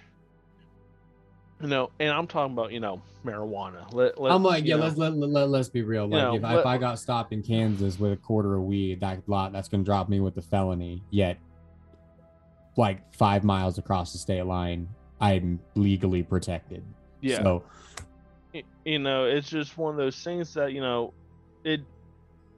you 1.62 1.68
know 1.68 1.92
and 2.00 2.10
i'm 2.10 2.28
talking 2.28 2.54
about 2.54 2.72
you 2.72 2.80
know 2.80 3.02
marijuana 3.24 3.92
let, 3.94 4.20
let's, 4.20 4.34
I'm 4.34 4.44
like, 4.44 4.66
yeah, 4.66 4.76
know, 4.76 4.84
let's 4.84 4.98
let, 4.98 5.18
let, 5.18 5.50
let's 5.50 5.68
be 5.68 5.82
real. 5.82 6.08
Like, 6.08 6.22
know, 6.22 6.36
if, 6.36 6.44
I, 6.44 6.54
let- 6.54 6.60
if 6.62 6.66
I 6.66 6.78
got 6.78 6.98
stopped 6.98 7.34
in 7.34 7.44
Kansas 7.44 8.00
with 8.00 8.14
a 8.14 8.18
quarter 8.18 8.56
of 8.56 8.62
weed, 8.64 9.02
that 9.02 9.28
lot 9.28 9.52
that's 9.52 9.68
gonna 9.68 9.84
drop 9.84 10.08
me 10.08 10.22
with 10.22 10.38
a 10.38 10.42
felony. 10.42 11.04
Yet, 11.10 11.38
like 12.78 13.14
five 13.14 13.44
miles 13.44 13.78
across 13.78 14.14
the 14.14 14.18
state 14.18 14.44
line, 14.44 14.88
I'm 15.20 15.60
legally 15.76 16.24
protected. 16.24 16.84
yeah 17.22 17.44
So 17.44 17.64
you 18.86 19.00
know 19.00 19.26
it's 19.26 19.50
just 19.50 19.78
one 19.78 19.92
of 19.92 19.98
those 19.98 20.24
things 20.24 20.54
that 20.54 20.72
you 20.72 20.80
know 20.80 21.14
it 21.66 21.82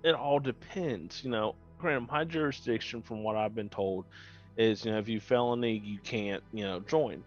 it 0.03 0.15
all 0.15 0.39
depends 0.39 1.23
you 1.23 1.29
know 1.29 1.55
granted 1.77 2.09
my 2.11 2.23
jurisdiction 2.23 3.01
from 3.01 3.23
what 3.23 3.35
i've 3.35 3.55
been 3.55 3.69
told 3.69 4.05
is 4.57 4.85
you 4.85 4.91
know 4.91 4.97
if 4.97 5.07
you 5.07 5.19
felony 5.19 5.81
you 5.83 5.99
can't 5.99 6.43
you 6.53 6.63
know 6.63 6.79
join 6.81 7.23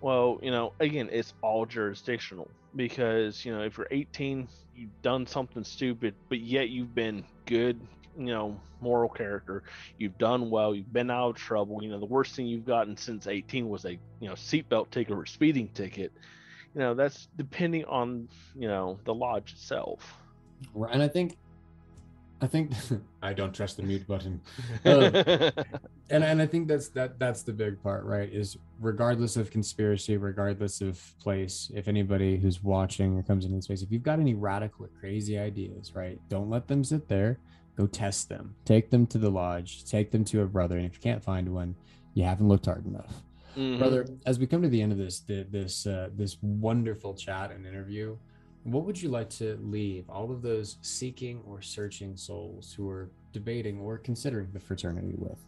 well 0.00 0.38
you 0.42 0.50
know 0.50 0.72
again 0.80 1.08
it's 1.12 1.34
all 1.42 1.66
jurisdictional 1.66 2.48
because 2.76 3.44
you 3.44 3.52
know 3.52 3.62
if 3.62 3.76
you're 3.76 3.88
18 3.90 4.48
you've 4.74 5.02
done 5.02 5.26
something 5.26 5.64
stupid 5.64 6.14
but 6.28 6.40
yet 6.40 6.68
you've 6.68 6.94
been 6.94 7.24
good 7.46 7.80
you 8.18 8.26
know 8.26 8.60
moral 8.80 9.08
character. 9.08 9.62
You've 9.98 10.18
done 10.18 10.50
well. 10.50 10.74
You've 10.74 10.92
been 10.92 11.10
out 11.10 11.30
of 11.30 11.36
trouble. 11.36 11.82
You 11.82 11.90
know 11.90 11.98
the 11.98 12.06
worst 12.06 12.34
thing 12.34 12.46
you've 12.46 12.66
gotten 12.66 12.96
since 12.96 13.26
18 13.26 13.68
was 13.68 13.84
a 13.84 13.92
you 13.92 14.28
know 14.28 14.34
seatbelt 14.34 14.90
ticket 14.90 15.16
or 15.16 15.26
speeding 15.26 15.68
ticket. 15.68 16.12
You 16.74 16.80
know 16.80 16.94
that's 16.94 17.28
depending 17.36 17.84
on 17.86 18.28
you 18.54 18.68
know 18.68 18.98
the 19.04 19.14
lodge 19.14 19.52
itself. 19.52 20.16
Right, 20.74 20.92
and 20.92 21.02
I 21.02 21.08
think, 21.08 21.36
I 22.42 22.48
think 22.48 22.72
I 23.22 23.32
don't 23.32 23.54
trust 23.54 23.76
the 23.76 23.84
mute 23.84 24.06
button. 24.06 24.40
Uh, 24.84 25.10
and 26.10 26.24
and 26.24 26.42
I 26.42 26.46
think 26.46 26.66
that's 26.66 26.88
that 26.88 27.18
that's 27.18 27.42
the 27.42 27.52
big 27.52 27.80
part, 27.82 28.04
right? 28.04 28.28
Is 28.30 28.58
regardless 28.80 29.36
of 29.36 29.50
conspiracy, 29.50 30.16
regardless 30.16 30.80
of 30.80 31.00
place, 31.20 31.70
if 31.72 31.86
anybody 31.86 32.36
who's 32.36 32.62
watching 32.62 33.16
or 33.16 33.22
comes 33.22 33.44
into 33.44 33.56
the 33.56 33.62
space, 33.62 33.82
if 33.82 33.92
you've 33.92 34.02
got 34.02 34.18
any 34.18 34.34
radical 34.34 34.86
or 34.86 34.90
crazy 34.98 35.38
ideas, 35.38 35.94
right, 35.94 36.20
don't 36.28 36.50
let 36.50 36.66
them 36.66 36.82
sit 36.82 37.08
there. 37.08 37.38
Go 37.76 37.86
test 37.86 38.28
them. 38.28 38.54
Take 38.64 38.90
them 38.90 39.06
to 39.06 39.18
the 39.18 39.30
lodge. 39.30 39.84
Take 39.84 40.10
them 40.10 40.24
to 40.26 40.42
a 40.42 40.46
brother. 40.46 40.76
And 40.76 40.84
if 40.84 40.94
you 40.94 41.00
can't 41.00 41.22
find 41.22 41.48
one, 41.48 41.74
you 42.12 42.24
haven't 42.24 42.48
looked 42.48 42.66
hard 42.66 42.84
enough. 42.84 43.22
Mhm. 43.56 43.78
Brother, 43.78 44.06
as 44.26 44.38
we 44.38 44.46
come 44.46 44.62
to 44.62 44.68
the 44.68 44.82
end 44.82 44.92
of 44.92 44.98
this 44.98 45.20
th- 45.20 45.46
this 45.50 45.86
uh, 45.86 46.08
this 46.16 46.38
wonderful 46.42 47.14
chat 47.14 47.52
and 47.52 47.66
interview, 47.66 48.16
what 48.64 48.84
would 48.84 49.00
you 49.00 49.08
like 49.08 49.28
to 49.28 49.58
leave 49.62 50.08
all 50.08 50.30
of 50.30 50.42
those 50.42 50.78
seeking 50.82 51.40
or 51.46 51.60
searching 51.60 52.16
souls 52.16 52.72
who 52.76 52.88
are 52.88 53.10
debating 53.32 53.80
or 53.80 53.98
considering 53.98 54.48
the 54.52 54.60
fraternity 54.60 55.14
with? 55.16 55.38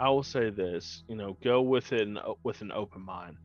I 0.00 0.08
will 0.08 0.22
say 0.22 0.50
this, 0.50 1.04
you 1.08 1.14
know, 1.14 1.36
go 1.42 1.60
with 1.62 1.92
it 1.92 2.08
uh, 2.16 2.34
with 2.42 2.62
an 2.62 2.72
open 2.72 3.02
mind. 3.02 3.36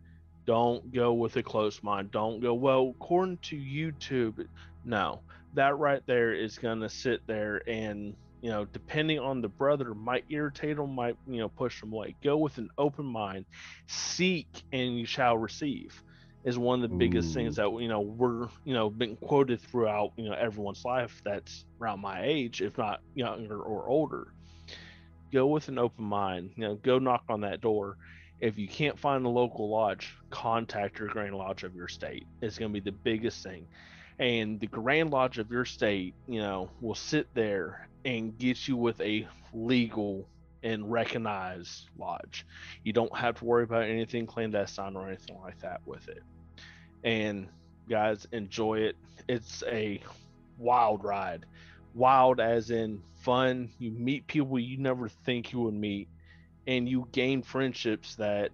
Don't 0.45 0.91
go 0.93 1.13
with 1.13 1.35
a 1.35 1.43
closed 1.43 1.83
mind. 1.83 2.11
Don't 2.11 2.39
go, 2.39 2.53
well, 2.53 2.93
according 2.99 3.37
to 3.43 3.57
YouTube. 3.57 4.47
No, 4.83 5.19
that 5.53 5.77
right 5.77 6.01
there 6.05 6.33
is 6.33 6.57
going 6.57 6.79
to 6.79 6.89
sit 6.89 7.25
there 7.27 7.61
and, 7.67 8.15
you 8.41 8.49
know, 8.51 8.65
depending 8.65 9.19
on 9.19 9.41
the 9.41 9.47
brother, 9.47 9.93
might 9.93 10.23
irritate 10.29 10.77
them, 10.77 10.95
might, 10.95 11.17
you 11.27 11.39
know, 11.39 11.49
push 11.49 11.81
them 11.81 11.91
away. 11.91 12.15
Go 12.23 12.37
with 12.37 12.57
an 12.57 12.69
open 12.77 13.05
mind. 13.05 13.45
Seek 13.87 14.47
and 14.71 14.97
you 14.97 15.05
shall 15.05 15.37
receive 15.37 16.01
is 16.45 16.57
one 16.57 16.81
of 16.81 16.89
the 16.89 16.95
biggest 16.95 17.33
things 17.33 17.57
that, 17.57 17.69
you 17.81 17.89
know, 17.89 17.99
we're, 17.99 18.47
you 18.63 18.73
know, 18.73 18.89
been 18.89 19.17
quoted 19.17 19.59
throughout, 19.59 20.13
you 20.15 20.29
know, 20.29 20.35
everyone's 20.35 20.85
life 20.85 21.21
that's 21.25 21.65
around 21.81 21.99
my 21.99 22.23
age, 22.23 22.61
if 22.61 22.77
not 22.77 23.01
younger 23.15 23.59
or 23.59 23.89
older 23.89 24.27
go 25.35 25.47
with 25.47 25.67
an 25.67 25.77
open 25.77 26.05
mind. 26.05 26.51
You 26.55 26.63
know, 26.63 26.75
go 26.75 26.97
knock 26.97 27.25
on 27.29 27.41
that 27.41 27.61
door. 27.61 27.97
If 28.39 28.57
you 28.57 28.67
can't 28.67 28.97
find 28.97 29.23
the 29.23 29.29
local 29.29 29.69
lodge, 29.69 30.15
contact 30.29 30.99
your 30.99 31.09
Grand 31.09 31.35
Lodge 31.35 31.63
of 31.63 31.75
your 31.75 31.87
state. 31.87 32.25
It's 32.41 32.57
going 32.57 32.73
to 32.73 32.81
be 32.81 32.83
the 32.83 32.95
biggest 32.95 33.43
thing. 33.43 33.67
And 34.17 34.59
the 34.59 34.67
Grand 34.67 35.11
Lodge 35.11 35.37
of 35.37 35.51
your 35.51 35.65
state, 35.65 36.13
you 36.27 36.39
know, 36.39 36.69
will 36.81 36.95
sit 36.95 37.27
there 37.33 37.87
and 38.05 38.37
get 38.37 38.67
you 38.67 38.77
with 38.77 38.99
a 39.01 39.27
legal 39.53 40.27
and 40.65 40.91
recognized 40.91 41.89
lodge. 41.97 42.45
You 42.83 42.91
don't 42.91 43.15
have 43.15 43.35
to 43.39 43.45
worry 43.45 43.63
about 43.63 43.83
anything 43.83 44.25
clandestine 44.25 44.97
or 44.97 45.07
anything 45.07 45.39
like 45.41 45.59
that 45.59 45.79
with 45.85 46.09
it. 46.09 46.23
And 47.03 47.47
guys, 47.87 48.27
enjoy 48.33 48.79
it. 48.79 48.97
It's 49.29 49.63
a 49.67 50.01
wild 50.57 51.03
ride 51.03 51.45
wild 51.95 52.41
as 52.41 52.71
in 52.71 53.01
fun 53.21 53.69
you 53.79 53.89
meet 53.89 54.27
people 54.27 54.59
you 54.59 54.77
never 54.77 55.07
think 55.07 55.53
you 55.53 55.61
would 55.61 55.73
meet 55.73 56.09
and 56.67 56.87
you 56.89 57.07
gain 57.13 57.41
friendships 57.41 58.15
that 58.15 58.51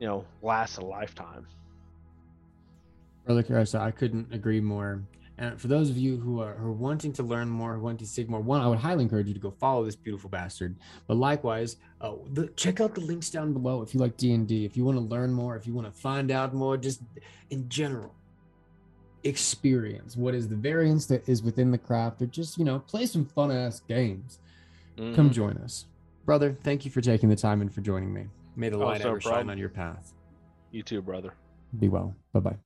you 0.00 0.06
know 0.06 0.24
last 0.40 0.78
a 0.78 0.84
lifetime 0.84 1.46
Brother 3.24 3.44
Caressa, 3.44 3.78
I 3.78 3.92
couldn't 3.92 4.34
agree 4.34 4.60
more. 4.60 5.00
And 5.42 5.60
for 5.60 5.66
those 5.66 5.90
of 5.90 5.96
you 5.98 6.18
who 6.18 6.40
are, 6.40 6.54
who 6.54 6.68
are 6.68 6.72
wanting 6.72 7.12
to 7.14 7.24
learn 7.24 7.48
more, 7.48 7.74
who 7.74 7.80
want 7.82 7.98
to 7.98 8.06
seek 8.06 8.28
more, 8.28 8.40
one, 8.40 8.60
I 8.60 8.68
would 8.68 8.78
highly 8.78 9.02
encourage 9.02 9.26
you 9.26 9.34
to 9.34 9.40
go 9.40 9.50
follow 9.50 9.84
this 9.84 9.96
beautiful 9.96 10.30
bastard. 10.30 10.76
But 11.08 11.16
likewise, 11.16 11.78
uh, 12.00 12.12
the, 12.32 12.46
check 12.54 12.80
out 12.80 12.94
the 12.94 13.00
links 13.00 13.28
down 13.28 13.52
below 13.52 13.82
if 13.82 13.92
you 13.92 13.98
like 13.98 14.16
D 14.16 14.34
and 14.34 14.46
D, 14.46 14.64
if 14.64 14.76
you 14.76 14.84
want 14.84 14.98
to 14.98 15.02
learn 15.04 15.32
more, 15.32 15.56
if 15.56 15.66
you 15.66 15.74
want 15.74 15.92
to 15.92 16.00
find 16.00 16.30
out 16.30 16.54
more, 16.54 16.76
just 16.76 17.02
in 17.50 17.68
general, 17.68 18.14
experience 19.24 20.16
what 20.16 20.32
is 20.34 20.48
the 20.48 20.54
variance 20.56 21.06
that 21.06 21.28
is 21.28 21.42
within 21.42 21.72
the 21.72 21.78
craft, 21.78 22.22
or 22.22 22.26
just 22.26 22.56
you 22.56 22.64
know 22.64 22.78
play 22.78 23.04
some 23.04 23.24
fun 23.24 23.50
ass 23.50 23.80
games. 23.80 24.38
Come 24.96 25.30
Mhm. 25.30 25.32
join 25.32 25.56
us, 25.58 25.86
brother. 26.24 26.56
Thank 26.62 26.84
you 26.84 26.90
for 26.92 27.00
taking 27.00 27.28
the 27.28 27.36
time 27.36 27.60
and 27.62 27.72
for 27.72 27.80
joining 27.80 28.12
me. 28.12 28.26
May 28.54 28.68
the 28.68 28.76
Oh, 28.76 28.86
light 28.86 28.96
it's 28.96 29.04
no 29.04 29.10
ever 29.10 29.20
shine 29.20 29.50
on 29.50 29.58
your 29.58 29.70
path. 29.70 30.12
you 30.70 30.82
too 30.84 31.02
brother 31.02 31.34
Be 31.78 31.88
well. 31.88 32.14
Bye 32.32 32.40
bye. 32.40 32.58